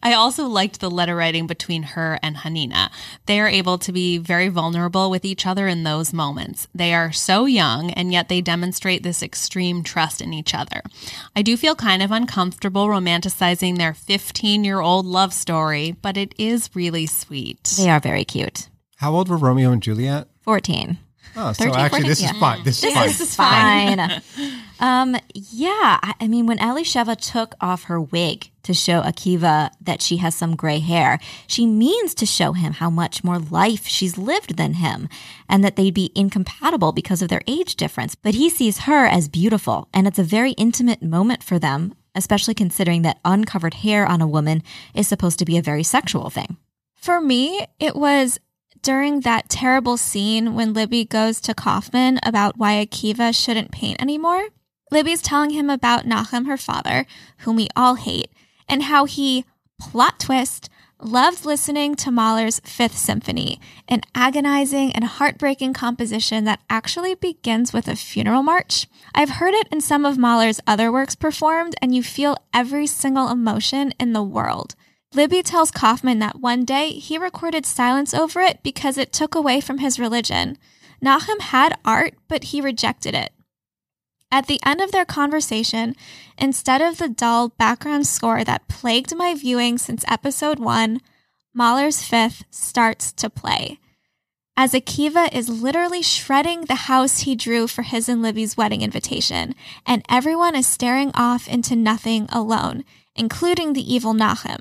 I 0.04 0.14
also 0.16 0.46
liked 0.46 0.80
the 0.80 0.92
letter 0.92 1.16
writing 1.16 1.48
between 1.48 1.82
her 1.84 2.20
and 2.22 2.38
Hanina. 2.38 2.92
They 3.26 3.40
are 3.40 3.48
able 3.48 3.80
to 3.80 3.92
be 3.92 4.20
very 4.20 4.48
vulnerable 4.48 5.10
with 5.10 5.26
each 5.26 5.48
other 5.48 5.68
in 5.68 5.84
those 5.84 6.14
moments. 6.14 6.68
They 6.74 6.94
are 6.94 7.12
so 7.12 7.46
young, 7.46 7.90
and 7.92 8.12
yet 8.12 8.30
they 8.30 8.42
demonstrate 8.42 9.02
this 9.02 9.24
extreme 9.24 9.82
trust 9.82 10.22
in 10.22 10.34
each 10.34 10.54
other. 10.54 10.84
I 11.36 11.42
do 11.42 11.58
feel 11.58 11.74
kind 11.76 12.04
of 12.04 12.12
uncomfortable 12.12 12.88
romanticizing 12.88 13.80
their 13.80 13.96
15 13.96 14.64
year 14.64 14.82
old 14.82 15.08
love 15.08 15.34
story, 15.34 15.96
but 16.04 16.16
it 16.16 16.36
is 16.38 16.70
really 16.76 17.08
sweet. 17.08 17.64
They 17.76 17.90
are 17.90 18.00
very 18.00 18.24
cute. 18.24 18.70
How 18.98 19.14
old 19.14 19.30
were 19.30 19.38
Romeo 19.38 19.72
and 19.72 19.82
Juliet? 19.82 20.28
14. 20.44 21.00
Oh, 21.36 21.52
so 21.54 21.66
13, 21.66 21.80
actually, 21.80 22.00
14? 22.02 22.10
this 22.10 22.22
Yeah. 22.22 22.32
is 22.32 22.38
fine. 22.40 22.64
This, 22.64 22.82
This 22.82 22.90
is 22.92 22.96
fine. 22.96 23.10
is- 23.10 23.22
is 23.22 23.36
fine. 23.36 23.98
fine. 23.98 24.22
um, 24.80 25.22
yeah, 25.34 26.00
I, 26.02 26.14
I 26.22 26.28
mean, 26.28 26.46
when 26.48 26.58
Elisheva 26.60 27.16
took 27.20 27.56
off 27.62 27.84
her 27.84 28.00
wig 28.02 28.50
to 28.64 28.74
show 28.74 29.02
Akiva 29.02 29.70
that 29.82 30.02
she 30.02 30.18
has 30.18 30.34
some 30.36 30.56
gray 30.56 30.80
hair, 30.80 31.20
she 31.48 31.66
means 31.66 32.14
to 32.16 32.26
show 32.26 32.54
him 32.54 32.74
how 32.74 32.90
much 32.90 33.24
more 33.24 33.40
life 33.40 33.88
she's 33.88 34.18
lived 34.18 34.58
than 34.58 34.76
him 34.76 35.08
and 35.48 35.64
that 35.64 35.76
they'd 35.76 35.94
be 35.94 36.12
incompatible 36.16 36.92
because 36.92 37.22
of 37.22 37.30
their 37.30 37.42
age 37.48 37.76
difference. 37.76 38.16
But 38.16 38.34
he 38.36 38.50
sees 38.50 38.80
her 38.80 39.06
as 39.06 39.28
beautiful, 39.30 39.88
and 39.94 40.08
it's 40.08 40.20
a 40.20 40.24
very 40.24 40.52
intimate 40.54 41.02
moment 41.04 41.44
for 41.44 41.60
them, 41.60 41.94
especially 42.16 42.54
considering 42.56 43.04
that 43.04 43.20
uncovered 43.24 43.76
hair 43.76 44.06
on 44.06 44.22
a 44.22 44.28
woman 44.28 44.64
is 44.96 45.08
supposed 45.08 45.40
to 45.40 45.46
be 45.46 45.58
a 45.58 45.62
very 45.62 45.84
sexual 45.84 46.30
thing. 46.30 46.58
For 46.96 47.22
me, 47.22 47.66
it 47.80 47.96
was 47.96 48.40
during 48.82 49.22
that 49.22 49.50
terrible 49.50 49.98
scene 49.98 50.54
when 50.54 50.74
Libby 50.74 51.06
goes 51.06 51.40
to 51.42 51.54
Kaufman 51.54 52.20
about 52.24 52.58
why 52.58 52.74
Akiva 52.74 53.34
shouldn't 53.34 53.72
paint 53.72 54.02
anymore. 54.02 54.48
Libby's 54.92 55.22
telling 55.22 55.50
him 55.50 55.70
about 55.70 56.06
Nachum, 56.06 56.48
her 56.48 56.58
father, 56.58 57.06
whom 57.40 57.56
we 57.58 57.68
all 57.76 57.96
hate, 57.96 58.32
and 58.68 58.84
how 58.84 59.06
he, 59.06 59.46
plot 59.80 60.20
twist, 60.20 60.70
loved 61.00 61.46
listening 61.46 61.96
to 61.96 62.12
Mahler's 62.12 62.60
Fifth 62.62 62.98
Symphony, 62.98 63.60
an 63.88 64.02
agonizing 64.16 64.92
and 64.94 65.04
heartbreaking 65.04 65.74
composition 65.74 66.46
that 66.46 66.62
actually 66.70 67.16
begins 67.16 67.74
with 67.74 67.88
a 67.88 67.96
funeral 67.96 68.44
march. 68.44 68.88
I've 69.14 69.30
heard 69.30 69.54
it 69.54 69.68
in 69.72 69.82
some 69.82 70.06
of 70.06 70.18
Mahler's 70.18 70.62
other 70.66 70.92
works 70.92 71.16
performed, 71.16 71.76
and 71.82 71.94
you 71.94 72.02
feel 72.02 72.38
every 72.54 72.88
single 72.88 73.30
emotion 73.30 73.94
in 74.00 74.14
the 74.14 74.24
world. 74.24 74.76
Libby 75.14 75.42
tells 75.42 75.72
Kaufman 75.72 76.20
that 76.20 76.40
one 76.40 76.66
day 76.66 76.92
he 76.92 77.18
recorded 77.18 77.66
silence 77.66 78.14
over 78.14 78.42
it 78.42 78.62
because 78.62 78.98
it 78.98 79.14
took 79.14 79.36
away 79.36 79.62
from 79.62 79.78
his 79.78 80.00
religion. 80.00 80.58
Nahum 81.02 81.40
had 81.40 81.78
art, 81.86 82.16
but 82.28 82.46
he 82.46 82.62
rejected 82.62 83.16
it. 83.16 83.32
At 84.30 84.48
the 84.48 84.60
end 84.66 84.82
of 84.82 84.92
their 84.92 85.06
conversation, 85.06 85.96
instead 86.38 86.82
of 86.82 86.98
the 86.98 87.08
dull 87.08 87.50
background 87.50 88.06
score 88.06 88.44
that 88.44 88.68
plagued 88.68 89.16
my 89.16 89.34
viewing 89.34 89.78
since 89.78 90.04
episode 90.08 90.60
one, 90.60 91.00
Mahler's 91.54 92.04
Fifth 92.04 92.44
starts 92.50 93.14
to 93.14 93.30
play. 93.30 93.80
As 94.58 94.74
Akiva 94.74 95.34
is 95.34 95.48
literally 95.50 96.02
shredding 96.02 96.66
the 96.66 96.76
house 96.76 97.20
he 97.20 97.36
drew 97.36 97.68
for 97.68 97.84
his 97.84 98.10
and 98.10 98.22
Libby's 98.22 98.58
wedding 98.58 98.82
invitation, 98.82 99.56
and 99.86 100.04
everyone 100.10 100.56
is 100.56 100.68
staring 100.68 101.12
off 101.14 101.48
into 101.48 101.76
nothing 101.76 102.26
alone, 102.30 102.84
including 103.16 103.74
the 103.74 103.94
evil 103.94 104.14
Nahum. 104.14 104.60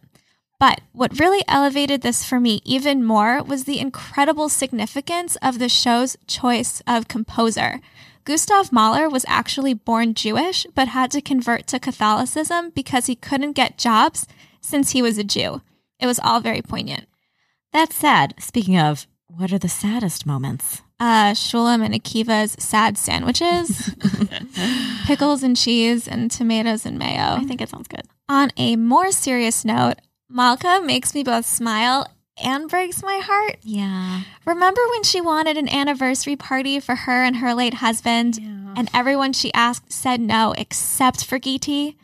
But 0.58 0.80
what 0.92 1.18
really 1.20 1.44
elevated 1.46 2.00
this 2.00 2.24
for 2.24 2.40
me 2.40 2.60
even 2.64 3.04
more 3.04 3.42
was 3.42 3.64
the 3.64 3.78
incredible 3.78 4.48
significance 4.48 5.36
of 5.42 5.58
the 5.58 5.68
show's 5.68 6.16
choice 6.26 6.82
of 6.86 7.08
composer. 7.08 7.80
Gustav 8.24 8.72
Mahler 8.72 9.08
was 9.08 9.24
actually 9.28 9.74
born 9.74 10.14
Jewish, 10.14 10.66
but 10.74 10.88
had 10.88 11.10
to 11.12 11.20
convert 11.20 11.66
to 11.68 11.78
Catholicism 11.78 12.70
because 12.70 13.06
he 13.06 13.14
couldn't 13.14 13.52
get 13.52 13.78
jobs 13.78 14.26
since 14.60 14.90
he 14.90 15.02
was 15.02 15.18
a 15.18 15.24
Jew. 15.24 15.62
It 16.00 16.06
was 16.06 16.18
all 16.18 16.40
very 16.40 16.62
poignant. 16.62 17.06
That's 17.72 17.94
sad. 17.94 18.34
Speaking 18.38 18.78
of, 18.78 19.06
what 19.28 19.52
are 19.52 19.58
the 19.58 19.68
saddest 19.68 20.26
moments? 20.26 20.82
Uh, 20.98 21.32
Shulam 21.32 21.84
and 21.84 21.94
Akiva's 21.94 22.56
sad 22.58 22.96
sandwiches, 22.96 23.94
pickles 25.06 25.42
and 25.42 25.56
cheese, 25.56 26.08
and 26.08 26.30
tomatoes 26.30 26.86
and 26.86 26.98
mayo. 26.98 27.36
I 27.36 27.44
think 27.44 27.60
it 27.60 27.68
sounds 27.68 27.86
good. 27.86 28.02
On 28.28 28.50
a 28.56 28.76
more 28.76 29.12
serious 29.12 29.64
note, 29.64 29.96
Malka 30.28 30.80
makes 30.84 31.14
me 31.14 31.22
both 31.22 31.46
smile 31.46 32.06
and 32.42 32.68
breaks 32.68 33.02
my 33.02 33.20
heart. 33.22 33.58
Yeah. 33.62 34.22
Remember 34.44 34.80
when 34.90 35.02
she 35.02 35.20
wanted 35.20 35.56
an 35.56 35.68
anniversary 35.68 36.36
party 36.36 36.80
for 36.80 36.94
her 36.94 37.24
and 37.24 37.36
her 37.36 37.54
late 37.54 37.74
husband, 37.74 38.38
and 38.76 38.90
everyone 38.92 39.32
she 39.32 39.52
asked 39.54 39.92
said 39.92 40.20
no 40.20 40.52
except 40.58 41.24
for 41.24 41.38
Giti? 41.38 41.96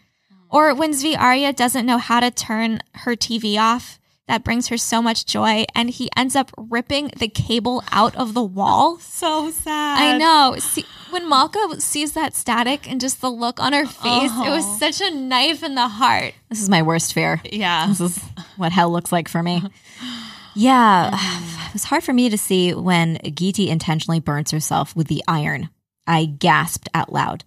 Or 0.49 0.75
when 0.75 0.93
Zvi 0.93 1.19
Arya 1.19 1.53
doesn't 1.53 1.87
know 1.87 1.99
how 1.99 2.21
to 2.21 2.31
turn 2.31 2.81
her 2.95 3.17
TV 3.17 3.59
off, 3.59 3.99
that 4.33 4.45
brings 4.45 4.69
her 4.69 4.79
so 4.79 5.03
much 5.03 5.27
joy, 5.27 5.67
and 5.75 5.91
he 5.91 6.09
ends 6.17 6.35
up 6.35 6.51
ripping 6.57 7.11
the 7.19 7.29
cable 7.29 7.85
out 7.93 8.17
of 8.17 8.33
the 8.33 8.43
wall? 8.43 8.99
So 9.23 9.51
sad. 9.51 9.99
I 10.01 10.17
know. 10.19 10.57
See, 10.59 10.85
when 11.11 11.29
Malka 11.29 11.81
sees 11.81 12.13
that 12.15 12.35
static 12.35 12.91
and 12.91 12.99
just 13.01 13.21
the 13.21 13.31
look 13.31 13.61
on 13.61 13.73
her 13.75 13.85
face, 13.85 14.33
it 14.33 14.51
was 14.51 14.65
Oh. 14.67 14.77
such 14.79 15.01
a 15.03 15.15
knife 15.15 15.63
in 15.63 15.75
the 15.75 15.87
heart. 15.87 16.33
This 16.49 16.63
is 16.63 16.71
my 16.71 16.81
worst 16.83 17.13
fear. 17.13 17.41
Yeah. 17.45 17.87
This 17.89 18.01
is 18.01 18.19
what 18.57 18.73
hell 18.73 18.91
looks 18.91 19.13
like 19.13 19.29
for 19.29 19.43
me. 19.43 19.63
Yeah. 20.55 21.11
Mm. 21.13 21.59
It 21.69 21.73
was 21.75 21.85
hard 21.85 22.05
for 22.05 22.13
me 22.13 22.29
to 22.29 22.37
see 22.37 22.75
when 22.75 23.17
Giti 23.19 23.69
intentionally 23.69 24.21
burns 24.21 24.51
herself 24.51 24.95
with 24.95 25.07
the 25.09 25.23
iron. 25.27 25.71
I 26.07 26.27
gasped 26.27 26.91
out 26.93 27.11
loud. 27.11 27.45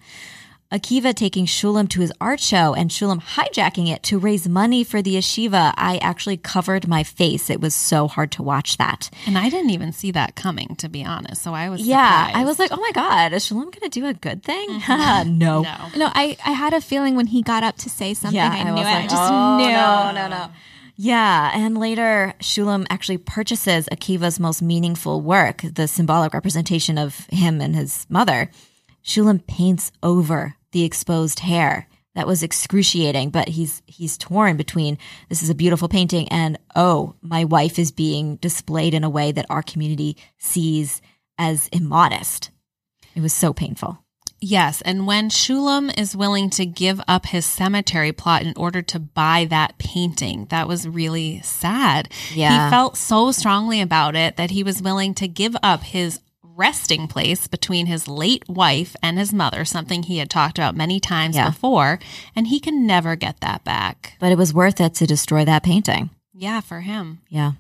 Akiva 0.76 1.16
taking 1.16 1.46
Shulam 1.46 1.88
to 1.90 2.02
his 2.02 2.12
art 2.20 2.42
show 2.42 2.74
and 2.74 2.90
Shulam 2.90 3.22
hijacking 3.22 3.88
it 3.88 4.04
to 4.04 4.20
raise 4.20 4.46
money 4.46 4.84
for 4.84 5.02
the 5.02 5.16
yeshiva. 5.16 5.74
I 5.78 5.98
actually 6.00 6.36
covered 6.36 6.86
my 6.86 7.02
face. 7.02 7.50
It 7.50 7.62
was 7.62 7.74
so 7.74 8.10
hard 8.10 8.30
to 8.34 8.44
watch 8.44 8.76
that. 8.76 9.10
And 9.26 9.38
I 9.38 9.50
didn't 9.50 9.70
even 9.70 9.94
see 9.94 10.12
that 10.12 10.36
coming, 10.36 10.76
to 10.80 10.90
be 10.90 11.02
honest. 11.06 11.42
So 11.44 11.54
I 11.54 11.70
was 11.70 11.80
Yeah. 11.80 12.26
surprised. 12.28 12.38
I 12.38 12.44
was 12.44 12.60
like, 12.60 12.72
oh 12.74 12.82
my 12.82 12.92
God, 12.94 13.32
is 13.32 13.46
Shulam 13.46 13.72
going 13.72 13.90
to 13.90 13.90
do 13.90 14.06
a 14.06 14.14
good 14.14 14.44
thing? 14.44 14.68
Mm-hmm. 14.70 15.38
no. 15.38 15.62
no. 15.62 15.78
No, 15.96 16.12
I, 16.14 16.36
I 16.46 16.52
had 16.52 16.74
a 16.74 16.82
feeling 16.82 17.16
when 17.16 17.28
he 17.28 17.42
got 17.42 17.64
up 17.64 17.78
to 17.78 17.90
say 17.90 18.14
something, 18.14 18.36
yeah, 18.36 18.50
I, 18.50 18.64
knew 18.66 18.74
was 18.74 18.82
it. 18.82 18.86
I 18.86 19.08
just 19.08 19.32
oh, 19.32 19.58
knew. 19.58 19.70
No, 19.70 20.12
no, 20.14 20.28
no. 20.28 20.52
Yeah, 20.98 21.52
and 21.54 21.78
later 21.78 22.34
Shulam 22.42 22.86
actually 22.90 23.18
purchases 23.18 23.88
Akiva's 23.94 24.42
most 24.42 24.62
meaningful 24.62 25.22
work, 25.22 25.62
the 25.62 25.88
symbolic 25.88 26.34
representation 26.34 26.98
of 26.98 27.26
him 27.30 27.62
and 27.62 27.76
his 27.76 28.06
mother. 28.10 28.50
Shulam 29.06 29.46
paints 29.46 29.92
over 30.02 30.56
the 30.76 30.84
exposed 30.84 31.40
hair. 31.40 31.88
That 32.16 32.28
was 32.28 32.44
excruciating, 32.44 33.30
but 33.30 33.48
he's 33.48 33.82
he's 33.88 34.18
torn 34.18 34.58
between 34.58 34.98
this 35.30 35.42
is 35.42 35.50
a 35.50 35.56
beautiful 35.56 35.88
painting 35.88 36.28
and 36.30 36.60
oh, 36.76 37.16
my 37.22 37.46
wife 37.46 37.80
is 37.80 37.92
being 37.92 38.36
displayed 38.38 38.94
in 38.94 39.04
a 39.04 39.10
way 39.10 39.32
that 39.32 39.46
our 39.50 39.64
community 39.64 40.18
sees 40.38 41.02
as 41.38 41.70
immodest. 41.70 42.52
It 43.16 43.22
was 43.22 43.34
so 43.34 43.54
painful. 43.54 44.00
Yes, 44.42 44.82
and 44.82 45.08
when 45.08 45.30
Shulam 45.30 45.98
is 45.98 46.16
willing 46.16 46.50
to 46.52 46.66
give 46.66 47.02
up 47.08 47.26
his 47.26 47.46
cemetery 47.46 48.12
plot 48.12 48.44
in 48.44 48.54
order 48.58 48.82
to 48.82 49.00
buy 49.00 49.48
that 49.50 49.78
painting, 49.78 50.48
that 50.50 50.68
was 50.68 50.88
really 50.88 51.42
sad. 51.42 52.10
Yeah. 52.34 52.66
He 52.66 52.70
felt 52.70 52.98
so 52.98 53.32
strongly 53.32 53.80
about 53.80 54.16
it 54.16 54.36
that 54.36 54.52
he 54.52 54.62
was 54.62 54.82
willing 54.82 55.14
to 55.16 55.28
give 55.30 55.56
up 55.64 55.84
his 55.84 56.20
resting 56.56 57.08
place 57.08 57.48
between 57.48 57.86
his 57.88 58.08
late 58.08 58.48
wife 58.48 58.96
and 59.04 59.18
his 59.20 59.34
mother, 59.34 59.66
something 59.66 60.04
he 60.04 60.20
had 60.20 60.30
talked 60.30 60.58
about 60.58 60.76
many 60.76 61.00
times 61.00 61.36
Yeah. 61.36 61.50
before, 61.50 62.00
and 62.36 62.48
he 62.48 62.60
can 62.60 62.88
never 62.88 63.16
get 63.16 63.42
that 63.42 63.64
back. 63.66 64.16
But 64.20 64.32
it 64.32 64.38
was 64.38 64.54
worth 64.54 64.80
it 64.80 64.94
to 64.96 65.06
destroy 65.06 65.44
that 65.46 65.64
painting. 65.64 66.10
Yeah, 66.34 66.62
for 66.62 66.82
him. 66.82 67.20
Yeah. 67.30 67.54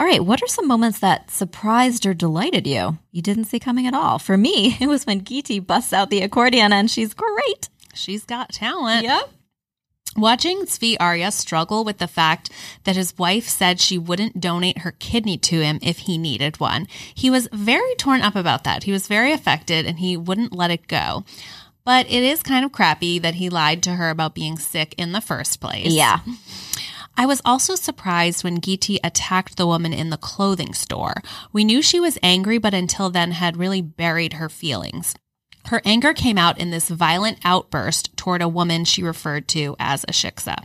All 0.00 0.06
right. 0.06 0.24
What 0.24 0.42
are 0.42 0.46
some 0.46 0.68
moments 0.68 1.00
that 1.00 1.30
surprised 1.30 2.06
or 2.06 2.14
delighted 2.14 2.66
you? 2.66 2.98
You 3.10 3.20
didn't 3.22 3.44
see 3.46 3.58
coming 3.58 3.86
at 3.86 3.94
all. 3.94 4.18
For 4.18 4.36
me, 4.36 4.76
it 4.80 4.86
was 4.86 5.04
when 5.06 5.22
Giti 5.22 5.58
busts 5.64 5.92
out 5.92 6.10
the 6.10 6.22
accordion 6.22 6.72
and 6.72 6.90
she's 6.90 7.14
great. 7.14 7.68
She's 7.94 8.24
got 8.24 8.52
talent. 8.52 9.04
Yep. 9.04 9.30
Watching 10.16 10.62
Zvi 10.62 10.96
Arya 10.98 11.30
struggle 11.30 11.84
with 11.84 11.98
the 11.98 12.08
fact 12.08 12.50
that 12.84 12.96
his 12.96 13.16
wife 13.18 13.48
said 13.48 13.78
she 13.78 13.98
wouldn't 13.98 14.40
donate 14.40 14.78
her 14.78 14.92
kidney 14.92 15.38
to 15.38 15.60
him 15.60 15.78
if 15.82 15.98
he 15.98 16.18
needed 16.18 16.58
one, 16.58 16.88
he 17.14 17.30
was 17.30 17.48
very 17.52 17.94
torn 17.96 18.22
up 18.22 18.34
about 18.34 18.64
that. 18.64 18.84
He 18.84 18.92
was 18.92 19.06
very 19.06 19.32
affected 19.32 19.86
and 19.86 19.98
he 19.98 20.16
wouldn't 20.16 20.52
let 20.52 20.70
it 20.70 20.88
go. 20.88 21.24
But 21.84 22.06
it 22.06 22.22
is 22.22 22.42
kind 22.42 22.64
of 22.64 22.72
crappy 22.72 23.18
that 23.18 23.36
he 23.36 23.48
lied 23.48 23.82
to 23.84 23.94
her 23.94 24.10
about 24.10 24.34
being 24.34 24.58
sick 24.58 24.94
in 24.98 25.12
the 25.12 25.20
first 25.20 25.60
place. 25.60 25.92
Yeah. 25.92 26.18
I 27.16 27.26
was 27.26 27.42
also 27.44 27.74
surprised 27.74 28.44
when 28.44 28.60
Giti 28.60 28.98
attacked 29.02 29.56
the 29.56 29.66
woman 29.66 29.92
in 29.92 30.10
the 30.10 30.16
clothing 30.16 30.72
store. 30.74 31.22
We 31.52 31.64
knew 31.64 31.82
she 31.82 31.98
was 31.98 32.18
angry, 32.22 32.58
but 32.58 32.74
until 32.74 33.10
then 33.10 33.32
had 33.32 33.56
really 33.56 33.82
buried 33.82 34.34
her 34.34 34.48
feelings. 34.48 35.14
Her 35.68 35.82
anger 35.84 36.14
came 36.14 36.38
out 36.38 36.58
in 36.58 36.70
this 36.70 36.88
violent 36.88 37.38
outburst 37.44 38.16
toward 38.16 38.40
a 38.40 38.48
woman 38.48 38.86
she 38.86 39.02
referred 39.02 39.48
to 39.48 39.76
as 39.78 40.02
a 40.04 40.12
shiksa. 40.12 40.64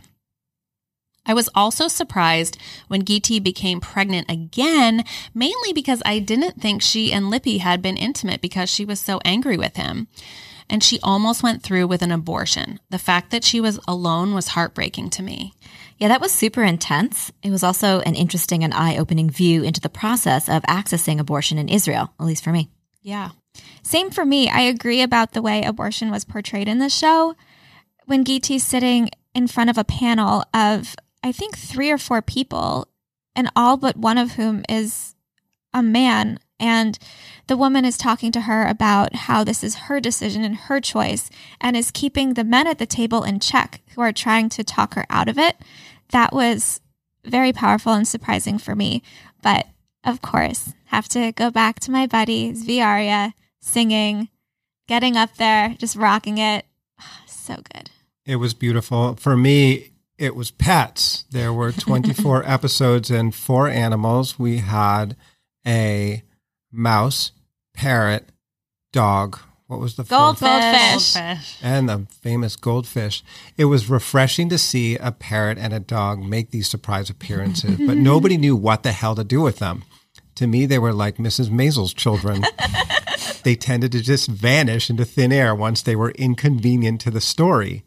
I 1.26 1.34
was 1.34 1.50
also 1.54 1.88
surprised 1.88 2.56
when 2.88 3.04
Giti 3.04 3.42
became 3.42 3.80
pregnant 3.80 4.30
again, 4.30 5.04
mainly 5.34 5.74
because 5.74 6.02
I 6.06 6.20
didn't 6.20 6.60
think 6.60 6.80
she 6.80 7.12
and 7.12 7.28
Lippy 7.28 7.58
had 7.58 7.82
been 7.82 7.98
intimate 7.98 8.40
because 8.40 8.70
she 8.70 8.86
was 8.86 8.98
so 8.98 9.20
angry 9.26 9.58
with 9.58 9.76
him. 9.76 10.08
And 10.70 10.82
she 10.82 11.00
almost 11.02 11.42
went 11.42 11.62
through 11.62 11.86
with 11.86 12.00
an 12.00 12.10
abortion. 12.10 12.80
The 12.88 12.98
fact 12.98 13.30
that 13.30 13.44
she 13.44 13.60
was 13.60 13.78
alone 13.86 14.34
was 14.34 14.48
heartbreaking 14.48 15.10
to 15.10 15.22
me. 15.22 15.52
Yeah, 15.98 16.08
that 16.08 16.22
was 16.22 16.32
super 16.32 16.62
intense. 16.62 17.30
It 17.42 17.50
was 17.50 17.62
also 17.62 18.00
an 18.00 18.14
interesting 18.14 18.64
and 18.64 18.72
eye 18.72 18.96
opening 18.96 19.28
view 19.28 19.62
into 19.62 19.82
the 19.82 19.90
process 19.90 20.48
of 20.48 20.62
accessing 20.62 21.20
abortion 21.20 21.58
in 21.58 21.68
Israel, 21.68 22.10
at 22.18 22.24
least 22.24 22.42
for 22.42 22.52
me. 22.52 22.70
Yeah. 23.02 23.30
Same 23.82 24.10
for 24.10 24.24
me. 24.24 24.48
I 24.48 24.60
agree 24.62 25.02
about 25.02 25.32
the 25.32 25.42
way 25.42 25.62
abortion 25.62 26.10
was 26.10 26.24
portrayed 26.24 26.68
in 26.68 26.78
the 26.78 26.88
show. 26.88 27.34
When 28.06 28.24
Giti's 28.24 28.64
sitting 28.64 29.10
in 29.34 29.46
front 29.46 29.70
of 29.70 29.78
a 29.78 29.84
panel 29.84 30.44
of, 30.54 30.96
I 31.22 31.32
think, 31.32 31.56
three 31.56 31.90
or 31.90 31.98
four 31.98 32.22
people, 32.22 32.88
and 33.36 33.50
all 33.54 33.76
but 33.76 33.96
one 33.96 34.18
of 34.18 34.32
whom 34.32 34.64
is 34.68 35.14
a 35.72 35.82
man, 35.82 36.38
And 36.60 36.98
the 37.46 37.56
woman 37.56 37.84
is 37.84 37.98
talking 37.98 38.32
to 38.32 38.42
her 38.42 38.66
about 38.66 39.14
how 39.14 39.44
this 39.44 39.64
is 39.64 39.74
her 39.74 40.00
decision 40.00 40.44
and 40.44 40.56
her 40.56 40.80
choice 40.80 41.28
and 41.60 41.76
is 41.76 41.90
keeping 41.90 42.34
the 42.34 42.44
men 42.44 42.66
at 42.66 42.78
the 42.78 42.86
table 42.86 43.22
in 43.22 43.40
check 43.40 43.82
who 43.94 44.00
are 44.00 44.12
trying 44.12 44.48
to 44.50 44.64
talk 44.64 44.94
her 44.94 45.04
out 45.10 45.28
of 45.28 45.38
it. 45.38 45.56
That 46.10 46.32
was 46.32 46.80
very 47.24 47.52
powerful 47.52 47.92
and 47.92 48.06
surprising 48.06 48.58
for 48.58 48.74
me. 48.74 49.02
But 49.42 49.66
of 50.04 50.22
course, 50.22 50.74
have 50.86 51.08
to 51.08 51.32
go 51.32 51.50
back 51.50 51.80
to 51.80 51.90
my 51.90 52.06
buddy 52.06 52.52
Zvi 52.52 52.82
Arya 52.82 53.34
singing, 53.64 54.28
getting 54.86 55.16
up 55.16 55.36
there, 55.36 55.74
just 55.78 55.96
rocking 55.96 56.38
it. 56.38 56.64
So 57.26 57.56
good. 57.74 57.90
It 58.24 58.36
was 58.36 58.54
beautiful. 58.54 59.16
For 59.16 59.36
me, 59.36 59.90
it 60.16 60.34
was 60.34 60.50
pets. 60.50 61.24
There 61.30 61.52
were 61.52 61.72
24 61.72 62.42
episodes 62.48 63.10
and 63.10 63.34
four 63.34 63.68
animals. 63.68 64.38
We 64.38 64.58
had 64.58 65.14
a 65.66 66.22
mouse, 66.72 67.32
parrot, 67.74 68.30
dog. 68.94 69.38
What 69.66 69.78
was 69.78 69.96
the 69.96 70.04
fourth? 70.04 70.40
Goldfish. 70.40 71.14
Goldfish. 71.14 71.58
And 71.62 71.86
the 71.86 72.06
famous 72.22 72.56
goldfish. 72.56 73.22
It 73.58 73.66
was 73.66 73.90
refreshing 73.90 74.48
to 74.48 74.56
see 74.56 74.96
a 74.96 75.12
parrot 75.12 75.58
and 75.58 75.74
a 75.74 75.80
dog 75.80 76.22
make 76.22 76.50
these 76.50 76.68
surprise 76.68 77.10
appearances, 77.10 77.76
but 77.86 77.96
nobody 77.98 78.38
knew 78.38 78.56
what 78.56 78.84
the 78.84 78.92
hell 78.92 79.14
to 79.16 79.24
do 79.24 79.42
with 79.42 79.58
them. 79.58 79.84
To 80.36 80.46
me, 80.46 80.66
they 80.66 80.78
were 80.78 80.92
like 80.92 81.16
Mrs. 81.16 81.50
Maisel's 81.50 81.94
children. 81.94 82.44
they 83.44 83.54
tended 83.54 83.92
to 83.92 84.00
just 84.00 84.28
vanish 84.28 84.90
into 84.90 85.04
thin 85.04 85.32
air 85.32 85.54
once 85.54 85.82
they 85.82 85.96
were 85.96 86.10
inconvenient 86.12 87.00
to 87.02 87.10
the 87.10 87.20
story. 87.20 87.84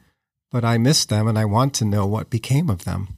But 0.51 0.63
I 0.63 0.77
missed 0.77 1.09
them 1.09 1.27
and 1.27 1.37
I 1.37 1.45
want 1.45 1.73
to 1.75 1.85
know 1.85 2.05
what 2.05 2.29
became 2.29 2.69
of 2.69 2.85
them. 2.85 3.09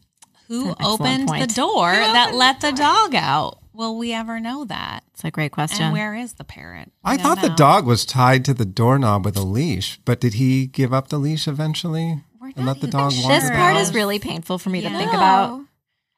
Who 0.48 0.72
excellent 0.72 1.02
opened 1.02 1.28
point. 1.28 1.48
the 1.48 1.54
door 1.54 1.92
that 1.92 2.34
let 2.34 2.62
the 2.62 2.72
dog 2.72 3.14
out? 3.14 3.60
Will 3.72 3.98
we 3.98 4.14
ever 4.14 4.40
know 4.40 4.66
that? 4.66 5.04
It's 5.14 5.24
a 5.24 5.32
great 5.32 5.52
question. 5.52 5.86
And 5.86 5.94
where 5.94 6.16
is 6.16 6.34
the 6.34 6.44
parrot? 6.44 6.92
I 7.04 7.16
don't 7.16 7.24
thought 7.24 7.42
the 7.42 7.56
dog 7.56 7.86
was 7.86 8.04
tied 8.04 8.44
to 8.46 8.54
the 8.54 8.66
doorknob 8.66 9.24
with 9.24 9.38
a 9.38 9.44
leash, 9.44 10.00
but 10.06 10.20
did 10.20 10.34
he 10.34 10.66
give 10.66 10.92
up 10.92 11.10
the 11.10 11.20
leash 11.20 11.48
eventually 11.48 12.24
and 12.56 12.66
let 12.66 12.82
the 12.82 12.88
dog 12.88 13.14
sure. 13.14 13.30
wander? 13.30 13.40
this 13.40 13.52
part 13.52 13.78
is 13.78 13.94
really 13.94 14.20
painful 14.20 14.58
for 14.58 14.70
me 14.70 14.82
to 14.82 14.90
think 14.90 15.14
about. 15.14 15.62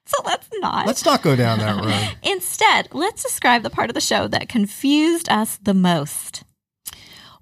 So 0.06 0.16
let's 0.24 0.48
not. 0.60 0.86
Let's 0.86 1.04
not 1.04 1.22
go 1.22 1.36
down 1.36 1.58
that 1.60 1.76
road. 1.84 2.16
Instead, 2.22 2.88
let's 2.92 3.22
describe 3.22 3.62
the 3.62 3.70
part 3.70 3.88
of 3.90 3.94
the 3.94 4.00
show 4.00 4.28
that 4.28 4.48
confused 4.48 5.28
us 5.28 5.58
the 5.62 5.74
most. 5.74 6.42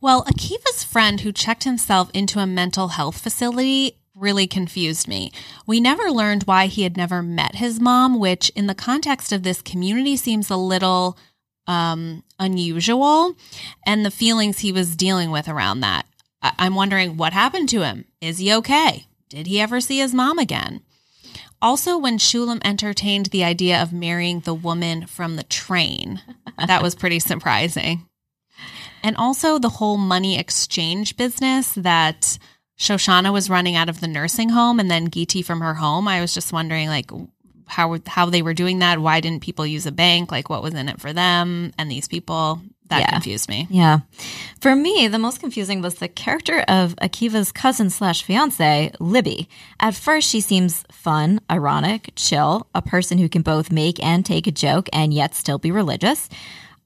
Well, 0.00 0.24
Akiva's 0.24 0.84
friend 0.84 1.20
who 1.20 1.32
checked 1.32 1.64
himself 1.64 2.10
into 2.14 2.38
a 2.38 2.46
mental 2.46 2.88
health 2.88 3.18
facility 3.18 3.96
really 4.14 4.46
confused 4.46 5.08
me. 5.08 5.32
We 5.66 5.80
never 5.80 6.10
learned 6.10 6.42
why 6.44 6.66
he 6.66 6.82
had 6.82 6.96
never 6.96 7.22
met 7.22 7.56
his 7.56 7.80
mom, 7.80 8.18
which 8.18 8.50
in 8.50 8.66
the 8.66 8.74
context 8.74 9.32
of 9.32 9.42
this 9.42 9.62
community 9.62 10.16
seems 10.16 10.50
a 10.50 10.56
little 10.56 11.16
um, 11.66 12.24
unusual, 12.38 13.34
and 13.86 14.04
the 14.04 14.10
feelings 14.10 14.58
he 14.58 14.72
was 14.72 14.96
dealing 14.96 15.30
with 15.30 15.48
around 15.48 15.80
that. 15.80 16.06
I- 16.42 16.52
I'm 16.58 16.74
wondering 16.74 17.16
what 17.16 17.32
happened 17.32 17.68
to 17.70 17.82
him. 17.84 18.06
Is 18.20 18.38
he 18.38 18.52
okay? 18.54 19.06
Did 19.28 19.46
he 19.46 19.60
ever 19.60 19.80
see 19.80 19.98
his 19.98 20.12
mom 20.14 20.38
again? 20.38 20.80
Also, 21.62 21.98
when 21.98 22.18
Shulam 22.18 22.60
entertained 22.64 23.26
the 23.26 23.44
idea 23.44 23.80
of 23.82 23.92
marrying 23.92 24.40
the 24.40 24.54
woman 24.54 25.06
from 25.06 25.36
the 25.36 25.42
train, 25.44 26.20
that 26.66 26.82
was 26.82 26.94
pretty 26.94 27.20
surprising. 27.20 28.06
And 29.02 29.16
also 29.16 29.58
the 29.58 29.68
whole 29.68 29.96
money 29.96 30.38
exchange 30.38 31.16
business 31.16 31.72
that 31.74 32.38
Shoshana 32.78 33.32
was 33.32 33.50
running 33.50 33.76
out 33.76 33.88
of 33.90 34.00
the 34.00 34.08
nursing 34.08 34.50
home 34.50 34.80
and 34.80 34.90
then 34.90 35.10
Giti 35.10 35.44
from 35.44 35.60
her 35.60 35.74
home. 35.74 36.08
I 36.08 36.20
was 36.20 36.32
just 36.32 36.52
wondering 36.52 36.88
like 36.88 37.10
how 37.70 37.98
how 38.06 38.26
they 38.30 38.42
were 38.42 38.54
doing 38.54 38.80
that. 38.80 39.00
Why 39.00 39.20
didn't 39.20 39.42
people 39.42 39.64
use 39.66 39.86
a 39.86 39.92
bank? 39.92 40.30
Like 40.30 40.50
what 40.50 40.62
was 40.62 40.74
in 40.74 40.88
it 40.88 41.00
for 41.00 41.12
them 41.12 41.72
and 41.78 41.90
these 41.90 42.08
people? 42.08 42.60
That 42.88 43.02
Yeah. 43.02 43.10
confused 43.12 43.48
me. 43.48 43.68
Yeah. 43.70 44.00
For 44.60 44.74
me, 44.74 45.06
the 45.06 45.18
most 45.20 45.38
confusing 45.38 45.80
was 45.80 45.94
the 45.94 46.08
character 46.08 46.58
of 46.66 46.96
Akiva's 46.96 47.52
cousin 47.52 47.88
slash 47.88 48.24
fiance, 48.24 48.90
Libby. 48.98 49.48
At 49.78 49.94
first, 49.94 50.28
she 50.28 50.40
seems 50.40 50.82
fun, 50.90 51.40
ironic, 51.48 52.10
chill, 52.16 52.66
a 52.74 52.82
person 52.82 53.18
who 53.18 53.28
can 53.28 53.42
both 53.42 53.70
make 53.70 54.02
and 54.04 54.26
take 54.26 54.48
a 54.48 54.50
joke 54.66 54.88
and 54.92 55.14
yet 55.14 55.36
still 55.36 55.58
be 55.58 55.70
religious. 55.70 56.28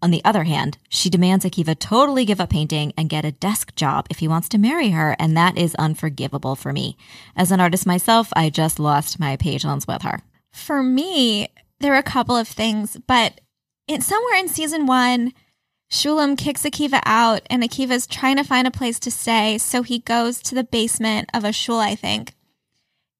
On 0.02 0.10
the 0.10 0.22
other 0.26 0.44
hand, 0.44 0.76
she 0.90 1.08
demands 1.08 1.46
Akiva 1.46 1.78
totally 1.78 2.26
give 2.26 2.38
up 2.38 2.50
painting 2.50 2.92
and 2.98 3.08
get 3.08 3.24
a 3.24 3.32
desk 3.32 3.74
job 3.74 4.06
if 4.10 4.18
he 4.18 4.28
wants 4.28 4.50
to 4.50 4.58
marry 4.58 4.90
her, 4.90 5.16
and 5.18 5.34
that 5.38 5.56
is 5.56 5.74
unforgivable 5.76 6.54
for 6.54 6.74
me. 6.74 6.98
As 7.34 7.50
an 7.50 7.60
artist 7.60 7.86
myself, 7.86 8.28
I 8.36 8.50
just 8.50 8.78
lost 8.78 9.18
my 9.18 9.36
patience 9.36 9.86
with 9.86 10.02
her. 10.02 10.20
For 10.54 10.84
me, 10.84 11.48
there 11.80 11.94
are 11.94 11.98
a 11.98 12.02
couple 12.02 12.36
of 12.36 12.46
things, 12.46 12.96
but 13.08 13.40
in 13.88 14.00
somewhere 14.00 14.36
in 14.36 14.48
season 14.48 14.86
one, 14.86 15.32
Shulam 15.90 16.38
kicks 16.38 16.62
Akiva 16.62 17.00
out, 17.04 17.42
and 17.50 17.62
Akiva's 17.62 18.06
trying 18.06 18.36
to 18.36 18.44
find 18.44 18.66
a 18.66 18.70
place 18.70 19.00
to 19.00 19.10
stay, 19.10 19.58
so 19.58 19.82
he 19.82 19.98
goes 19.98 20.40
to 20.42 20.54
the 20.54 20.62
basement 20.62 21.28
of 21.34 21.44
a 21.44 21.52
shul, 21.52 21.80
I 21.80 21.96
think. 21.96 22.34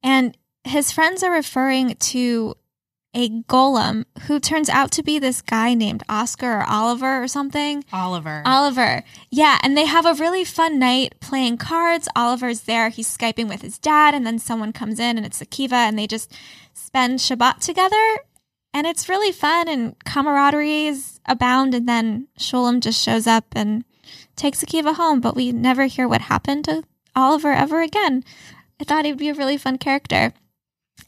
And 0.00 0.38
his 0.62 0.92
friends 0.92 1.24
are 1.24 1.32
referring 1.32 1.96
to 1.96 2.54
a 3.14 3.28
golem 3.28 4.04
who 4.22 4.40
turns 4.40 4.68
out 4.68 4.90
to 4.92 5.02
be 5.02 5.18
this 5.18 5.40
guy 5.40 5.74
named 5.74 6.02
Oscar 6.08 6.58
or 6.58 6.64
Oliver 6.68 7.22
or 7.22 7.28
something. 7.28 7.84
Oliver. 7.92 8.42
Oliver. 8.44 9.04
Yeah, 9.30 9.58
and 9.62 9.76
they 9.76 9.86
have 9.86 10.04
a 10.04 10.14
really 10.14 10.44
fun 10.44 10.78
night 10.78 11.14
playing 11.20 11.58
cards. 11.58 12.08
Oliver's 12.16 12.62
there, 12.62 12.88
he's 12.88 13.16
Skyping 13.16 13.48
with 13.48 13.62
his 13.62 13.78
dad, 13.78 14.14
and 14.14 14.26
then 14.26 14.38
someone 14.38 14.72
comes 14.72 14.98
in 14.98 15.16
and 15.16 15.24
it's 15.24 15.40
Akiva, 15.40 15.72
and 15.72 15.98
they 15.98 16.06
just 16.06 16.32
spend 16.72 17.20
Shabbat 17.20 17.60
together. 17.60 18.18
And 18.72 18.88
it's 18.88 19.08
really 19.08 19.30
fun, 19.30 19.68
and 19.68 19.94
camaraderie 20.04 20.86
is 20.86 21.20
abound. 21.26 21.74
And 21.74 21.88
then 21.88 22.26
Sholem 22.38 22.80
just 22.80 23.00
shows 23.00 23.26
up 23.26 23.46
and 23.54 23.84
takes 24.34 24.64
Akiva 24.64 24.96
home, 24.96 25.20
but 25.20 25.36
we 25.36 25.52
never 25.52 25.84
hear 25.84 26.08
what 26.08 26.22
happened 26.22 26.64
to 26.64 26.82
Oliver 27.14 27.52
ever 27.52 27.80
again. 27.80 28.24
I 28.80 28.84
thought 28.84 29.04
he'd 29.04 29.16
be 29.16 29.28
a 29.28 29.34
really 29.34 29.56
fun 29.56 29.78
character. 29.78 30.32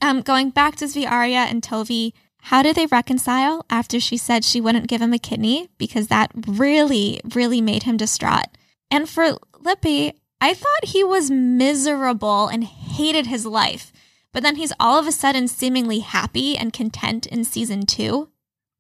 Um, 0.03 0.21
going 0.21 0.51
back 0.51 0.77
to 0.77 0.85
Zvi 0.87 1.11
Arya 1.11 1.41
and 1.41 1.63
Tovi, 1.63 2.13
how 2.39 2.63
do 2.63 2.73
they 2.73 2.87
reconcile 2.87 3.65
after 3.69 3.99
she 3.99 4.17
said 4.17 4.45
she 4.45 4.61
wouldn't 4.61 4.89
give 4.89 5.03
him 5.03 5.13
a 5.13 5.19
kidney? 5.19 5.69
Because 5.79 6.09
that 6.09 6.31
really, 6.47 7.21
really 7.35 7.61
made 7.61 7.83
him 7.83 7.97
distraught. 7.97 8.47
And 8.91 9.09
for 9.09 9.37
Lippy, 9.59 10.13
I 10.41 10.55
thought 10.55 10.85
he 10.85 11.03
was 11.03 11.31
miserable 11.31 12.47
and 12.47 12.63
hated 12.63 13.27
his 13.27 13.47
life. 13.47 13.93
But 14.33 14.43
then 14.43 14.57
he's 14.57 14.73
all 14.79 14.99
of 14.99 15.07
a 15.07 15.13
sudden 15.13 15.49
seemingly 15.49 16.01
happy 16.01 16.57
and 16.57 16.73
content 16.73 17.27
in 17.27 17.45
season 17.45 17.87
two. 17.87 18.29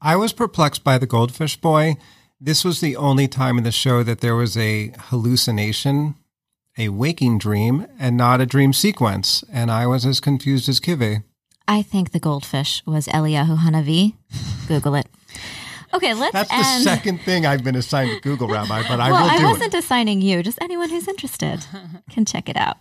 I 0.00 0.14
was 0.16 0.32
perplexed 0.32 0.84
by 0.84 0.98
the 0.98 1.06
goldfish 1.06 1.56
boy. 1.56 1.96
This 2.38 2.64
was 2.64 2.80
the 2.80 2.96
only 2.96 3.26
time 3.26 3.56
in 3.56 3.64
the 3.64 3.72
show 3.72 4.02
that 4.02 4.20
there 4.20 4.36
was 4.36 4.56
a 4.56 4.92
hallucination, 4.98 6.14
a 6.79 6.89
waking 6.91 7.39
dream, 7.39 7.87
and 7.99 8.16
not 8.16 8.41
a 8.41 8.47
dream 8.47 8.72
sequence. 8.72 9.43
And 9.53 9.70
I 9.70 9.87
was 9.87 10.05
as 10.05 10.20
confused 10.20 10.68
as 10.68 10.81
Kive. 10.81 11.22
I 11.68 11.83
think 11.83 12.12
the 12.12 12.20
goldfish 12.20 12.83
was 12.87 13.07
Eliyahu 13.09 13.59
Hanavi. 13.59 14.14
Google 14.68 14.95
it. 14.95 15.07
Okay, 15.95 16.14
let's 16.14 16.33
That's 16.33 16.49
the 16.51 16.57
end. 16.57 16.85
second 16.85 17.20
thing 17.22 17.47
I've 17.47 17.64
been 17.64 17.77
assigned 17.77 18.11
to 18.11 18.20
Google, 18.20 18.49
Rabbi, 18.49 18.83
but 18.89 19.01
I 19.01 19.11
well, 19.11 19.22
will 19.22 19.47
I 19.47 19.51
wasn't 19.51 19.72
it. 19.72 19.79
assigning 19.79 20.20
you, 20.20 20.43
just 20.43 20.59
anyone 20.61 20.91
who's 20.91 21.09
interested 21.09 21.64
can 22.11 22.24
check 22.24 22.49
it 22.49 22.57
out. 22.57 22.77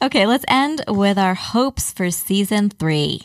Okay, 0.00 0.26
let's 0.26 0.44
end 0.46 0.82
with 0.86 1.18
our 1.18 1.34
hopes 1.34 1.92
for 1.92 2.10
season 2.10 2.70
three. 2.70 3.22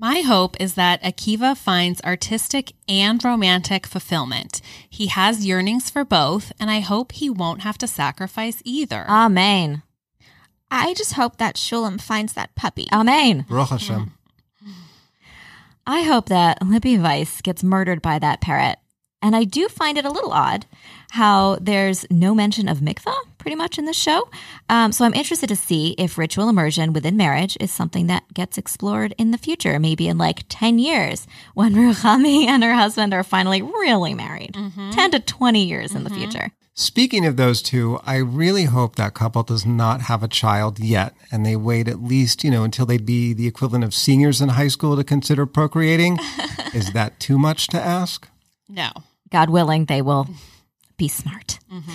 My 0.00 0.20
hope 0.20 0.56
is 0.60 0.74
that 0.74 1.02
Akiva 1.02 1.56
finds 1.56 2.00
artistic 2.02 2.72
and 2.88 3.22
romantic 3.24 3.84
fulfillment. 3.84 4.60
He 4.88 5.08
has 5.08 5.44
yearnings 5.44 5.90
for 5.90 6.04
both, 6.04 6.52
and 6.60 6.70
I 6.70 6.78
hope 6.78 7.10
he 7.10 7.28
won't 7.28 7.62
have 7.62 7.78
to 7.78 7.88
sacrifice 7.88 8.62
either. 8.64 9.04
Amen. 9.08 9.82
I 10.70 10.94
just 10.94 11.14
hope 11.14 11.38
that 11.38 11.56
Shulam 11.56 12.00
finds 12.00 12.34
that 12.34 12.54
puppy. 12.54 12.86
Amen. 12.92 13.44
Baruch 13.48 13.70
Hashem. 13.70 14.12
I 15.84 16.02
hope 16.02 16.28
that 16.28 16.62
Libby 16.64 16.96
Weiss 16.96 17.40
gets 17.40 17.64
murdered 17.64 18.00
by 18.00 18.20
that 18.20 18.40
parrot. 18.40 18.76
And 19.20 19.34
I 19.34 19.44
do 19.44 19.68
find 19.68 19.98
it 19.98 20.04
a 20.04 20.10
little 20.10 20.32
odd 20.32 20.66
how 21.10 21.56
there's 21.60 22.04
no 22.10 22.34
mention 22.34 22.68
of 22.68 22.78
mikvah 22.78 23.16
pretty 23.38 23.56
much 23.56 23.78
in 23.78 23.86
the 23.86 23.92
show. 23.92 24.28
Um, 24.68 24.92
so 24.92 25.04
I'm 25.04 25.14
interested 25.14 25.48
to 25.48 25.56
see 25.56 25.94
if 25.96 26.18
ritual 26.18 26.48
immersion 26.48 26.92
within 26.92 27.16
marriage 27.16 27.56
is 27.60 27.70
something 27.70 28.08
that 28.08 28.24
gets 28.34 28.58
explored 28.58 29.14
in 29.16 29.30
the 29.30 29.38
future, 29.38 29.78
maybe 29.78 30.06
in 30.06 30.18
like 30.18 30.44
10 30.48 30.78
years 30.78 31.26
when 31.54 31.74
Ruchami 31.74 32.46
and 32.46 32.62
her 32.62 32.74
husband 32.74 33.14
are 33.14 33.24
finally 33.24 33.62
really 33.62 34.14
married. 34.14 34.54
10 34.92 35.10
to 35.12 35.20
20 35.20 35.64
years 35.64 35.94
in 35.94 36.04
the 36.04 36.10
future. 36.10 36.50
Speaking 36.74 37.26
of 37.26 37.36
those 37.36 37.60
two, 37.60 37.98
I 38.06 38.16
really 38.18 38.64
hope 38.64 38.94
that 38.96 39.14
couple 39.14 39.42
does 39.42 39.66
not 39.66 40.02
have 40.02 40.22
a 40.22 40.28
child 40.28 40.78
yet 40.78 41.12
and 41.32 41.44
they 41.44 41.56
wait 41.56 41.88
at 41.88 42.02
least, 42.02 42.44
you 42.44 42.50
know, 42.52 42.62
until 42.62 42.86
they'd 42.86 43.04
be 43.04 43.32
the 43.32 43.48
equivalent 43.48 43.82
of 43.82 43.94
seniors 43.94 44.40
in 44.40 44.50
high 44.50 44.68
school 44.68 44.94
to 44.94 45.02
consider 45.02 45.44
procreating. 45.44 46.18
Is 46.74 46.92
that 46.92 47.18
too 47.18 47.38
much 47.38 47.66
to 47.68 47.80
ask? 47.80 48.28
no. 48.68 48.90
God 49.30 49.50
willing, 49.50 49.86
they 49.86 50.02
will 50.02 50.28
be 50.96 51.08
smart. 51.08 51.58
Mm-hmm. 51.72 51.90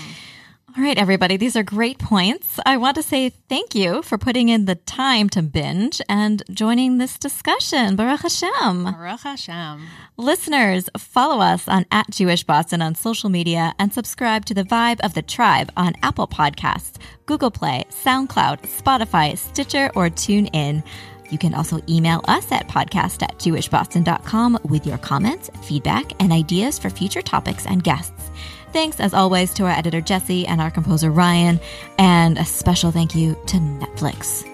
All 0.75 0.83
right, 0.83 0.97
everybody, 0.97 1.37
these 1.37 1.55
are 1.55 1.61
great 1.61 1.99
points. 1.99 2.59
I 2.65 2.77
want 2.77 2.95
to 2.95 3.03
say 3.03 3.29
thank 3.29 3.75
you 3.75 4.01
for 4.01 4.17
putting 4.17 4.49
in 4.49 4.65
the 4.65 4.73
time 4.73 5.29
to 5.29 5.43
binge 5.43 6.01
and 6.09 6.41
joining 6.49 6.97
this 6.97 7.19
discussion. 7.19 7.95
Baruch 7.95 8.21
Hashem. 8.21 8.85
Baruch 8.85 9.19
Hashem. 9.19 9.87
Listeners, 10.17 10.89
follow 10.97 11.41
us 11.41 11.67
on 11.67 11.85
at 11.91 12.09
Jewish 12.09 12.43
Boston 12.43 12.81
on 12.81 12.95
social 12.95 13.29
media 13.29 13.75
and 13.77 13.93
subscribe 13.93 14.45
to 14.45 14.55
the 14.55 14.63
Vibe 14.63 14.99
of 15.01 15.13
the 15.13 15.21
Tribe 15.21 15.71
on 15.77 15.93
Apple 16.01 16.27
Podcasts, 16.27 16.97
Google 17.27 17.51
Play, 17.51 17.83
SoundCloud, 17.89 18.61
Spotify, 18.63 19.37
Stitcher, 19.37 19.91
or 19.93 20.09
TuneIn. 20.09 20.83
You 21.29 21.37
can 21.37 21.53
also 21.53 21.81
email 21.89 22.21
us 22.27 22.51
at 22.51 22.67
podcast 22.67 23.23
at 23.23 23.37
jewishboston.com 23.39 24.59
with 24.63 24.85
your 24.85 24.97
comments, 24.97 25.49
feedback, 25.63 26.21
and 26.21 26.31
ideas 26.31 26.77
for 26.77 26.89
future 26.89 27.21
topics 27.21 27.65
and 27.65 27.83
guests. 27.83 28.29
Thanks, 28.71 28.99
as 28.99 29.13
always, 29.13 29.53
to 29.55 29.63
our 29.63 29.71
editor 29.71 30.01
Jesse 30.01 30.47
and 30.47 30.59
our 30.59 30.71
composer 30.71 31.11
Ryan, 31.11 31.59
and 31.97 32.37
a 32.37 32.45
special 32.45 32.91
thank 32.91 33.15
you 33.15 33.33
to 33.47 33.57
Netflix. 33.57 34.52